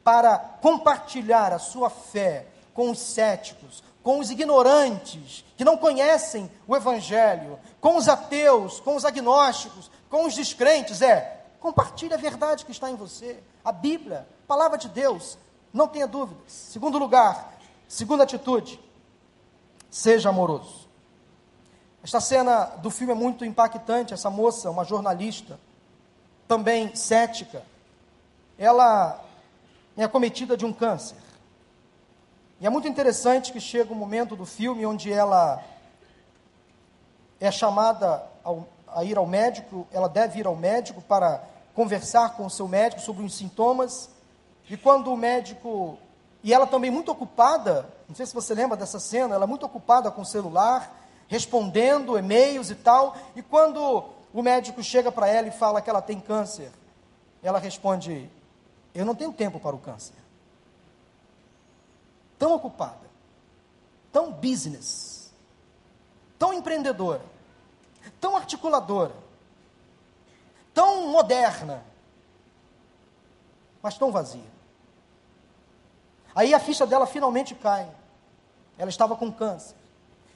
para 0.04 0.38
compartilhar 0.38 1.50
a 1.54 1.58
sua 1.58 1.88
fé 1.88 2.44
com 2.74 2.90
os 2.90 2.98
céticos, 2.98 3.82
com 4.02 4.18
os 4.18 4.30
ignorantes 4.30 5.46
que 5.56 5.64
não 5.64 5.78
conhecem 5.78 6.50
o 6.66 6.76
Evangelho, 6.76 7.58
com 7.80 7.96
os 7.96 8.06
ateus, 8.06 8.80
com 8.80 8.94
os 8.96 9.04
agnósticos, 9.06 9.90
com 10.10 10.26
os 10.26 10.34
descrentes 10.34 11.00
é 11.00 11.37
Compartilhe 11.60 12.14
a 12.14 12.18
verdade 12.18 12.64
que 12.64 12.70
está 12.70 12.90
em 12.90 12.94
você. 12.94 13.42
A 13.64 13.72
Bíblia, 13.72 14.26
a 14.44 14.46
palavra 14.46 14.78
de 14.78 14.88
Deus. 14.88 15.38
Não 15.72 15.88
tenha 15.88 16.06
dúvidas. 16.06 16.52
Segundo 16.52 16.98
lugar, 16.98 17.58
segunda 17.86 18.24
atitude, 18.24 18.80
seja 19.90 20.28
amoroso. 20.28 20.88
Esta 22.02 22.20
cena 22.20 22.64
do 22.64 22.90
filme 22.90 23.12
é 23.12 23.16
muito 23.16 23.44
impactante. 23.44 24.14
Essa 24.14 24.30
moça, 24.30 24.70
uma 24.70 24.84
jornalista, 24.84 25.58
também 26.46 26.94
cética, 26.94 27.62
ela 28.56 29.22
é 29.96 30.04
acometida 30.04 30.56
de 30.56 30.64
um 30.64 30.72
câncer. 30.72 31.16
E 32.60 32.66
é 32.66 32.70
muito 32.70 32.88
interessante 32.88 33.52
que 33.52 33.60
chega 33.60 33.92
um 33.92 33.96
momento 33.96 34.34
do 34.34 34.46
filme 34.46 34.86
onde 34.86 35.12
ela 35.12 35.62
é 37.38 37.50
chamada 37.50 38.24
ao, 38.42 38.66
a 38.98 39.04
ir 39.04 39.16
ao 39.16 39.26
médico, 39.26 39.86
ela 39.92 40.08
deve 40.08 40.40
ir 40.40 40.46
ao 40.46 40.56
médico 40.56 41.00
para 41.00 41.44
conversar 41.72 42.36
com 42.36 42.46
o 42.46 42.50
seu 42.50 42.66
médico 42.66 43.00
sobre 43.00 43.24
os 43.24 43.36
sintomas. 43.36 44.10
E 44.68 44.76
quando 44.76 45.12
o 45.12 45.16
médico. 45.16 45.98
E 46.42 46.52
ela 46.52 46.66
também 46.66 46.90
muito 46.90 47.10
ocupada, 47.10 47.88
não 48.08 48.14
sei 48.14 48.26
se 48.26 48.34
você 48.34 48.54
lembra 48.54 48.76
dessa 48.76 48.98
cena, 48.98 49.34
ela 49.34 49.44
é 49.44 49.46
muito 49.46 49.66
ocupada 49.66 50.10
com 50.10 50.22
o 50.22 50.26
celular, 50.26 50.96
respondendo 51.26 52.18
e-mails 52.18 52.70
e 52.70 52.74
tal. 52.74 53.16
E 53.36 53.42
quando 53.42 54.04
o 54.32 54.42
médico 54.42 54.82
chega 54.82 55.10
para 55.12 55.28
ela 55.28 55.48
e 55.48 55.52
fala 55.52 55.80
que 55.80 55.90
ela 55.90 56.02
tem 56.02 56.18
câncer, 56.18 56.70
ela 57.42 57.58
responde: 57.58 58.28
Eu 58.92 59.04
não 59.04 59.14
tenho 59.14 59.32
tempo 59.32 59.60
para 59.60 59.76
o 59.76 59.78
câncer. 59.78 60.14
Tão 62.36 62.54
ocupada, 62.54 63.08
tão 64.12 64.32
business, 64.32 65.32
tão 66.38 66.52
empreendedora, 66.52 67.22
tão 68.20 68.36
articuladora, 68.36 69.14
tão 70.74 71.08
moderna, 71.08 71.84
mas 73.82 73.96
tão 73.96 74.10
vazia. 74.10 74.58
Aí 76.34 76.54
a 76.54 76.60
ficha 76.60 76.86
dela 76.86 77.06
finalmente 77.06 77.54
cai. 77.54 77.88
Ela 78.76 78.90
estava 78.90 79.16
com 79.16 79.32
câncer. 79.32 79.74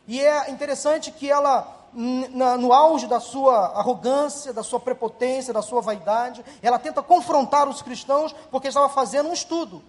E 0.07 0.20
é 0.20 0.51
interessante 0.51 1.12
que 1.12 1.31
ela, 1.31 1.88
no 1.92 2.72
auge 2.72 3.07
da 3.07 3.20
sua 3.20 3.79
arrogância, 3.79 4.53
da 4.53 4.64
sua 4.64 4.81
prepotência, 4.81 5.55
da 5.55 5.62
sua 5.62 5.81
vaidade, 5.81 6.44
ela 6.61 6.79
tenta 6.79 7.03
confrontar 7.03 7.68
os 7.68 7.83
cristãos 7.83 8.35
porque 8.51 8.68
estava 8.68 8.88
fazendo 8.88 9.29
um 9.29 9.33
estudo. 9.33 9.83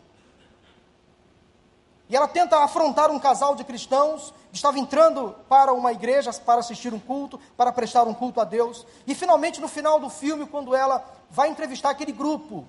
E 2.13 2.15
ela 2.15 2.27
tenta 2.27 2.59
afrontar 2.59 3.09
um 3.09 3.17
casal 3.17 3.55
de 3.55 3.63
cristãos 3.63 4.35
que 4.51 4.55
estava 4.55 4.77
entrando 4.77 5.35
para 5.49 5.73
uma 5.73 5.91
igreja 5.91 6.31
para 6.31 6.59
assistir 6.59 6.93
um 6.93 6.99
culto, 6.99 7.39
para 7.57 7.71
prestar 7.71 8.03
um 8.03 8.13
culto 8.13 8.39
a 8.39 8.43
Deus. 8.43 8.85
E 9.07 9.15
finalmente, 9.15 9.59
no 9.59 9.67
final 9.67 9.99
do 9.99 10.11
filme, 10.11 10.45
quando 10.45 10.75
ela 10.75 11.03
vai 11.27 11.49
entrevistar 11.49 11.89
aquele 11.89 12.11
grupo, 12.11 12.67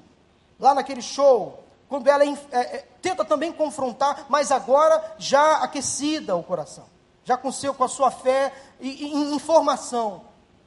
lá 0.59 0.72
naquele 0.72 1.02
show, 1.02 1.62
quando 1.90 2.09
ela 2.09 2.24
é, 2.24 2.33
é, 2.52 2.87
tenta 3.02 3.22
também 3.22 3.52
confrontar, 3.52 4.24
mas 4.30 4.50
agora 4.50 5.14
já 5.18 5.59
aquecida 5.59 6.35
o 6.35 6.42
coração, 6.42 6.87
já 7.22 7.37
com, 7.37 7.52
seu, 7.52 7.74
com 7.74 7.85
a 7.85 7.88
sua 7.88 8.11
fé 8.11 8.50
e, 8.80 9.04
e 9.04 9.35
informação, 9.35 10.22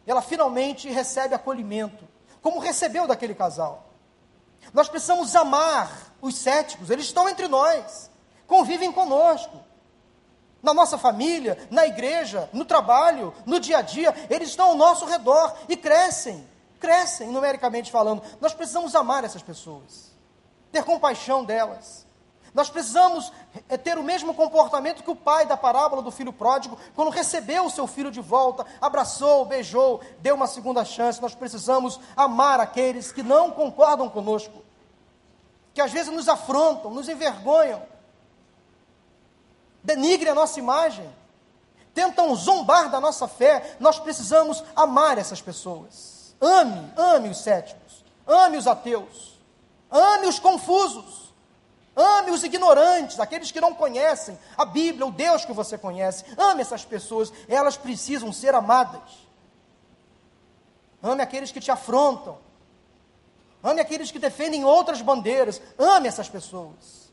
ela 0.06 0.22
finalmente 0.22 0.88
recebe 0.88 1.34
acolhimento, 1.34 2.08
como 2.44 2.60
recebeu 2.60 3.08
daquele 3.08 3.34
casal. 3.34 3.88
Nós 4.72 4.88
precisamos 4.88 5.36
amar 5.36 6.14
os 6.22 6.36
céticos, 6.36 6.92
eles 6.92 7.06
estão 7.06 7.28
entre 7.28 7.48
nós, 7.48 8.12
convivem 8.48 8.92
conosco. 8.92 9.60
Na 10.64 10.74
nossa 10.74 10.98
família, 10.98 11.68
na 11.70 11.86
igreja, 11.86 12.50
no 12.52 12.66
trabalho, 12.66 13.34
no 13.46 13.60
dia 13.60 13.78
a 13.78 13.82
dia, 13.82 14.14
eles 14.30 14.50
estão 14.50 14.70
ao 14.70 14.76
nosso 14.76 15.06
redor 15.06 15.54
e 15.70 15.78
crescem, 15.78 16.48
crescem 16.80 17.30
numericamente 17.30 17.92
falando. 17.92 18.24
Nós 18.42 18.54
precisamos 18.54 18.96
amar 18.96 19.24
essas 19.24 19.44
pessoas 19.44 20.08
ter 20.72 20.84
compaixão 20.84 21.44
delas. 21.44 22.06
Nós 22.54 22.70
precisamos 22.70 23.32
eh, 23.70 23.78
ter 23.78 23.98
o 23.98 24.04
mesmo 24.04 24.34
comportamento 24.34 25.04
que 25.04 25.12
o 25.12 25.16
pai 25.16 25.46
da 25.46 25.56
parábola 25.56 26.02
do 26.02 26.12
filho 26.12 26.34
pródigo, 26.34 26.78
quando 26.96 27.12
recebeu 27.12 27.66
o 27.66 27.70
seu 27.70 27.86
filho 27.86 28.10
de 28.10 28.22
volta, 28.22 28.66
abraçou, 28.82 29.46
beijou, 29.46 30.02
deu 30.20 30.36
uma 30.36 30.48
segunda 30.48 30.84
chance. 30.84 31.22
Nós 31.22 31.36
precisamos 31.36 32.00
amar 32.16 32.60
aqueles 32.60 33.12
que 33.12 33.22
não 33.22 33.52
concordam 33.52 34.10
conosco, 34.10 34.64
que 35.74 35.82
às 35.82 35.92
vezes 35.92 36.12
nos 36.12 36.28
afrontam, 36.28 36.92
nos 36.92 37.08
envergonham, 37.08 37.84
denigrem 39.88 40.34
a 40.34 40.36
nossa 40.36 40.60
imagem, 40.60 41.10
tentam 41.94 42.36
zombar 42.36 42.92
da 42.92 43.00
nossa 43.00 43.26
fé. 43.28 43.78
Nós 43.80 43.98
precisamos 43.98 44.62
amar 44.76 45.18
essas 45.18 45.42
pessoas. 45.42 46.36
Ame, 46.42 46.92
ame 46.98 47.30
os 47.30 47.38
céticos, 47.38 48.04
ame 48.28 48.58
os 48.58 48.68
ateus. 48.68 49.40
Ame 49.90 50.28
os 50.28 50.38
confusos. 50.38 51.34
Ame 51.96 52.30
os 52.30 52.44
ignorantes, 52.44 53.20
aqueles 53.20 53.50
que 53.50 53.62
não 53.62 53.74
conhecem 53.74 54.38
a 54.56 54.66
Bíblia, 54.66 55.08
o 55.08 55.12
Deus 55.12 55.46
que 55.46 55.54
você 55.54 55.78
conhece. 55.78 56.26
Ame 56.38 56.62
essas 56.62 56.86
pessoas, 56.86 57.34
elas 57.48 57.76
precisam 57.76 58.32
ser 58.32 58.54
amadas. 58.54 59.26
Ame 61.02 61.24
aqueles 61.24 61.52
que 61.52 61.62
te 61.62 61.72
afrontam. 61.72 62.38
Ame 63.64 63.82
aqueles 63.82 64.12
que 64.12 64.20
defendem 64.20 64.64
outras 64.64 65.02
bandeiras. 65.02 65.60
Ame 65.80 66.08
essas 66.08 66.30
pessoas. 66.30 67.07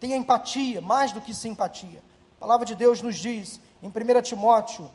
Tenha 0.00 0.16
empatia, 0.16 0.80
mais 0.80 1.12
do 1.12 1.20
que 1.20 1.34
simpatia. 1.34 2.02
A 2.36 2.40
palavra 2.40 2.64
de 2.64 2.74
Deus 2.74 3.02
nos 3.02 3.16
diz 3.16 3.60
em 3.82 3.88
1 3.88 4.22
Timóteo 4.22 4.88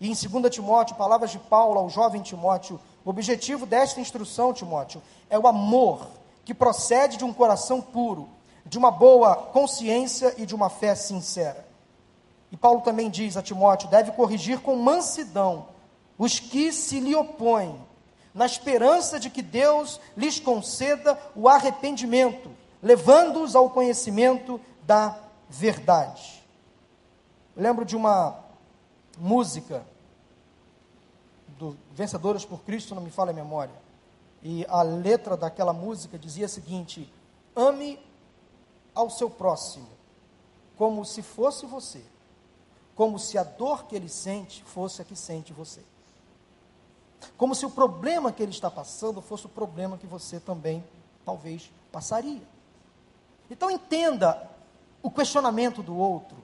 e 0.00 0.10
em 0.10 0.14
2 0.14 0.54
Timóteo, 0.54 0.96
palavras 0.96 1.30
de 1.30 1.38
Paulo 1.38 1.78
ao 1.78 1.88
jovem 1.88 2.22
Timóteo: 2.22 2.80
o 3.04 3.10
objetivo 3.10 3.66
desta 3.66 4.00
instrução, 4.00 4.52
Timóteo, 4.52 5.02
é 5.30 5.38
o 5.38 5.46
amor 5.46 6.08
que 6.44 6.54
procede 6.54 7.16
de 7.16 7.24
um 7.24 7.32
coração 7.32 7.80
puro, 7.80 8.28
de 8.64 8.78
uma 8.78 8.90
boa 8.90 9.36
consciência 9.36 10.34
e 10.36 10.46
de 10.46 10.54
uma 10.54 10.68
fé 10.68 10.94
sincera. 10.94 11.66
E 12.50 12.56
Paulo 12.56 12.80
também 12.80 13.10
diz 13.10 13.36
a 13.36 13.42
Timóteo: 13.42 13.88
deve 13.88 14.12
corrigir 14.12 14.60
com 14.60 14.76
mansidão 14.76 15.66
os 16.16 16.40
que 16.40 16.72
se 16.72 16.98
lhe 16.98 17.14
opõem, 17.14 17.78
na 18.34 18.46
esperança 18.46 19.20
de 19.20 19.30
que 19.30 19.42
Deus 19.42 20.00
lhes 20.16 20.40
conceda 20.40 21.18
o 21.34 21.48
arrependimento, 21.48 22.50
levando-os 22.82 23.54
ao 23.54 23.70
conhecimento 23.70 24.60
da 24.84 25.18
verdade. 25.48 26.42
Eu 27.56 27.62
lembro 27.62 27.84
de 27.84 27.96
uma 27.96 28.38
música 29.18 29.84
do 31.58 31.76
Vencedoras 31.92 32.44
por 32.44 32.60
Cristo, 32.60 32.94
não 32.94 33.02
me 33.02 33.10
fala 33.10 33.30
a 33.30 33.34
memória. 33.34 33.74
E 34.42 34.64
a 34.68 34.82
letra 34.82 35.36
daquela 35.36 35.72
música 35.72 36.18
dizia 36.18 36.46
o 36.46 36.48
seguinte: 36.48 37.12
ame 37.56 37.98
ao 38.94 39.10
seu 39.10 39.28
próximo, 39.28 39.88
como 40.76 41.04
se 41.04 41.22
fosse 41.22 41.66
você, 41.66 42.02
como 42.94 43.18
se 43.18 43.36
a 43.36 43.42
dor 43.42 43.84
que 43.86 43.96
ele 43.96 44.08
sente 44.08 44.62
fosse 44.62 45.02
a 45.02 45.04
que 45.04 45.16
sente 45.16 45.52
você. 45.52 45.80
Como 47.36 47.54
se 47.54 47.66
o 47.66 47.70
problema 47.70 48.30
que 48.30 48.42
ele 48.42 48.52
está 48.52 48.70
passando 48.70 49.20
fosse 49.20 49.46
o 49.46 49.48
problema 49.48 49.98
que 49.98 50.06
você 50.06 50.38
também 50.38 50.84
talvez 51.24 51.70
passaria. 51.90 52.42
Então 53.50 53.70
entenda 53.70 54.48
o 55.02 55.10
questionamento 55.10 55.82
do 55.82 55.96
outro, 55.96 56.36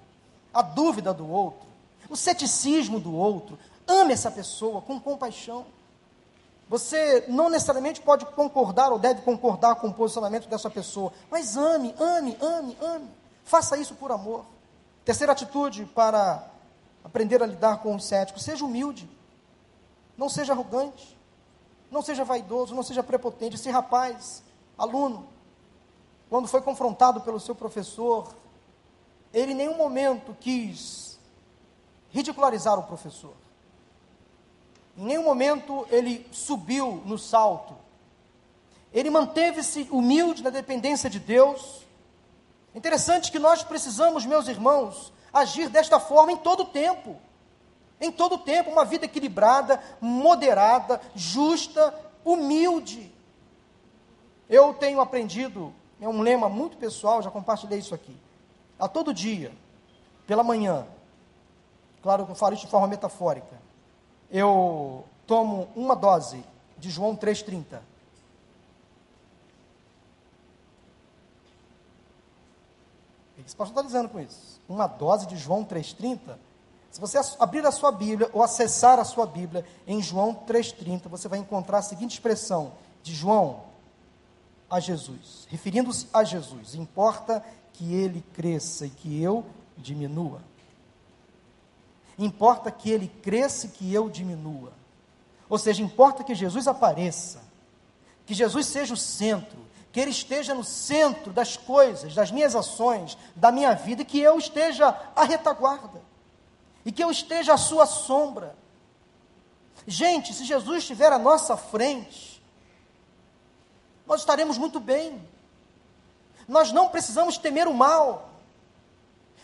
a 0.53 0.63
dúvida 0.63 1.13
do 1.13 1.29
outro, 1.29 1.67
o 2.09 2.17
ceticismo 2.17 3.01
do 3.01 3.15
outro, 3.15 3.59
Ame 3.87 4.15
essa 4.15 4.31
pessoa 4.31 4.81
com 4.81 4.99
compaixão. 4.99 5.67
Você 6.69 7.27
não 7.29 7.51
necessariamente 7.51 8.01
pode 8.01 8.25
concordar 8.27 8.91
ou 8.91 8.99
deve 8.99 9.21
concordar 9.21 9.75
com 9.77 9.89
o 9.89 9.95
posicionamento 9.95 10.49
dessa 10.49 10.71
pessoa, 10.71 11.13
mas 11.31 11.57
ame, 11.57 11.95
ame, 11.99 12.37
ame, 12.41 12.77
ame. 12.81 13.11
Faça 13.45 13.77
isso 13.77 13.95
por 13.95 14.11
amor. 14.11 14.47
Terceira 15.05 15.33
atitude 15.33 15.85
para 15.85 16.47
aprender 17.05 17.43
a 17.43 17.47
lidar 17.47 17.83
com 17.83 17.95
os 17.95 18.07
céticos: 18.07 18.43
seja 18.43 18.65
humilde. 18.65 19.09
Não 20.17 20.31
seja 20.31 20.55
arrogante. 20.55 21.15
Não 21.91 22.01
seja 22.01 22.25
vaidoso, 22.25 22.75
não 22.75 22.83
seja 22.83 23.03
prepotente. 23.03 23.57
Esse 23.57 23.71
rapaz, 23.71 24.43
aluno, 24.77 25.29
quando 26.35 26.49
foi 26.49 26.61
confrontado 26.63 27.21
pelo 27.21 27.39
seu 27.39 27.55
professor, 27.55 28.27
ele 29.33 29.53
em 29.53 29.55
nenhum 29.55 29.77
momento 29.77 30.37
quis 30.41 31.17
ridicularizar 32.11 32.77
o 32.77 32.83
professor. 32.83 33.35
Em 34.99 35.05
nenhum 35.05 35.23
momento 35.23 35.87
ele 35.93 36.29
subiu 36.33 37.01
no 37.07 37.17
salto. 37.17 37.77
Ele 38.93 39.11
manteve-se 39.11 39.87
humilde 39.93 40.43
na 40.43 40.51
dependência 40.51 41.09
de 41.09 41.21
Deus. 41.21 41.87
Interessante 42.75 43.31
que 43.31 43.39
nós 43.39 43.63
precisamos, 43.63 44.27
meus 44.27 44.49
irmãos, 44.49 45.13
agir 45.33 45.69
desta 45.69 46.01
forma 46.01 46.33
em 46.33 46.37
todo 46.37 46.65
o 46.65 46.67
tempo. 46.67 47.17
Em 48.01 48.11
todo 48.11 48.35
o 48.35 48.39
tempo, 48.39 48.73
uma 48.73 48.85
vida 48.85 49.05
equilibrada, 49.05 49.81
moderada, 50.01 51.01
justa, 51.15 51.95
humilde. 52.25 53.15
Eu 54.49 54.75
tenho 54.75 55.01
aprendido, 55.01 55.73
é 56.05 56.09
um 56.09 56.21
lema 56.21 56.49
muito 56.49 56.77
pessoal, 56.77 57.23
já 57.23 57.31
compartilhei 57.31 57.79
isso 57.79 57.95
aqui. 57.95 58.15
A 58.79 58.87
todo 58.87 59.15
dia, 59.15 59.53
pela 60.27 60.45
manhã, 60.45 60.87
claro 62.03 62.27
eu 62.29 62.35
falo 62.35 62.55
isso 62.55 62.67
de 62.67 62.71
forma 62.71 62.87
metafórica, 62.87 63.59
eu 64.31 65.05
tomo 65.27 65.69
uma 65.75 65.97
dose 65.97 66.45
de 66.77 66.91
João 66.91 67.17
3,30. 67.17 67.79
O 73.31 73.35
que 73.37 73.47
esse 73.47 73.57
pastor 73.57 73.77
está 73.77 73.83
dizendo 73.83 74.09
com 74.09 74.21
isso? 74.21 74.61
Uma 74.69 74.87
dose 74.87 75.27
de 75.27 75.37
João 75.37 75.65
3,30. 75.65 76.37
Se 76.91 77.01
você 77.01 77.19
abrir 77.39 77.65
a 77.67 77.73
sua 77.73 77.91
Bíblia 77.91 78.29
ou 78.33 78.43
acessar 78.43 78.99
a 78.99 79.05
sua 79.05 79.27
Bíblia 79.27 79.65
em 79.87 80.03
João 80.03 80.35
3,30, 80.35 81.09
você 81.09 81.29
vai 81.29 81.39
encontrar 81.39 81.79
a 81.79 81.83
seguinte 81.83 82.13
expressão 82.13 82.73
de 83.03 83.15
João 83.15 83.74
a 84.75 84.81
Jesus, 84.81 85.47
referindo-se 85.49 86.09
a 86.13 86.25
Jesus: 86.25 86.75
importa 86.75 87.45
que 87.73 87.95
ele 87.95 88.25
cresça 88.33 88.87
e 88.87 88.91
que 88.91 89.23
eu 89.23 89.47
diminua. 89.77 90.43
Importa 92.19 92.73
que 92.73 92.91
ele 92.91 93.07
cresça 93.07 93.67
e 93.67 93.69
que 93.69 93.95
eu 93.95 94.09
diminua. 94.11 94.73
Ou 95.49 95.59
seja, 95.59 95.81
importa 95.81 96.25
que 96.25 96.35
Jesus 96.35 96.67
apareça, 96.67 97.41
que 98.27 98.35
Jesus 98.35 98.67
seja 98.67 98.95
o 98.95 98.97
centro, 98.97 99.59
que 99.93 100.01
ele 100.01 100.11
esteja 100.11 100.55
no 100.55 100.65
centro 100.65 101.33
das 101.33 101.57
coisas, 101.57 102.13
das 102.13 102.33
minhas 102.33 102.57
ações, 102.57 103.17
da 103.37 103.53
minha 103.53 103.75
vida, 103.75 104.03
e 104.03 104.05
que 104.05 104.19
eu 104.19 104.37
esteja 104.39 104.89
à 105.15 105.23
retaguarda, 105.23 106.03
e 106.85 106.91
que 106.91 107.03
eu 107.03 107.13
esteja 107.13 107.55
à 107.55 107.57
sua 107.57 107.87
sombra. 107.87 108.57
Gente, 109.87 110.35
se 110.35 110.45
Jesus 110.45 110.79
estiver 110.79 111.13
à 111.13 111.19
nossa 111.19 111.57
frente, 111.57 112.34
nós 114.07 114.21
estaremos 114.21 114.59
muito 114.59 114.79
bem. 114.79 115.27
Nós 116.47 116.73
não 116.73 116.89
precisamos 116.89 117.39
temer 117.39 117.67
o 117.67 117.75
mal. 117.75 118.31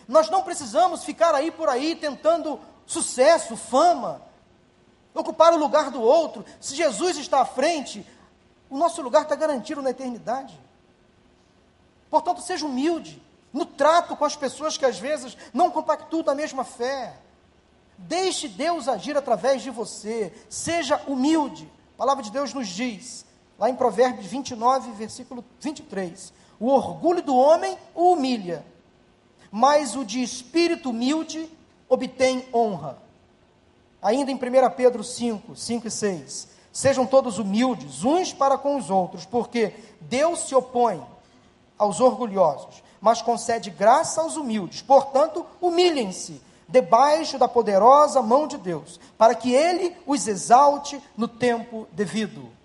Nós 0.07 0.29
não 0.29 0.43
precisamos 0.43 1.03
ficar 1.03 1.33
aí 1.33 1.51
por 1.51 1.69
aí 1.69 1.95
tentando 1.95 2.59
sucesso, 2.85 3.55
fama, 3.55 4.21
ocupar 5.13 5.53
o 5.53 5.57
lugar 5.57 5.89
do 5.89 6.01
outro. 6.01 6.45
Se 6.59 6.75
Jesus 6.75 7.17
está 7.17 7.41
à 7.41 7.45
frente, 7.45 8.05
o 8.69 8.77
nosso 8.77 9.01
lugar 9.01 9.23
está 9.23 9.35
garantido 9.35 9.81
na 9.81 9.89
eternidade. 9.89 10.59
Portanto, 12.09 12.41
seja 12.41 12.65
humilde 12.65 13.21
no 13.53 13.65
trato 13.65 14.15
com 14.15 14.25
as 14.25 14.35
pessoas 14.35 14.77
que 14.77 14.85
às 14.85 14.99
vezes 14.99 15.37
não 15.53 15.71
compactuam 15.71 16.23
da 16.23 16.35
mesma 16.35 16.63
fé. 16.63 17.17
Deixe 17.97 18.47
Deus 18.47 18.87
agir 18.87 19.15
através 19.15 19.61
de 19.61 19.69
você. 19.69 20.33
Seja 20.49 21.01
humilde. 21.07 21.71
A 21.95 21.97
palavra 21.97 22.23
de 22.23 22.31
Deus 22.31 22.53
nos 22.53 22.67
diz, 22.67 23.25
lá 23.61 23.69
em 23.69 23.75
Provérbios 23.75 24.25
29, 24.25 24.91
versículo 24.93 25.45
23: 25.59 26.33
O 26.59 26.65
orgulho 26.65 27.21
do 27.21 27.35
homem 27.35 27.77
o 27.93 28.13
humilha, 28.13 28.65
mas 29.51 29.95
o 29.95 30.03
de 30.03 30.23
espírito 30.23 30.89
humilde 30.89 31.47
obtém 31.87 32.43
honra. 32.51 32.97
Ainda 34.01 34.31
em 34.31 34.35
1 34.35 34.39
Pedro 34.75 35.03
5, 35.03 35.55
5 35.55 35.87
e 35.87 35.91
6. 35.91 36.47
Sejam 36.73 37.05
todos 37.05 37.37
humildes, 37.37 38.03
uns 38.03 38.33
para 38.33 38.57
com 38.57 38.77
os 38.77 38.89
outros, 38.89 39.25
porque 39.25 39.75
Deus 39.99 40.47
se 40.47 40.55
opõe 40.55 41.05
aos 41.77 41.99
orgulhosos, 41.99 42.81
mas 42.99 43.21
concede 43.21 43.69
graça 43.69 44.21
aos 44.21 44.37
humildes. 44.37 44.81
Portanto, 44.81 45.45
humilhem-se 45.61 46.41
debaixo 46.67 47.37
da 47.37 47.47
poderosa 47.47 48.23
mão 48.23 48.47
de 48.47 48.57
Deus, 48.57 48.99
para 49.17 49.35
que 49.35 49.53
Ele 49.53 49.95
os 50.07 50.27
exalte 50.27 50.99
no 51.15 51.27
tempo 51.27 51.87
devido. 51.91 52.60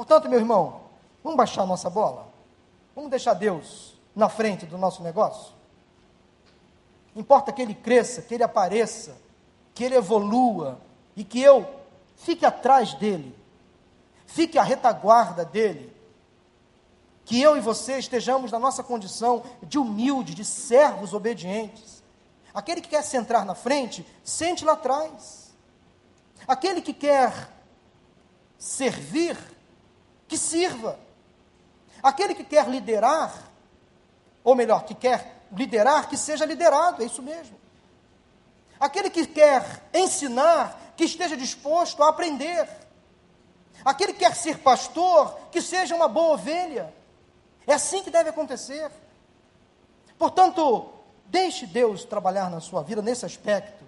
Portanto, 0.00 0.30
meu 0.30 0.38
irmão, 0.38 0.80
vamos 1.22 1.36
baixar 1.36 1.60
a 1.60 1.66
nossa 1.66 1.90
bola? 1.90 2.32
Vamos 2.94 3.10
deixar 3.10 3.34
Deus 3.34 4.00
na 4.16 4.30
frente 4.30 4.64
do 4.64 4.78
nosso 4.78 5.02
negócio? 5.02 5.52
Importa 7.14 7.52
que 7.52 7.60
Ele 7.60 7.74
cresça, 7.74 8.22
que 8.22 8.32
Ele 8.32 8.42
apareça, 8.42 9.18
que 9.74 9.84
Ele 9.84 9.96
evolua 9.96 10.80
e 11.14 11.22
que 11.22 11.38
eu 11.38 11.68
fique 12.16 12.46
atrás 12.46 12.94
dele, 12.94 13.38
fique 14.24 14.56
à 14.56 14.62
retaguarda 14.62 15.44
dele. 15.44 15.94
Que 17.26 17.38
eu 17.38 17.54
e 17.58 17.60
você 17.60 17.98
estejamos 17.98 18.50
na 18.50 18.58
nossa 18.58 18.82
condição 18.82 19.42
de 19.62 19.78
humilde, 19.78 20.34
de 20.34 20.46
servos 20.46 21.12
obedientes. 21.12 22.02
Aquele 22.54 22.80
que 22.80 22.88
quer 22.88 23.02
se 23.02 23.18
entrar 23.18 23.44
na 23.44 23.54
frente, 23.54 24.06
sente 24.24 24.64
lá 24.64 24.72
atrás. 24.72 25.54
Aquele 26.48 26.80
que 26.80 26.94
quer 26.94 27.50
servir, 28.56 29.36
que 30.30 30.38
sirva. 30.38 30.96
Aquele 32.00 32.36
que 32.36 32.44
quer 32.44 32.68
liderar, 32.68 33.50
ou 34.44 34.54
melhor, 34.54 34.84
que 34.84 34.94
quer 34.94 35.42
liderar, 35.52 36.08
que 36.08 36.16
seja 36.16 36.46
liderado, 36.46 37.02
é 37.02 37.06
isso 37.06 37.20
mesmo. 37.20 37.58
Aquele 38.78 39.10
que 39.10 39.26
quer 39.26 39.82
ensinar, 39.92 40.94
que 40.96 41.04
esteja 41.04 41.36
disposto 41.36 42.00
a 42.04 42.10
aprender. 42.10 42.68
Aquele 43.84 44.12
que 44.12 44.20
quer 44.20 44.36
ser 44.36 44.58
pastor, 44.58 45.36
que 45.50 45.60
seja 45.60 45.96
uma 45.96 46.06
boa 46.06 46.34
ovelha. 46.34 46.94
É 47.66 47.74
assim 47.74 48.02
que 48.02 48.10
deve 48.10 48.30
acontecer. 48.30 48.88
Portanto, 50.16 50.90
deixe 51.26 51.66
Deus 51.66 52.04
trabalhar 52.04 52.48
na 52.48 52.60
sua 52.60 52.82
vida 52.82 53.02
nesse 53.02 53.26
aspecto. 53.26 53.84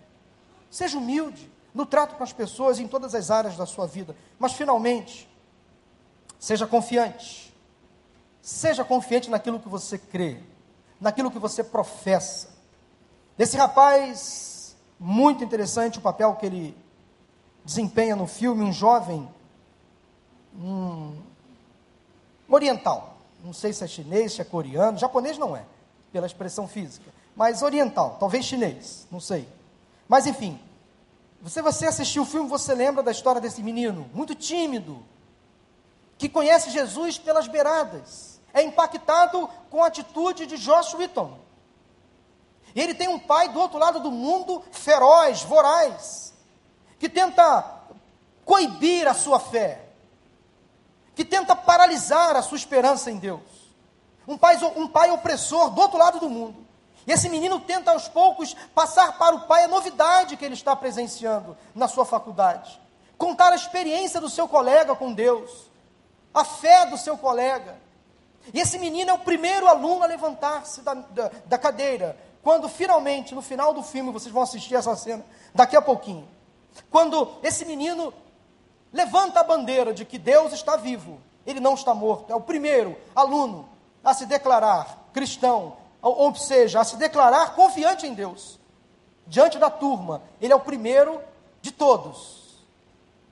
Seja 0.68 0.98
humilde 0.98 1.50
no 1.72 1.86
trato 1.86 2.16
com 2.16 2.24
as 2.24 2.32
pessoas 2.32 2.80
em 2.80 2.88
todas 2.88 3.14
as 3.14 3.30
áreas 3.30 3.56
da 3.56 3.64
sua 3.64 3.86
vida. 3.86 4.16
Mas, 4.38 4.54
finalmente, 4.54 5.30
seja 6.42 6.66
confiante. 6.66 7.54
Seja 8.42 8.84
confiante 8.84 9.30
naquilo 9.30 9.60
que 9.60 9.68
você 9.68 9.96
crê, 9.96 10.40
naquilo 11.00 11.30
que 11.30 11.38
você 11.38 11.62
professa. 11.62 12.48
Esse 13.38 13.56
rapaz 13.56 14.76
muito 14.98 15.44
interessante 15.44 15.98
o 15.98 16.02
papel 16.02 16.34
que 16.34 16.44
ele 16.44 16.76
desempenha 17.64 18.16
no 18.16 18.26
filme, 18.26 18.64
um 18.64 18.72
jovem 18.72 19.28
um, 20.58 21.16
oriental. 22.48 23.18
Não 23.44 23.52
sei 23.52 23.72
se 23.72 23.84
é 23.84 23.86
chinês, 23.86 24.32
se 24.32 24.40
é 24.40 24.44
coreano, 24.44 24.98
japonês 24.98 25.38
não 25.38 25.56
é, 25.56 25.64
pela 26.12 26.26
expressão 26.26 26.66
física, 26.66 27.08
mas 27.36 27.62
oriental, 27.62 28.16
talvez 28.18 28.44
chinês, 28.44 29.06
não 29.12 29.20
sei. 29.20 29.48
Mas 30.08 30.26
enfim, 30.26 30.58
você, 31.40 31.62
você 31.62 31.86
assistiu 31.86 32.22
o 32.22 32.26
filme, 32.26 32.48
você 32.48 32.74
lembra 32.74 33.00
da 33.00 33.12
história 33.12 33.40
desse 33.40 33.62
menino, 33.62 34.10
muito 34.12 34.34
tímido, 34.34 35.04
que 36.22 36.28
conhece 36.28 36.70
Jesus 36.70 37.18
pelas 37.18 37.48
beiradas, 37.48 38.40
é 38.54 38.62
impactado 38.62 39.50
com 39.68 39.82
a 39.82 39.88
atitude 39.88 40.46
de 40.46 40.56
Josh 40.56 40.94
Witton, 40.94 41.36
e 42.76 42.80
ele 42.80 42.94
tem 42.94 43.08
um 43.08 43.18
pai 43.18 43.48
do 43.48 43.58
outro 43.58 43.76
lado 43.76 43.98
do 43.98 44.08
mundo, 44.08 44.62
feroz, 44.70 45.42
voraz, 45.42 46.32
que 46.96 47.08
tenta 47.08 47.68
coibir 48.44 49.08
a 49.08 49.14
sua 49.14 49.40
fé, 49.40 49.84
que 51.16 51.24
tenta 51.24 51.56
paralisar 51.56 52.36
a 52.36 52.42
sua 52.42 52.56
esperança 52.56 53.10
em 53.10 53.18
Deus. 53.18 53.42
Um 54.24 54.38
pai, 54.38 54.56
um 54.76 54.86
pai 54.86 55.10
opressor 55.10 55.70
do 55.70 55.80
outro 55.80 55.98
lado 55.98 56.20
do 56.20 56.30
mundo. 56.30 56.64
E 57.04 57.10
esse 57.10 57.28
menino 57.28 57.58
tenta 57.58 57.90
aos 57.90 58.06
poucos 58.06 58.54
passar 58.72 59.18
para 59.18 59.34
o 59.34 59.40
pai 59.48 59.64
a 59.64 59.68
novidade 59.68 60.36
que 60.36 60.44
ele 60.44 60.54
está 60.54 60.76
presenciando 60.76 61.58
na 61.74 61.88
sua 61.88 62.04
faculdade. 62.04 62.80
Contar 63.18 63.52
a 63.52 63.56
experiência 63.56 64.20
do 64.20 64.30
seu 64.30 64.46
colega 64.46 64.94
com 64.94 65.12
Deus, 65.12 65.71
a 66.34 66.44
fé 66.44 66.86
do 66.86 66.96
seu 66.96 67.16
colega. 67.16 67.76
E 68.52 68.60
esse 68.60 68.78
menino 68.78 69.10
é 69.10 69.14
o 69.14 69.18
primeiro 69.18 69.68
aluno 69.68 70.02
a 70.02 70.06
levantar-se 70.06 70.82
da, 70.82 70.94
da, 70.94 71.30
da 71.46 71.58
cadeira 71.58 72.16
quando 72.42 72.68
finalmente, 72.68 73.34
no 73.34 73.40
final 73.40 73.72
do 73.72 73.82
filme, 73.82 74.10
vocês 74.10 74.32
vão 74.32 74.42
assistir 74.42 74.74
essa 74.74 74.96
cena 74.96 75.24
daqui 75.54 75.76
a 75.76 75.82
pouquinho. 75.82 76.28
Quando 76.90 77.30
esse 77.42 77.64
menino 77.64 78.12
levanta 78.92 79.40
a 79.40 79.44
bandeira 79.44 79.94
de 79.94 80.04
que 80.04 80.18
Deus 80.18 80.52
está 80.52 80.76
vivo, 80.76 81.20
ele 81.46 81.60
não 81.60 81.74
está 81.74 81.94
morto. 81.94 82.32
É 82.32 82.34
o 82.34 82.40
primeiro 82.40 82.96
aluno 83.14 83.68
a 84.02 84.12
se 84.12 84.26
declarar 84.26 85.08
cristão, 85.12 85.76
ou, 86.00 86.34
seja, 86.34 86.80
a 86.80 86.84
se 86.84 86.96
declarar 86.96 87.54
confiante 87.54 88.06
em 88.06 88.14
Deus. 88.14 88.58
Diante 89.24 89.56
da 89.56 89.70
turma, 89.70 90.20
ele 90.40 90.52
é 90.52 90.56
o 90.56 90.60
primeiro 90.60 91.20
de 91.60 91.70
todos. 91.70 92.56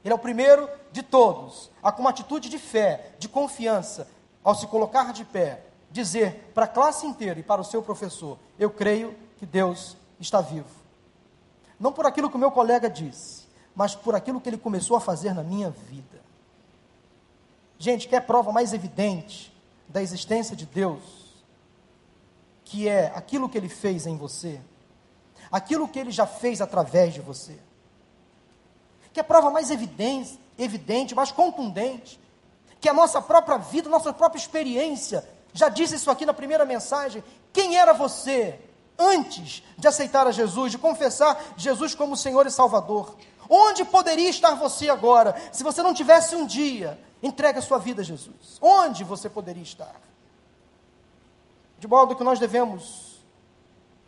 Ele 0.04 0.12
é 0.12 0.14
o 0.14 0.18
primeiro 0.18 0.68
de 0.92 1.02
todos, 1.02 1.70
a 1.82 1.92
com 1.92 2.02
uma 2.02 2.10
atitude 2.10 2.48
de 2.48 2.58
fé, 2.58 3.12
de 3.18 3.28
confiança, 3.28 4.08
ao 4.42 4.54
se 4.54 4.66
colocar 4.66 5.12
de 5.12 5.24
pé, 5.24 5.64
dizer 5.90 6.50
para 6.54 6.64
a 6.64 6.68
classe 6.68 7.06
inteira 7.06 7.38
e 7.38 7.42
para 7.42 7.60
o 7.60 7.64
seu 7.64 7.82
professor: 7.82 8.38
Eu 8.58 8.70
creio 8.70 9.14
que 9.38 9.46
Deus 9.46 9.96
está 10.18 10.40
vivo. 10.40 10.80
Não 11.78 11.92
por 11.92 12.06
aquilo 12.06 12.28
que 12.28 12.36
o 12.36 12.38
meu 12.38 12.50
colega 12.50 12.90
disse, 12.90 13.48
mas 13.74 13.94
por 13.94 14.14
aquilo 14.14 14.40
que 14.40 14.48
ele 14.48 14.58
começou 14.58 14.96
a 14.96 15.00
fazer 15.00 15.34
na 15.34 15.42
minha 15.42 15.70
vida. 15.70 16.20
Gente, 17.78 18.08
quer 18.08 18.20
prova 18.20 18.52
mais 18.52 18.74
evidente 18.74 19.50
da 19.88 20.02
existência 20.02 20.54
de 20.54 20.66
Deus, 20.66 21.02
que 22.64 22.86
é 22.86 23.06
aquilo 23.14 23.48
que 23.48 23.56
ele 23.56 23.70
fez 23.70 24.06
em 24.06 24.16
você, 24.16 24.60
aquilo 25.50 25.88
que 25.88 25.98
ele 25.98 26.10
já 26.10 26.26
fez 26.26 26.60
através 26.60 27.14
de 27.14 27.20
você. 27.20 27.58
Que 29.12 29.20
é 29.20 29.22
prova 29.22 29.50
mais 29.50 29.70
evidente, 29.70 30.38
evidente, 30.62 31.14
mais 31.14 31.32
contundente, 31.32 32.20
que 32.80 32.88
a 32.88 32.92
nossa 32.92 33.20
própria 33.20 33.58
vida, 33.58 33.88
nossa 33.88 34.12
própria 34.12 34.38
experiência 34.38 35.26
já 35.52 35.68
disse 35.68 35.96
isso 35.96 36.10
aqui 36.10 36.24
na 36.24 36.32
primeira 36.32 36.64
mensagem. 36.64 37.22
Quem 37.52 37.76
era 37.76 37.92
você 37.92 38.58
antes 38.98 39.62
de 39.76 39.88
aceitar 39.88 40.26
a 40.26 40.32
Jesus, 40.32 40.72
de 40.72 40.78
confessar 40.78 41.54
Jesus 41.56 41.94
como 41.94 42.16
Senhor 42.16 42.46
e 42.46 42.50
Salvador? 42.50 43.16
Onde 43.48 43.84
poderia 43.84 44.28
estar 44.28 44.54
você 44.54 44.88
agora 44.88 45.34
se 45.52 45.64
você 45.64 45.82
não 45.82 45.92
tivesse 45.92 46.36
um 46.36 46.46
dia 46.46 46.98
entregue 47.22 47.58
a 47.58 47.62
sua 47.62 47.78
vida 47.78 48.02
a 48.02 48.04
Jesus? 48.04 48.58
Onde 48.60 49.02
você 49.02 49.28
poderia 49.28 49.62
estar? 49.62 50.00
De 51.78 51.88
modo 51.88 52.14
que 52.14 52.22
nós 52.22 52.38
devemos 52.38 53.18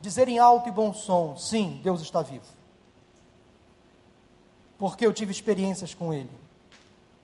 dizer 0.00 0.28
em 0.28 0.38
alto 0.38 0.68
e 0.68 0.72
bom 0.72 0.94
som: 0.94 1.36
sim, 1.36 1.80
Deus 1.82 2.00
está 2.00 2.22
vivo. 2.22 2.46
Porque 4.82 5.06
eu 5.06 5.12
tive 5.12 5.30
experiências 5.30 5.94
com 5.94 6.12
Ele, 6.12 6.28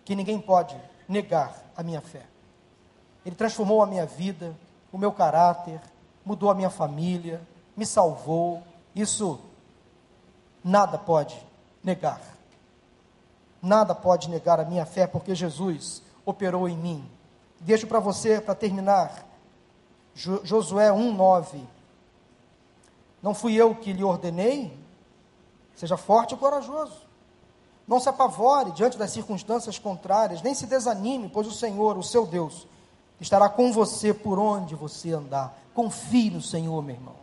que 0.04 0.14
ninguém 0.14 0.40
pode 0.40 0.80
negar 1.08 1.60
a 1.76 1.82
minha 1.82 2.00
fé. 2.00 2.24
Ele 3.26 3.34
transformou 3.34 3.82
a 3.82 3.86
minha 3.86 4.06
vida, 4.06 4.56
o 4.92 4.96
meu 4.96 5.10
caráter, 5.10 5.80
mudou 6.24 6.52
a 6.52 6.54
minha 6.54 6.70
família, 6.70 7.40
me 7.76 7.84
salvou. 7.84 8.62
Isso 8.94 9.40
nada 10.62 10.96
pode 10.98 11.36
negar. 11.82 12.20
Nada 13.60 13.92
pode 13.92 14.30
negar 14.30 14.60
a 14.60 14.64
minha 14.64 14.86
fé, 14.86 15.08
porque 15.08 15.34
Jesus 15.34 16.00
operou 16.24 16.68
em 16.68 16.76
mim. 16.76 17.10
Deixo 17.58 17.88
para 17.88 17.98
você, 17.98 18.40
para 18.40 18.54
terminar, 18.54 19.26
Josué 20.14 20.90
1,9. 20.90 21.60
Não 23.20 23.34
fui 23.34 23.56
eu 23.56 23.74
que 23.74 23.92
lhe 23.92 24.04
ordenei? 24.04 24.78
Seja 25.74 25.96
forte 25.96 26.36
e 26.36 26.38
corajoso. 26.38 27.07
Não 27.88 27.98
se 27.98 28.08
apavore 28.10 28.70
diante 28.72 28.98
das 28.98 29.10
circunstâncias 29.10 29.78
contrárias, 29.78 30.42
nem 30.42 30.54
se 30.54 30.66
desanime, 30.66 31.30
pois 31.32 31.46
o 31.46 31.52
Senhor, 31.52 31.96
o 31.96 32.02
seu 32.02 32.26
Deus, 32.26 32.68
estará 33.18 33.48
com 33.48 33.72
você 33.72 34.12
por 34.12 34.38
onde 34.38 34.74
você 34.74 35.12
andar. 35.12 35.58
Confie 35.72 36.30
no 36.30 36.42
Senhor, 36.42 36.82
meu 36.82 36.94
irmão. 36.94 37.14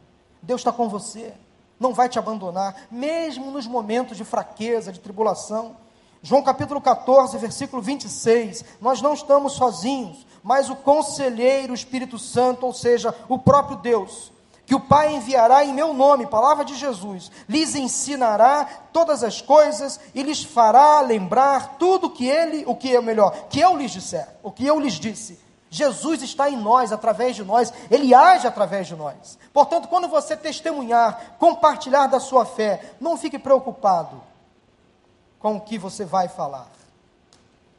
Deus 0.41 0.61
está 0.61 0.71
com 0.71 0.89
você, 0.89 1.33
não 1.79 1.93
vai 1.93 2.09
te 2.09 2.17
abandonar, 2.17 2.87
mesmo 2.89 3.51
nos 3.51 3.67
momentos 3.67 4.17
de 4.17 4.23
fraqueza, 4.23 4.91
de 4.91 4.99
tribulação. 4.99 5.77
João 6.23 6.41
capítulo 6.41 6.81
14, 6.81 7.37
versículo 7.37 7.79
26. 7.79 8.65
Nós 8.81 9.03
não 9.03 9.13
estamos 9.13 9.53
sozinhos, 9.53 10.25
mas 10.41 10.67
o 10.71 10.75
conselheiro, 10.75 11.73
o 11.73 11.75
Espírito 11.75 12.17
Santo, 12.17 12.65
ou 12.65 12.73
seja, 12.73 13.13
o 13.29 13.37
próprio 13.37 13.77
Deus, 13.77 14.31
que 14.65 14.73
o 14.73 14.79
Pai 14.79 15.13
enviará 15.13 15.63
em 15.63 15.73
meu 15.73 15.93
nome, 15.93 16.25
palavra 16.25 16.65
de 16.65 16.75
Jesus, 16.75 17.31
lhes 17.47 17.75
ensinará 17.75 18.65
todas 18.91 19.23
as 19.23 19.39
coisas 19.39 19.99
e 20.13 20.23
lhes 20.23 20.43
fará 20.43 21.01
lembrar 21.01 21.75
tudo 21.77 22.09
que 22.09 22.27
ele, 22.27 22.63
o 22.65 22.75
que 22.75 22.95
é 22.95 23.01
melhor, 23.01 23.47
que 23.49 23.59
eu 23.59 23.77
lhes 23.77 23.91
disser, 23.91 24.27
o 24.41 24.51
que 24.51 24.65
eu 24.65 24.79
lhes 24.79 24.93
disse. 24.93 25.39
Jesus 25.69 26.23
está 26.23 26.49
em 26.49 26.57
nós, 26.57 26.91
através 26.91 27.35
de 27.35 27.43
nós, 27.43 27.71
ele 27.91 28.13
age 28.13 28.47
através 28.47 28.87
de 28.87 28.95
nós. 28.95 29.37
Portanto, 29.53 29.87
quando 29.87 30.07
você 30.07 30.35
testemunhar, 30.35 31.35
compartilhar 31.37 32.07
da 32.07 32.19
sua 32.19 32.45
fé, 32.45 32.93
não 32.99 33.17
fique 33.17 33.37
preocupado 33.37 34.23
com 35.37 35.57
o 35.57 35.61
que 35.61 35.77
você 35.77 36.05
vai 36.05 36.27
falar. 36.27 36.71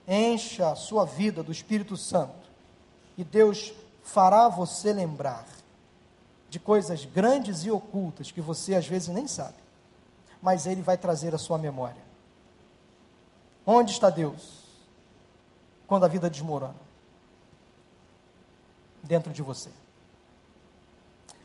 Encha 0.06 0.70
a 0.70 0.76
sua 0.76 1.04
vida 1.04 1.42
do 1.42 1.50
Espírito 1.50 1.96
Santo 1.96 2.46
e 3.18 3.24
Deus 3.24 3.72
fará 4.02 4.48
você 4.48 4.92
lembrar 4.92 5.55
de 6.48 6.58
coisas 6.58 7.04
grandes 7.04 7.64
e 7.64 7.70
ocultas 7.70 8.30
que 8.30 8.40
você 8.40 8.74
às 8.74 8.86
vezes 8.86 9.08
nem 9.08 9.26
sabe, 9.26 9.56
mas 10.40 10.66
Ele 10.66 10.82
vai 10.82 10.96
trazer 10.96 11.34
a 11.34 11.38
sua 11.38 11.58
memória. 11.58 12.02
Onde 13.64 13.92
está 13.92 14.10
Deus 14.10 14.64
quando 15.86 16.04
a 16.04 16.08
vida 16.08 16.30
desmorona? 16.30 16.86
Dentro 19.02 19.32
de 19.32 19.42
você. 19.42 19.70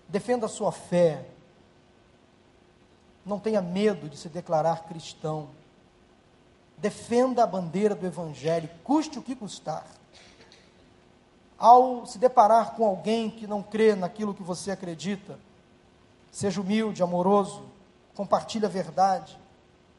Defenda 0.07 0.45
a 0.45 0.49
sua 0.49 0.71
fé. 0.71 1.25
Não 3.25 3.39
tenha 3.39 3.61
medo 3.61 4.09
de 4.09 4.17
se 4.17 4.29
declarar 4.29 4.83
cristão. 4.83 5.49
Defenda 6.77 7.43
a 7.43 7.47
bandeira 7.47 7.93
do 7.93 8.05
Evangelho, 8.05 8.69
custe 8.83 9.19
o 9.19 9.21
que 9.21 9.35
custar 9.35 9.85
ao 11.61 12.07
se 12.07 12.17
deparar 12.17 12.71
com 12.71 12.83
alguém 12.83 13.29
que 13.29 13.45
não 13.45 13.61
crê 13.61 13.93
naquilo 13.93 14.33
que 14.33 14.41
você 14.41 14.71
acredita, 14.71 15.37
seja 16.31 16.59
humilde, 16.59 17.03
amoroso, 17.03 17.61
compartilhe 18.15 18.65
a 18.65 18.69
verdade 18.69 19.37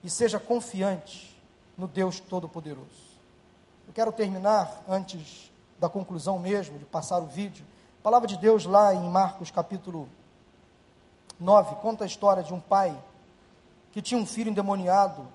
e 0.02 0.10
seja 0.10 0.40
confiante 0.40 1.40
no 1.78 1.86
Deus 1.86 2.18
Todo-Poderoso. 2.18 3.12
Eu 3.86 3.94
quero 3.94 4.10
terminar, 4.10 4.82
antes 4.88 5.52
da 5.78 5.88
conclusão 5.88 6.36
mesmo, 6.36 6.80
de 6.80 6.84
passar 6.84 7.18
o 7.20 7.26
vídeo, 7.26 7.64
a 8.00 8.02
palavra 8.02 8.26
de 8.26 8.36
Deus 8.36 8.66
lá 8.66 8.92
em 8.92 9.08
Marcos 9.08 9.52
capítulo 9.52 10.08
9 11.38 11.76
conta 11.76 12.02
a 12.02 12.08
história 12.08 12.42
de 12.42 12.52
um 12.52 12.58
pai 12.58 12.92
que 13.92 14.02
tinha 14.02 14.20
um 14.20 14.26
filho 14.26 14.50
endemoniado, 14.50 15.28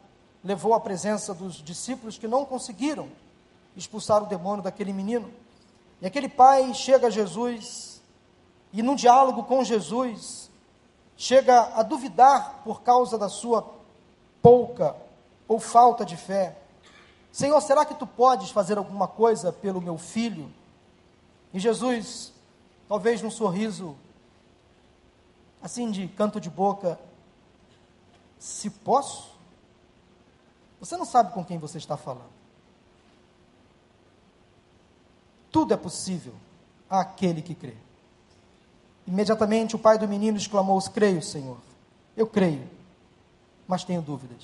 levou 0.44 0.74
à 0.74 0.80
presença 0.82 1.34
dos 1.34 1.56
discípulos 1.56 2.18
que 2.18 2.28
não 2.28 2.44
conseguiram 2.44 3.08
expulsar 3.78 4.22
o 4.22 4.26
demônio 4.26 4.62
daquele 4.62 4.92
menino. 4.92 5.32
E 6.02 6.06
aquele 6.06 6.30
pai 6.30 6.74
chega 6.74 7.08
a 7.08 7.10
Jesus 7.10 8.02
e, 8.72 8.84
num 8.84 8.96
diálogo 8.96 9.44
com 9.44 9.64
Jesus, 9.64 10.52
chega 11.16 11.72
a 11.76 11.82
duvidar 11.82 12.62
por 12.64 12.82
causa 12.82 13.18
da 13.18 13.30
sua 13.30 13.74
pouca 14.42 14.96
ou 15.48 15.60
falta 15.60 16.06
de 16.06 16.16
fé. 16.16 16.58
Senhor, 17.32 17.60
será 17.62 17.86
que 17.86 17.96
tu 17.96 18.06
podes 18.06 18.52
fazer 18.52 18.78
alguma 18.78 19.08
coisa 19.08 19.52
pelo 19.52 19.82
meu 19.82 19.98
filho? 19.98 20.52
E 21.54 21.60
Jesus, 21.60 22.34
talvez 22.88 23.22
num 23.22 23.32
sorriso 23.32 23.96
assim 25.62 25.90
de 25.90 26.08
canto 26.08 26.40
de 26.40 26.50
boca, 26.50 27.00
se 28.38 28.70
posso? 28.70 29.36
Você 30.80 30.96
não 30.96 31.06
sabe 31.06 31.34
com 31.34 31.44
quem 31.44 31.58
você 31.58 31.78
está 31.78 31.98
falando. 31.98 32.37
Tudo 35.52 35.74
é 35.74 35.78
possível 35.78 36.34
àquele 36.90 37.42
que 37.42 37.56
crê. 37.56 37.76
Imediatamente 39.06 39.76
o 39.76 39.80
pai 39.80 39.98
do 39.98 40.08
menino 40.08 40.38
exclamou: 40.38 40.82
Creio, 40.82 41.22
Senhor. 41.22 41.58
Eu 42.16 42.28
creio, 42.28 42.68
mas 43.68 43.84
tenho 43.84 44.02
dúvidas. 44.02 44.44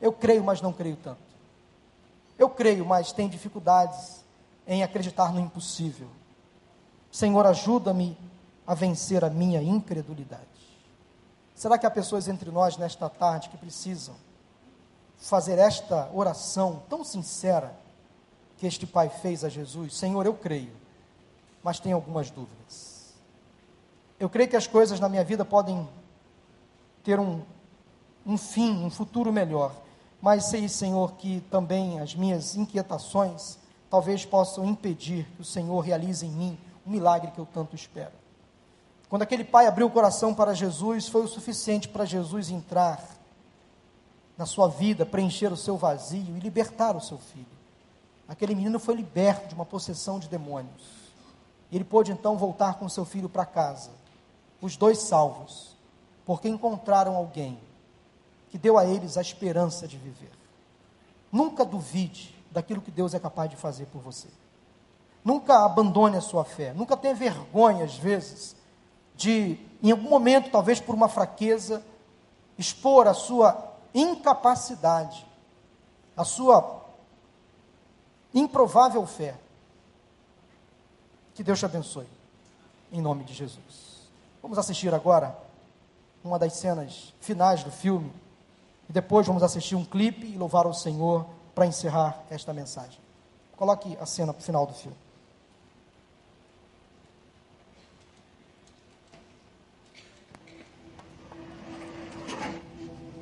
Eu 0.00 0.12
creio, 0.12 0.44
mas 0.44 0.60
não 0.60 0.72
creio 0.72 0.96
tanto. 0.96 1.18
Eu 2.38 2.50
creio, 2.50 2.84
mas 2.84 3.12
tenho 3.12 3.30
dificuldades 3.30 4.24
em 4.66 4.82
acreditar 4.82 5.32
no 5.32 5.40
impossível. 5.40 6.08
Senhor, 7.10 7.46
ajuda-me 7.46 8.16
a 8.66 8.74
vencer 8.74 9.24
a 9.24 9.30
minha 9.30 9.62
incredulidade. 9.62 10.42
Será 11.54 11.78
que 11.78 11.86
há 11.86 11.90
pessoas 11.90 12.28
entre 12.28 12.50
nós 12.50 12.76
nesta 12.76 13.08
tarde 13.08 13.48
que 13.48 13.56
precisam 13.56 14.14
fazer 15.16 15.58
esta 15.58 16.10
oração 16.12 16.82
tão 16.88 17.04
sincera 17.04 17.74
que 18.58 18.66
este 18.66 18.86
pai 18.86 19.08
fez 19.08 19.44
a 19.44 19.48
Jesus: 19.48 19.96
Senhor, 19.96 20.24
eu 20.26 20.34
creio, 20.34 20.72
mas 21.62 21.80
tenho 21.80 21.96
algumas 21.96 22.30
dúvidas. 22.30 23.14
Eu 24.18 24.28
creio 24.28 24.48
que 24.48 24.56
as 24.56 24.66
coisas 24.66 25.00
na 25.00 25.08
minha 25.08 25.24
vida 25.24 25.44
podem 25.44 25.88
ter 27.02 27.18
um, 27.18 27.42
um 28.24 28.38
fim, 28.38 28.84
um 28.84 28.90
futuro 28.90 29.32
melhor, 29.32 29.74
mas 30.20 30.44
sei, 30.44 30.68
Senhor, 30.68 31.12
que 31.12 31.40
também 31.50 32.00
as 32.00 32.14
minhas 32.14 32.56
inquietações 32.56 33.58
talvez 33.90 34.24
possam 34.24 34.64
impedir 34.64 35.26
que 35.36 35.42
o 35.42 35.44
Senhor 35.44 35.78
realize 35.80 36.24
em 36.24 36.30
mim 36.30 36.58
o 36.84 36.90
milagre 36.90 37.30
que 37.30 37.38
eu 37.38 37.46
tanto 37.46 37.76
espero. 37.76 38.12
Quando 39.08 39.22
aquele 39.22 39.44
pai 39.44 39.66
abriu 39.66 39.86
o 39.86 39.90
coração 39.90 40.34
para 40.34 40.54
Jesus, 40.54 41.08
foi 41.08 41.22
o 41.22 41.28
suficiente 41.28 41.88
para 41.88 42.04
Jesus 42.04 42.50
entrar 42.50 43.00
na 44.36 44.46
sua 44.46 44.66
vida, 44.66 45.06
preencher 45.06 45.52
o 45.52 45.56
seu 45.56 45.76
vazio 45.76 46.36
e 46.36 46.40
libertar 46.40 46.96
o 46.96 47.00
seu 47.00 47.18
filho. 47.18 47.53
Aquele 48.28 48.54
menino 48.54 48.78
foi 48.78 48.94
liberto 48.94 49.48
de 49.48 49.54
uma 49.54 49.66
possessão 49.66 50.18
de 50.18 50.28
demônios. 50.28 50.82
Ele 51.70 51.84
pôde 51.84 52.12
então 52.12 52.36
voltar 52.36 52.74
com 52.74 52.88
seu 52.88 53.04
filho 53.04 53.28
para 53.28 53.44
casa. 53.44 53.90
Os 54.60 54.76
dois 54.76 54.98
salvos, 54.98 55.76
porque 56.24 56.48
encontraram 56.48 57.16
alguém 57.16 57.58
que 58.50 58.56
deu 58.56 58.78
a 58.78 58.86
eles 58.86 59.16
a 59.16 59.20
esperança 59.20 59.86
de 59.86 59.98
viver. 59.98 60.30
Nunca 61.30 61.64
duvide 61.64 62.34
daquilo 62.50 62.80
que 62.80 62.90
Deus 62.90 63.12
é 63.12 63.18
capaz 63.18 63.50
de 63.50 63.56
fazer 63.56 63.86
por 63.86 64.00
você. 64.00 64.28
Nunca 65.24 65.64
abandone 65.64 66.16
a 66.16 66.20
sua 66.20 66.44
fé. 66.44 66.72
Nunca 66.72 66.96
tenha 66.96 67.14
vergonha, 67.14 67.84
às 67.84 67.96
vezes, 67.96 68.54
de, 69.16 69.58
em 69.82 69.90
algum 69.90 70.08
momento, 70.08 70.50
talvez 70.50 70.78
por 70.80 70.94
uma 70.94 71.08
fraqueza, 71.08 71.84
expor 72.56 73.08
a 73.08 73.14
sua 73.14 73.72
incapacidade, 73.92 75.26
a 76.16 76.24
sua 76.24 76.83
improvável 78.34 79.06
fé. 79.06 79.36
Que 81.34 81.42
Deus 81.42 81.58
te 81.58 81.64
abençoe, 81.64 82.06
em 82.92 83.00
nome 83.00 83.24
de 83.24 83.32
Jesus. 83.32 84.08
Vamos 84.42 84.58
assistir 84.58 84.92
agora 84.92 85.36
uma 86.22 86.38
das 86.38 86.54
cenas 86.54 87.14
finais 87.20 87.62
do 87.62 87.70
filme, 87.70 88.12
e 88.88 88.92
depois 88.92 89.26
vamos 89.26 89.42
assistir 89.42 89.74
um 89.74 89.84
clipe 89.84 90.26
e 90.26 90.36
louvar 90.36 90.66
ao 90.66 90.74
Senhor 90.74 91.26
para 91.54 91.66
encerrar 91.66 92.22
esta 92.30 92.52
mensagem. 92.52 92.98
Coloque 93.56 93.96
a 94.00 94.06
cena 94.06 94.32
para 94.32 94.40
o 94.40 94.44
final 94.44 94.66
do 94.66 94.74
filme. 94.74 94.96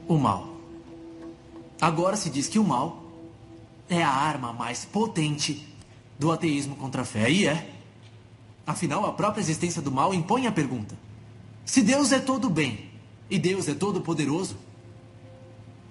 O 0.09 0.19
mal 0.19 0.53
Agora 1.83 2.17
se 2.17 2.31
diz 2.31 2.47
que 2.47 2.61
o 2.61 2.65
mal 2.65 3.01
é 3.93 4.03
a 4.03 4.11
arma 4.11 4.53
mais 4.53 4.84
potente 4.84 5.66
do 6.18 6.32
ateísmo 6.32 6.76
contra 6.76 7.03
a 7.03 7.05
fé. 7.05 7.30
E 7.30 7.47
é. 7.47 7.70
Afinal, 8.66 9.05
a 9.05 9.12
própria 9.12 9.43
existência 9.43 9.82
do 9.82 9.90
mal 9.90 10.14
impõe 10.14 10.47
a 10.47 10.53
pergunta: 10.53 10.97
se 11.64 11.82
Deus 11.82 12.12
é 12.12 12.18
todo 12.18 12.49
bem 12.49 12.90
e 13.28 13.38
Deus 13.38 13.68
é 13.68 13.74
todo 13.74 14.01
poderoso, 14.01 14.57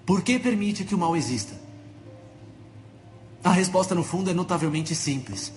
por 0.04 0.22
que 0.22 0.38
permite 0.38 0.84
que 0.84 0.94
o 0.94 0.98
mal 0.98 1.16
exista? 1.16 1.60
A 3.44 3.50
resposta, 3.50 3.94
no 3.94 4.02
fundo, 4.02 4.30
é 4.30 4.34
notavelmente 4.34 4.94
simples: 4.94 5.52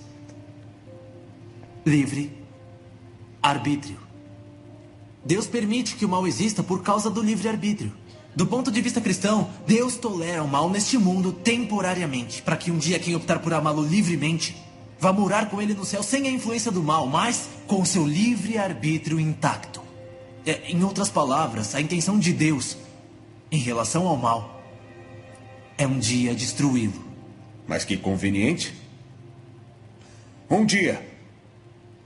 livre 1.84 2.36
arbítrio. 3.42 3.98
Deus 5.24 5.46
permite 5.48 5.96
que 5.96 6.04
o 6.04 6.08
mal 6.08 6.26
exista 6.26 6.62
por 6.62 6.82
causa 6.82 7.10
do 7.10 7.20
livre 7.20 7.48
arbítrio. 7.48 7.92
Do 8.36 8.46
ponto 8.46 8.70
de 8.70 8.82
vista 8.82 9.00
cristão, 9.00 9.48
Deus 9.66 9.96
tolera 9.96 10.42
o 10.42 10.48
mal 10.48 10.68
neste 10.68 10.98
mundo 10.98 11.32
temporariamente, 11.32 12.42
para 12.42 12.54
que 12.54 12.70
um 12.70 12.76
dia 12.76 12.98
quem 12.98 13.14
optar 13.14 13.38
por 13.38 13.54
amá-lo 13.54 13.82
livremente 13.82 14.54
vá 15.00 15.10
morar 15.10 15.48
com 15.48 15.60
ele 15.60 15.72
no 15.72 15.86
céu 15.86 16.02
sem 16.02 16.28
a 16.28 16.30
influência 16.30 16.70
do 16.70 16.82
mal, 16.82 17.06
mas 17.06 17.48
com 17.66 17.82
seu 17.82 18.06
livre 18.06 18.58
arbítrio 18.58 19.18
intacto. 19.18 19.80
É, 20.44 20.70
em 20.70 20.84
outras 20.84 21.08
palavras, 21.08 21.74
a 21.74 21.80
intenção 21.80 22.18
de 22.18 22.30
Deus 22.34 22.76
em 23.50 23.56
relação 23.56 24.06
ao 24.06 24.18
mal 24.18 24.62
é 25.78 25.86
um 25.86 25.98
dia 25.98 26.34
destruí-lo. 26.34 27.06
Mas 27.66 27.86
que 27.86 27.96
conveniente. 27.96 28.74
Um 30.50 30.66
dia, 30.66 31.15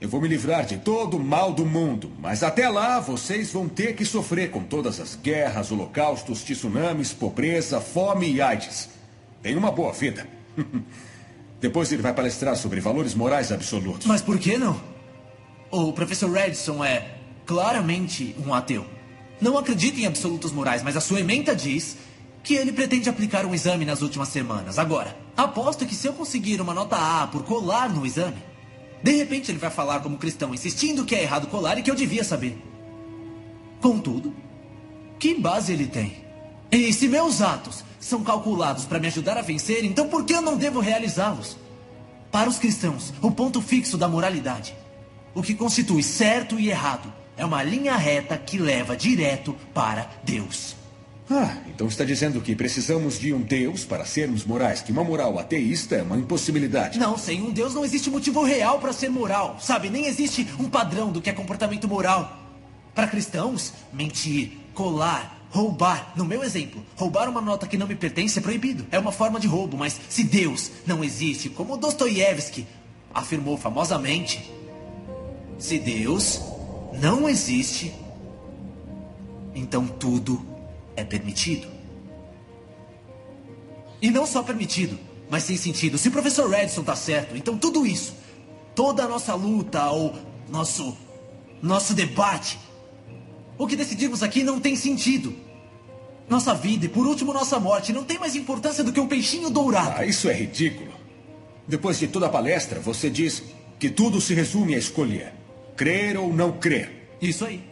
eu 0.01 0.09
vou 0.09 0.19
me 0.19 0.27
livrar 0.27 0.65
de 0.65 0.77
todo 0.77 1.17
o 1.17 1.23
mal 1.23 1.53
do 1.53 1.63
mundo, 1.63 2.11
mas 2.17 2.41
até 2.41 2.67
lá 2.67 2.99
vocês 2.99 3.53
vão 3.53 3.69
ter 3.69 3.95
que 3.95 4.03
sofrer 4.03 4.49
com 4.49 4.63
todas 4.63 4.99
as 4.99 5.15
guerras, 5.15 5.71
holocaustos, 5.71 6.41
tsunamis, 6.41 7.13
pobreza, 7.13 7.79
fome 7.79 8.33
e 8.33 8.41
AIDS. 8.41 8.89
Tenha 9.43 9.59
uma 9.59 9.71
boa 9.71 9.93
vida. 9.93 10.27
Depois 11.61 11.91
ele 11.91 12.01
vai 12.01 12.15
palestrar 12.15 12.57
sobre 12.57 12.79
valores 12.79 13.13
morais 13.13 13.51
absolutos. 13.51 14.07
Mas 14.07 14.23
por 14.23 14.39
que 14.39 14.57
não? 14.57 14.81
O 15.69 15.93
professor 15.93 16.31
Redson 16.31 16.83
é 16.83 17.19
claramente 17.45 18.35
um 18.43 18.55
ateu. 18.55 18.83
Não 19.39 19.55
acredita 19.55 19.99
em 19.99 20.07
absolutos 20.07 20.51
morais, 20.51 20.81
mas 20.81 20.97
a 20.97 21.01
sua 21.01 21.19
ementa 21.19 21.55
diz 21.55 21.95
que 22.43 22.55
ele 22.55 22.71
pretende 22.71 23.07
aplicar 23.07 23.45
um 23.45 23.53
exame 23.53 23.85
nas 23.85 24.01
últimas 24.01 24.29
semanas. 24.29 24.79
Agora, 24.79 25.15
aposto 25.37 25.85
que 25.85 25.93
se 25.93 26.07
eu 26.07 26.13
conseguir 26.13 26.59
uma 26.59 26.73
nota 26.73 26.95
A 26.95 27.27
por 27.27 27.43
colar 27.43 27.87
no 27.87 28.03
exame, 28.03 28.49
de 29.03 29.11
repente 29.11 29.51
ele 29.51 29.57
vai 29.57 29.69
falar 29.69 29.99
como 30.01 30.17
cristão, 30.17 30.53
insistindo 30.53 31.05
que 31.05 31.15
é 31.15 31.23
errado 31.23 31.47
colar 31.47 31.77
e 31.77 31.83
que 31.83 31.89
eu 31.89 31.95
devia 31.95 32.23
saber. 32.23 32.57
Contudo, 33.81 34.33
que 35.19 35.33
base 35.33 35.73
ele 35.73 35.87
tem? 35.87 36.23
E 36.71 36.93
se 36.93 37.07
meus 37.07 37.41
atos 37.41 37.83
são 37.99 38.23
calculados 38.23 38.85
para 38.85 38.99
me 38.99 39.07
ajudar 39.07 39.37
a 39.37 39.41
vencer, 39.41 39.83
então 39.83 40.07
por 40.07 40.25
que 40.25 40.33
eu 40.33 40.41
não 40.41 40.57
devo 40.57 40.79
realizá-los? 40.79 41.57
Para 42.31 42.49
os 42.49 42.57
cristãos, 42.57 43.13
o 43.21 43.29
ponto 43.29 43.61
fixo 43.61 43.97
da 43.97 44.07
moralidade, 44.07 44.75
o 45.33 45.41
que 45.41 45.53
constitui 45.53 46.01
certo 46.01 46.59
e 46.59 46.69
errado, 46.69 47.11
é 47.35 47.45
uma 47.45 47.63
linha 47.63 47.95
reta 47.95 48.37
que 48.37 48.57
leva 48.57 48.95
direto 48.95 49.55
para 49.73 50.09
Deus. 50.23 50.80
Ah, 51.29 51.57
então 51.67 51.87
está 51.87 52.03
dizendo 52.03 52.41
que 52.41 52.55
precisamos 52.55 53.19
de 53.19 53.33
um 53.33 53.41
Deus 53.41 53.85
para 53.85 54.05
sermos 54.05 54.43
morais, 54.43 54.81
que 54.81 54.91
uma 54.91 55.03
moral 55.03 55.39
ateísta 55.39 55.95
é 55.95 56.01
uma 56.01 56.17
impossibilidade. 56.17 56.99
Não, 56.99 57.17
sem 57.17 57.41
um 57.41 57.51
Deus 57.51 57.73
não 57.73 57.85
existe 57.85 58.09
motivo 58.09 58.43
real 58.43 58.79
para 58.79 58.91
ser 58.91 59.09
moral, 59.09 59.57
sabe? 59.59 59.89
Nem 59.89 60.07
existe 60.07 60.47
um 60.59 60.69
padrão 60.69 61.11
do 61.11 61.21
que 61.21 61.29
é 61.29 61.33
comportamento 61.33 61.87
moral. 61.87 62.37
Para 62.93 63.07
cristãos, 63.07 63.73
mentir, 63.93 64.51
colar, 64.73 65.47
roubar. 65.49 66.11
No 66.15 66.25
meu 66.25 66.43
exemplo, 66.43 66.83
roubar 66.95 67.29
uma 67.29 67.41
nota 67.41 67.67
que 67.67 67.77
não 67.77 67.87
me 67.87 67.95
pertence 67.95 68.39
é 68.39 68.41
proibido. 68.41 68.85
É 68.91 68.99
uma 68.99 69.11
forma 69.11 69.39
de 69.39 69.47
roubo, 69.47 69.77
mas 69.77 69.99
se 70.09 70.23
Deus 70.23 70.71
não 70.85 71.03
existe, 71.03 71.49
como 71.49 71.77
Dostoiévski 71.77 72.67
afirmou 73.13 73.57
famosamente, 73.57 74.51
se 75.57 75.77
Deus 75.77 76.41
não 76.99 77.29
existe, 77.29 77.93
então 79.53 79.87
tudo 79.87 80.50
é 80.95 81.03
permitido. 81.03 81.67
E 84.01 84.09
não 84.09 84.25
só 84.25 84.41
permitido, 84.41 84.97
mas 85.29 85.43
sem 85.43 85.57
sentido. 85.57 85.97
Se 85.97 86.07
o 86.07 86.11
professor 86.11 86.49
Redson 86.49 86.81
está 86.81 86.95
certo, 86.95 87.35
então 87.37 87.57
tudo 87.57 87.85
isso, 87.85 88.15
toda 88.73 89.03
a 89.03 89.07
nossa 89.07 89.35
luta 89.35 89.85
ou 89.91 90.13
nosso 90.49 90.97
nosso 91.61 91.93
debate, 91.93 92.57
o 93.55 93.67
que 93.67 93.75
decidimos 93.75 94.23
aqui 94.23 94.43
não 94.43 94.59
tem 94.59 94.75
sentido. 94.75 95.35
Nossa 96.27 96.53
vida 96.55 96.85
e 96.85 96.89
por 96.89 97.05
último 97.05 97.33
nossa 97.33 97.59
morte 97.59 97.93
não 97.93 98.03
tem 98.03 98.17
mais 98.17 98.35
importância 98.35 98.83
do 98.83 98.91
que 98.91 98.99
um 98.99 99.07
peixinho 99.07 99.49
dourado. 99.49 99.95
Ah, 99.97 100.05
isso 100.05 100.27
é 100.27 100.33
ridículo. 100.33 100.91
Depois 101.67 101.99
de 101.99 102.07
toda 102.07 102.25
a 102.25 102.29
palestra, 102.29 102.79
você 102.79 103.09
diz 103.09 103.43
que 103.77 103.89
tudo 103.89 104.19
se 104.19 104.33
resume 104.33 104.73
a 104.73 104.79
escolher 104.79 105.33
crer 105.75 106.17
ou 106.17 106.33
não 106.33 106.51
crer. 106.51 107.17
Isso 107.21 107.45
aí. 107.45 107.63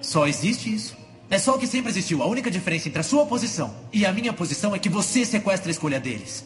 Só 0.00 0.26
existe 0.26 0.74
isso. 0.74 0.96
É 1.34 1.38
só 1.40 1.56
o 1.56 1.58
que 1.58 1.66
sempre 1.66 1.90
existiu. 1.90 2.22
A 2.22 2.26
única 2.26 2.48
diferença 2.48 2.86
entre 2.86 3.00
a 3.00 3.02
sua 3.02 3.26
posição 3.26 3.74
e 3.92 4.06
a 4.06 4.12
minha 4.12 4.32
posição 4.32 4.72
é 4.72 4.78
que 4.78 4.88
você 4.88 5.24
sequestra 5.24 5.68
a 5.68 5.72
escolha 5.72 5.98
deles. 5.98 6.44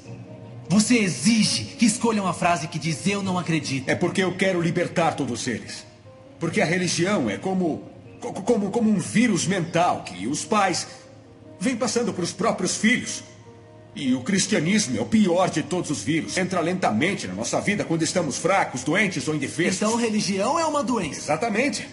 Você 0.67 0.97
exige 0.97 1.65
que 1.65 1.85
escolham 1.85 2.27
a 2.27 2.33
frase 2.33 2.69
que 2.69 2.79
diz 2.79 3.07
eu 3.07 3.23
não 3.23 3.39
acredito. 3.39 3.87
É 3.87 3.95
porque 3.95 4.25
eu 4.25 4.35
quero 4.35 4.63
libertar 4.63 5.15
todos 5.15 5.47
eles. 5.47 5.85
Porque 6.41 6.63
a 6.63 6.65
religião 6.65 7.29
é 7.29 7.37
como 7.37 7.83
como 8.19 8.71
como 8.71 8.91
um 8.91 8.99
vírus 8.99 9.47
mental 9.47 10.05
que 10.05 10.27
os 10.27 10.47
pais 10.47 10.87
vêm 11.61 11.77
passando 11.77 12.15
para 12.15 12.25
os 12.25 12.33
próprios 12.33 12.79
filhos. 12.79 13.23
E 13.95 14.15
o 14.15 14.23
cristianismo 14.23 14.97
é 14.97 15.03
o 15.03 15.07
pior 15.07 15.51
de 15.51 15.63
todos 15.63 15.91
os 15.91 16.01
vírus. 16.03 16.39
Entra 16.39 16.61
lentamente 16.61 17.27
na 17.27 17.35
nossa 17.35 17.61
vida 17.61 17.85
quando 17.85 18.05
estamos 18.05 18.39
fracos, 18.39 18.83
doentes 18.85 19.29
ou 19.29 19.35
indefesos. 19.35 19.83
Então 19.83 19.97
religião 19.97 20.59
é 20.59 20.65
uma 20.65 20.83
doença. 20.83 21.21
Exatamente. 21.21 21.87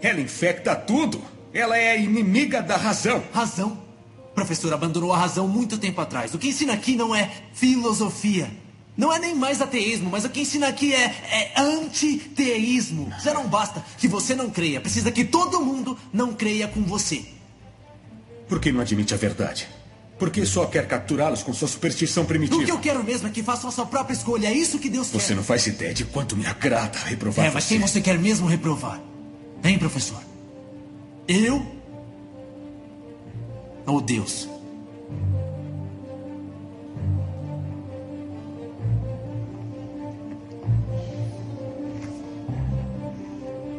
Ela 0.00 0.22
infecta 0.22 0.74
tudo. 0.74 1.33
Ela 1.54 1.78
é 1.78 1.98
inimiga 2.00 2.60
da 2.60 2.76
razão. 2.76 3.22
Razão? 3.32 3.78
O 4.18 4.34
professor 4.34 4.72
abandonou 4.74 5.12
a 5.12 5.16
razão 5.16 5.46
muito 5.46 5.78
tempo 5.78 6.00
atrás. 6.00 6.34
O 6.34 6.38
que 6.38 6.48
ensina 6.48 6.72
aqui 6.72 6.96
não 6.96 7.14
é 7.14 7.30
filosofia. 7.52 8.50
Não 8.96 9.12
é 9.12 9.18
nem 9.18 9.34
mais 9.34 9.60
ateísmo, 9.60 10.10
mas 10.10 10.24
o 10.24 10.28
que 10.28 10.40
ensina 10.40 10.68
aqui 10.68 10.92
é, 10.92 11.52
é 11.56 11.60
antiteísmo. 11.60 13.12
Já 13.22 13.34
não 13.34 13.46
basta 13.48 13.84
que 13.98 14.06
você 14.06 14.34
não 14.34 14.50
creia, 14.50 14.80
precisa 14.80 15.10
que 15.10 15.24
todo 15.24 15.60
mundo 15.60 15.96
não 16.12 16.32
creia 16.32 16.68
com 16.68 16.82
você. 16.82 17.24
Por 18.48 18.60
que 18.60 18.70
não 18.70 18.80
admite 18.80 19.14
a 19.14 19.16
verdade? 19.16 19.68
Porque 20.18 20.46
só 20.46 20.66
quer 20.66 20.86
capturá-los 20.86 21.42
com 21.42 21.52
sua 21.52 21.66
superstição 21.66 22.24
primitiva. 22.24 22.62
O 22.62 22.64
que 22.64 22.70
eu 22.70 22.78
quero 22.78 23.02
mesmo 23.02 23.26
é 23.26 23.30
que 23.30 23.42
façam 23.42 23.68
a 23.68 23.72
sua 23.72 23.86
própria 23.86 24.14
escolha. 24.14 24.46
É 24.46 24.52
isso 24.52 24.78
que 24.78 24.88
Deus 24.88 25.10
quer. 25.10 25.18
Você 25.20 25.34
não 25.34 25.42
faz 25.42 25.66
ideia 25.66 25.92
de 25.92 26.04
quanto 26.04 26.36
me 26.36 26.46
agrada 26.46 26.98
reprovar 27.00 27.46
É, 27.46 27.50
mas 27.50 27.64
você. 27.64 27.74
quem 27.74 27.80
você 27.80 28.00
quer 28.00 28.16
mesmo 28.18 28.46
reprovar? 28.46 29.00
Hein, 29.64 29.76
professor? 29.76 30.20
Eu? 31.26 31.64
Ou 33.86 34.00
Deus? 34.00 34.48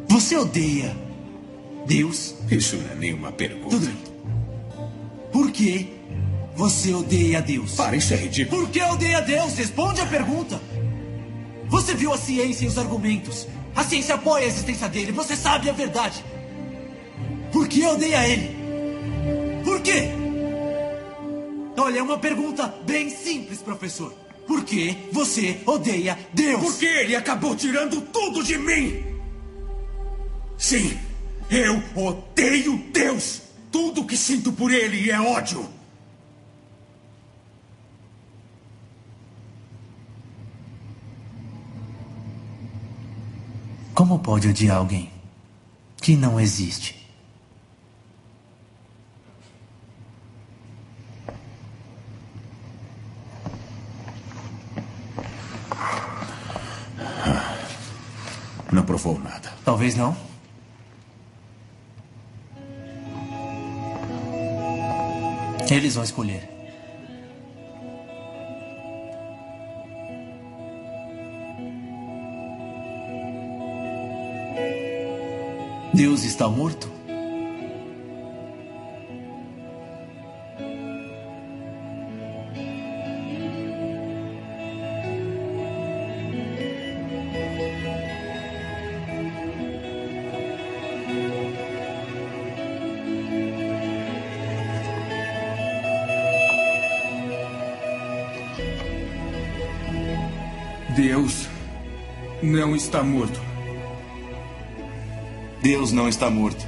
Você 0.08 0.36
odeia 0.36 0.96
Deus? 1.86 2.34
Isso 2.50 2.76
não 2.76 2.90
é 2.90 2.94
nenhuma 2.94 3.30
pergunta. 3.30 3.70
Tudo 3.70 3.86
bem. 3.86 3.96
Por 5.30 5.52
que 5.52 5.92
você 6.56 6.92
odeia 6.94 7.40
Deus? 7.42 7.74
Para, 7.74 7.96
isso 7.96 8.14
é 8.14 8.16
ridículo. 8.16 8.62
Por 8.62 8.70
que 8.70 8.82
odeia 8.82 9.20
Deus? 9.20 9.54
Responde 9.56 10.00
a 10.00 10.06
pergunta. 10.06 10.60
Você 11.68 11.94
viu 11.94 12.12
a 12.12 12.18
ciência 12.18 12.64
e 12.64 12.68
os 12.68 12.78
argumentos. 12.78 13.46
A 13.74 13.84
ciência 13.84 14.14
apoia 14.14 14.44
a 14.44 14.48
existência 14.48 14.88
dele. 14.88 15.12
Você 15.12 15.36
sabe 15.36 15.68
a 15.68 15.72
verdade. 15.72 16.24
Por 17.52 17.68
que 17.68 17.84
odeia 17.84 18.28
ele? 18.28 18.56
Por 19.64 19.80
quê? 19.80 20.10
Olha, 21.76 21.98
é 21.98 22.02
uma 22.02 22.18
pergunta 22.18 22.72
bem 22.86 23.10
simples, 23.10 23.60
professor. 23.60 24.12
Por 24.46 24.64
que 24.64 24.96
você 25.12 25.60
odeia 25.66 26.18
Deus? 26.32 26.60
Porque 26.60 26.86
ele 26.86 27.16
acabou 27.16 27.56
tirando 27.56 28.00
tudo 28.00 28.42
de 28.42 28.56
mim. 28.56 29.04
Sim, 30.56 30.98
eu 31.50 31.82
odeio 31.94 32.78
Deus. 32.92 33.42
Tudo 33.70 34.04
que 34.04 34.16
sinto 34.16 34.52
por 34.52 34.72
ele 34.72 35.10
é 35.10 35.20
ódio. 35.20 35.68
Como 43.96 44.18
pode 44.18 44.48
odiar 44.48 44.76
alguém 44.76 45.10
que 46.02 46.14
não 46.16 46.38
existe? 46.38 46.94
Não 58.70 58.84
provou 58.84 59.18
nada. 59.18 59.50
Talvez 59.76 59.94
não. 59.94 60.16
Eles 65.70 65.94
vão 65.94 66.02
escolher. 66.02 66.48
Deus 75.92 76.24
está 76.24 76.48
morto? 76.48 76.95
Não 102.66 102.74
está 102.74 103.00
morto. 103.04 103.40
Deus 105.62 105.92
não 105.92 106.08
está 106.08 106.28
morto. 106.28 106.66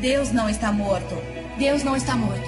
Deus 0.00 0.30
não 0.32 0.48
está 0.48 0.72
morto. 0.72 1.04
Deus 1.58 1.82
não 1.82 1.96
está 1.96 2.16
morto. 2.16 2.42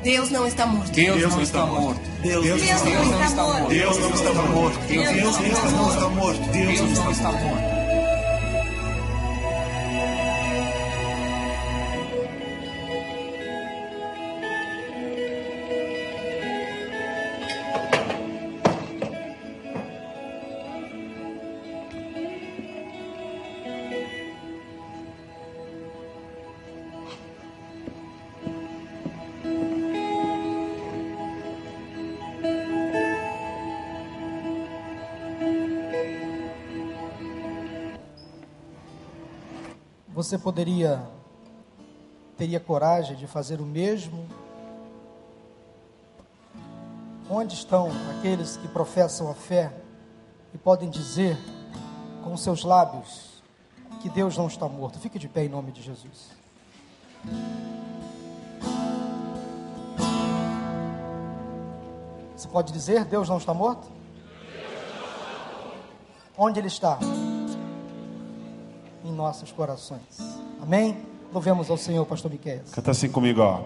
Deus 0.00 0.30
não 0.30 0.34
está 0.34 0.66
morto. 0.66 0.90
Deus 0.92 1.30
não 1.30 1.42
está 1.42 1.66
morto. 1.66 2.00
Deus 2.22 2.62
não 2.62 2.62
está 2.80 3.36
morto. 3.36 3.68
Deus 3.68 3.98
não 3.98 4.10
está 4.14 4.32
morto. 4.42 4.78
Deus 4.88 5.12
não 5.12 5.90
está 5.90 6.08
morto. 6.08 6.50
Deus 6.50 6.80
não 6.98 7.10
está 7.10 7.32
morto. 7.32 7.69
Você 40.22 40.36
poderia, 40.36 41.02
teria 42.36 42.60
coragem 42.60 43.16
de 43.16 43.26
fazer 43.26 43.58
o 43.58 43.64
mesmo? 43.64 44.28
Onde 47.30 47.54
estão 47.54 47.88
aqueles 48.10 48.58
que 48.58 48.68
professam 48.68 49.30
a 49.30 49.34
fé 49.34 49.72
e 50.52 50.58
podem 50.58 50.90
dizer 50.90 51.38
com 52.22 52.36
seus 52.36 52.64
lábios 52.64 53.42
que 54.02 54.10
Deus 54.10 54.36
não 54.36 54.46
está 54.46 54.68
morto? 54.68 54.98
Fique 54.98 55.18
de 55.18 55.26
pé 55.26 55.44
em 55.44 55.48
nome 55.48 55.72
de 55.72 55.80
Jesus. 55.80 56.28
Você 62.36 62.46
pode 62.48 62.74
dizer 62.74 63.06
Deus 63.06 63.26
não 63.26 63.38
está 63.38 63.54
morto? 63.54 63.88
Onde 66.36 66.60
ele 66.60 66.68
está? 66.68 66.98
Em 69.10 69.12
nossos 69.12 69.50
corações. 69.50 70.00
Amém? 70.62 70.96
Louvemos 71.32 71.68
ao 71.68 71.76
Senhor, 71.76 72.06
pastor 72.06 72.30
Miquel. 72.30 72.60
Canta 72.72 72.92
assim 72.92 73.08
comigo, 73.08 73.40
ó. 73.40 73.60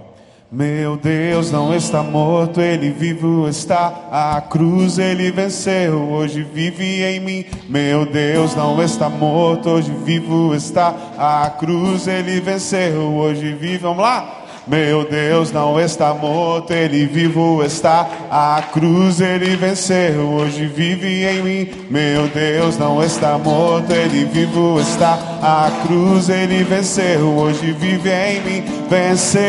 Meu 0.51 0.97
Deus 0.97 1.51
não 1.51 1.75
está 1.75 2.03
morto, 2.03 2.61
ele 2.61 2.91
vivo 2.91 3.47
está. 3.47 4.09
A 4.11 4.41
cruz 4.41 4.99
ele 4.99 5.31
venceu, 5.31 6.09
hoje 6.11 6.43
vive 6.43 7.03
em 7.03 7.21
mim. 7.21 7.45
Meu 7.69 8.07
Deus 8.07 8.55
não 8.55 8.83
está 8.83 9.11
morto, 9.11 9.69
hoje 9.69 9.93
vivo 9.93 10.55
está. 10.55 10.95
A 11.19 11.51
cruz 11.51 12.07
ele 12.07 12.41
venceu, 12.41 13.15
hoje 13.15 13.53
vive. 13.53 13.79
Vamos 13.79 14.03
lá? 14.03 14.44
Meu 14.67 15.07
Deus 15.09 15.53
não 15.53 15.79
está 15.79 16.15
morto, 16.15 16.73
ele 16.73 17.05
vivo 17.05 17.63
está. 17.63 18.09
A 18.31 18.63
cruz 18.73 19.21
ele 19.21 19.57
venceu, 19.57 20.21
hoje 20.31 20.67
vive 20.67 21.25
em 21.27 21.43
mim. 21.43 21.71
Meu 21.91 22.27
Deus 22.29 22.79
não 22.79 23.03
está 23.05 23.37
morto, 23.37 23.93
ele 23.93 24.25
vivo 24.25 24.81
está. 24.81 25.19
A 25.43 25.71
cruz 25.87 26.31
ele 26.31 26.65
venceu, 26.65 27.27
hoje 27.37 27.73
vive 27.73 28.09
em 28.11 28.41
mim. 28.41 28.65
Venceu, 28.89 29.43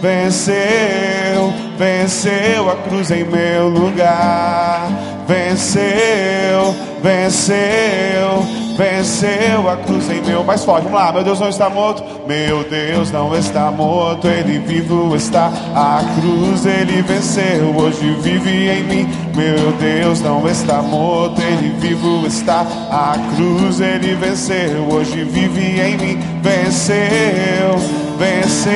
venceu, 0.00 1.52
venceu 1.78 2.70
a 2.70 2.76
cruz 2.76 3.10
em 3.12 3.24
meu 3.24 3.68
lugar. 3.68 4.90
Venceu, 5.28 6.74
venceu, 7.00 8.44
venceu 8.76 9.68
a 9.68 9.76
cruz 9.76 10.10
em 10.10 10.20
meu. 10.22 10.44
Mais 10.44 10.64
forte, 10.64 10.84
vamos 10.84 10.98
lá. 10.98 11.12
Meu 11.12 11.24
Deus 11.24 11.40
não 11.40 11.48
está 11.48 11.68
morto, 11.68 12.02
meu 12.26 12.64
Deus 12.64 13.10
não 13.10 13.36
está 13.36 13.70
morto, 13.70 14.26
ele 14.28 14.58
vivo 14.58 15.14
está. 15.14 15.50
A 15.74 16.02
cruz 16.20 16.66
ele 16.66 17.02
venceu, 17.02 17.74
hoje 17.76 18.16
vive 18.20 18.68
em 18.68 18.82
mim. 18.84 19.08
Meu 19.34 19.72
Deus 19.72 20.20
não 20.20 20.46
está 20.48 20.82
morto, 20.82 21.40
ele 21.40 21.74
vivo 21.78 22.26
está. 22.26 22.66
A 22.90 23.16
cruz 23.34 23.80
ele 23.80 24.14
venceu, 24.14 24.86
hoje 24.90 25.24
vive 25.24 25.80
em 25.80 25.96
mim. 25.96 26.18
Venceu, 26.42 27.78
venceu, 28.18 28.72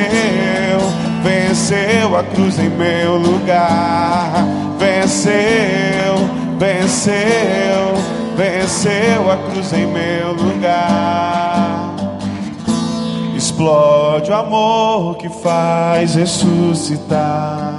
venceu 1.22 2.16
a 2.16 2.22
cruz 2.22 2.58
em 2.58 2.68
meu 2.68 3.16
lugar. 3.16 4.46
Venceu, 4.78 5.34
venceu, 6.58 7.14
venceu 8.36 9.30
a 9.32 9.36
cruz 9.38 9.72
em 9.72 9.86
meu 9.86 10.34
lugar. 10.34 11.96
Explode 13.34 14.30
o 14.30 14.34
amor 14.34 15.16
que 15.16 15.28
faz 15.28 16.14
ressuscitar. 16.14 17.76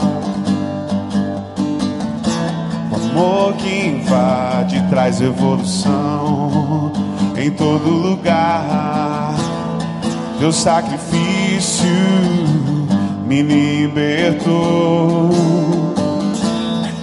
O 2.91 2.95
amor 2.95 3.53
que 3.53 3.87
invade 3.87 4.83
traz 4.89 5.21
evolução 5.21 6.91
em 7.37 7.51
todo 7.51 7.87
lugar. 7.89 9.35
Teu 10.39 10.51
sacrifício 10.51 11.87
me 13.25 13.41
libertou. 13.41 15.31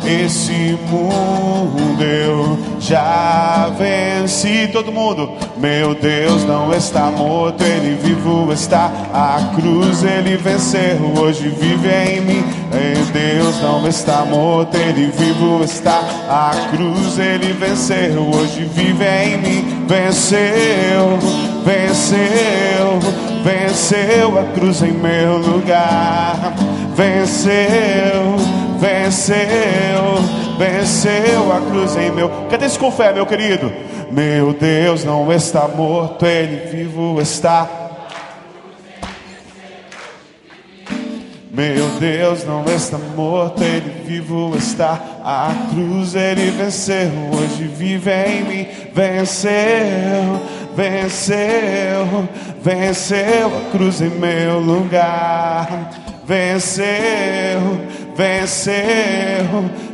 Esse 0.06 0.78
mundo 0.90 2.02
eu 2.02 2.58
já 2.78 3.70
venci. 3.78 4.68
Todo 4.72 4.92
mundo, 4.92 5.32
meu 5.56 5.94
Deus 5.94 6.44
não 6.44 6.72
está 6.74 7.10
morto, 7.10 7.62
ele 7.62 7.96
vivo 8.02 8.52
está. 8.52 8.90
A 9.12 9.54
cruz 9.54 10.04
ele 10.04 10.36
venceu, 10.36 10.98
hoje 11.18 11.48
vive 11.48 11.88
em 11.88 12.20
mim. 12.20 12.44
Meu 12.72 13.04
Deus 13.06 13.60
não 13.62 13.86
está 13.88 14.24
morto, 14.24 14.76
ele 14.76 15.10
vivo 15.10 15.64
está. 15.64 16.00
A 16.28 16.68
cruz 16.70 17.18
ele 17.18 17.52
venceu, 17.52 18.28
hoje 18.34 18.64
vive 18.74 19.04
em 19.04 19.38
mim. 19.38 19.86
Venceu, 19.86 21.18
venceu, 21.64 22.98
venceu 23.42 24.38
a 24.38 24.44
cruz 24.54 24.82
em 24.82 24.92
meu 24.92 25.38
lugar. 25.38 26.54
Venceu, 26.94 28.36
venceu, 28.84 29.38
venceu 30.58 31.52
a 31.52 31.60
cruz 31.62 31.96
em 31.96 32.10
meu. 32.10 32.28
Cadê 32.50 32.66
esse 32.66 32.78
com 32.78 32.92
fé, 32.92 33.14
meu 33.14 33.24
querido? 33.24 33.72
Meu 34.10 34.52
Deus 34.52 35.04
não 35.04 35.32
está 35.32 35.66
morto, 35.66 36.26
ele 36.26 36.66
vivo 36.66 37.18
está. 37.20 37.66
Meu 41.50 41.88
Deus 42.00 42.44
não 42.44 42.64
está 42.64 42.98
morto, 42.98 43.62
ele 43.62 44.02
vivo 44.04 44.54
está. 44.56 45.00
A 45.24 45.50
cruz 45.70 46.14
ele 46.14 46.50
venceu, 46.50 47.08
hoje 47.32 47.64
vive 47.64 48.10
em 48.10 48.42
mim. 48.42 48.66
Venceu, 48.92 50.42
venceu, 50.76 52.28
venceu 52.60 53.46
a 53.46 53.70
cruz 53.70 54.02
em 54.02 54.10
meu 54.10 54.58
lugar. 54.58 55.90
Venceu, 56.26 56.84
venceu, 58.14 58.74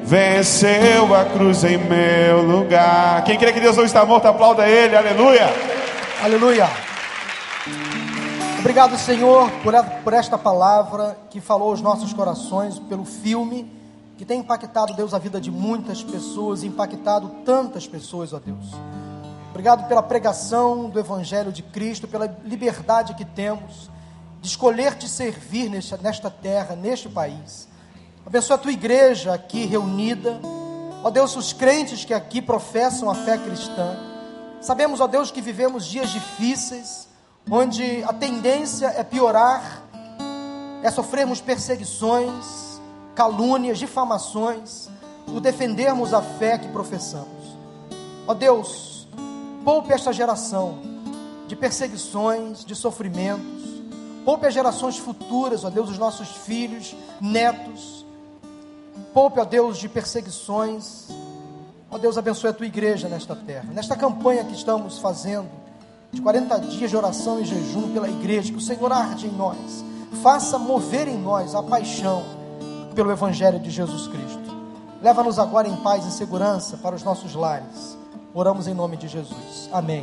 venceu 0.04 1.14
a 1.14 1.24
cruz 1.24 1.64
em 1.64 1.78
meu 1.78 2.42
lugar. 2.42 3.24
Quem 3.24 3.38
crê 3.38 3.52
que 3.52 3.60
Deus 3.60 3.76
não 3.76 3.84
está 3.84 4.04
morto, 4.04 4.26
aplauda 4.26 4.68
ele, 4.68 4.96
aleluia. 4.96 5.48
Aleluia. 6.22 6.68
Obrigado, 8.58 8.98
Senhor, 8.98 9.50
por, 10.04 10.12
esta 10.12 10.36
palavra 10.36 11.16
que 11.30 11.40
falou 11.40 11.70
aos 11.70 11.80
nossos 11.80 12.12
corações, 12.12 12.78
pelo 12.78 13.06
filme 13.06 13.72
que 14.18 14.24
tem 14.26 14.40
impactado, 14.40 14.92
Deus, 14.92 15.14
a 15.14 15.18
vida 15.18 15.40
de 15.40 15.50
muitas 15.50 16.02
pessoas, 16.02 16.62
impactado 16.62 17.30
tantas 17.42 17.86
pessoas, 17.86 18.34
ó 18.34 18.38
Deus. 18.38 18.66
Obrigado 19.48 19.88
pela 19.88 20.02
pregação 20.02 20.90
do 20.90 21.00
Evangelho 21.00 21.50
de 21.50 21.62
Cristo, 21.62 22.06
pela 22.06 22.26
liberdade 22.44 23.14
que 23.14 23.24
temos 23.24 23.90
de 24.42 24.48
escolher 24.48 24.94
te 24.94 25.08
servir 25.08 25.70
nesta, 25.70 25.96
nesta 25.96 26.30
terra, 26.30 26.76
neste 26.76 27.08
país. 27.08 27.69
Abençoa 28.30 28.54
a 28.54 28.58
tua 28.60 28.70
igreja 28.70 29.34
aqui 29.34 29.66
reunida. 29.66 30.40
Ó 31.02 31.10
Deus, 31.10 31.34
os 31.34 31.52
crentes 31.52 32.04
que 32.04 32.14
aqui 32.14 32.40
professam 32.40 33.10
a 33.10 33.14
fé 33.16 33.36
cristã. 33.36 33.96
Sabemos, 34.60 35.00
ó 35.00 35.08
Deus, 35.08 35.32
que 35.32 35.40
vivemos 35.40 35.84
dias 35.84 36.10
difíceis, 36.10 37.08
onde 37.50 38.04
a 38.04 38.12
tendência 38.12 38.86
é 38.86 39.02
piorar, 39.02 39.82
é 40.80 40.88
sofrermos 40.92 41.40
perseguições, 41.40 42.80
calúnias, 43.16 43.80
difamações, 43.80 44.88
por 45.26 45.40
defendermos 45.40 46.14
a 46.14 46.22
fé 46.22 46.56
que 46.56 46.68
professamos. 46.68 47.58
Ó 48.28 48.32
Deus, 48.32 49.08
poupe 49.64 49.92
esta 49.92 50.12
geração 50.12 50.78
de 51.48 51.56
perseguições, 51.56 52.64
de 52.64 52.76
sofrimentos, 52.76 53.82
poupe 54.24 54.46
as 54.46 54.54
gerações 54.54 54.96
futuras, 54.98 55.64
ó 55.64 55.68
Deus, 55.68 55.90
os 55.90 55.98
nossos 55.98 56.28
filhos, 56.28 56.94
netos, 57.20 57.99
poupe, 59.12 59.40
ó 59.40 59.44
Deus, 59.44 59.78
de 59.78 59.88
perseguições, 59.88 61.08
ó 61.90 61.98
Deus, 61.98 62.16
abençoe 62.16 62.50
a 62.50 62.52
tua 62.52 62.66
igreja 62.66 63.08
nesta 63.08 63.34
terra, 63.36 63.68
nesta 63.72 63.96
campanha 63.96 64.44
que 64.44 64.54
estamos 64.54 64.98
fazendo, 64.98 65.48
de 66.12 66.20
40 66.20 66.58
dias 66.60 66.90
de 66.90 66.96
oração 66.96 67.40
e 67.40 67.44
jejum 67.44 67.92
pela 67.92 68.08
igreja, 68.08 68.52
que 68.52 68.58
o 68.58 68.60
Senhor 68.60 68.92
arde 68.92 69.26
em 69.26 69.32
nós, 69.32 69.84
faça 70.22 70.58
mover 70.58 71.08
em 71.08 71.18
nós 71.18 71.54
a 71.54 71.62
paixão 71.62 72.24
pelo 72.94 73.12
Evangelho 73.12 73.60
de 73.60 73.70
Jesus 73.70 74.08
Cristo. 74.08 74.40
Leva-nos 75.02 75.38
agora 75.38 75.68
em 75.68 75.76
paz 75.76 76.04
e 76.04 76.10
segurança 76.10 76.76
para 76.76 76.94
os 76.94 77.02
nossos 77.02 77.34
lares. 77.34 77.96
Oramos 78.34 78.66
em 78.66 78.74
nome 78.74 78.96
de 78.96 79.08
Jesus. 79.08 79.68
Amém. 79.72 79.98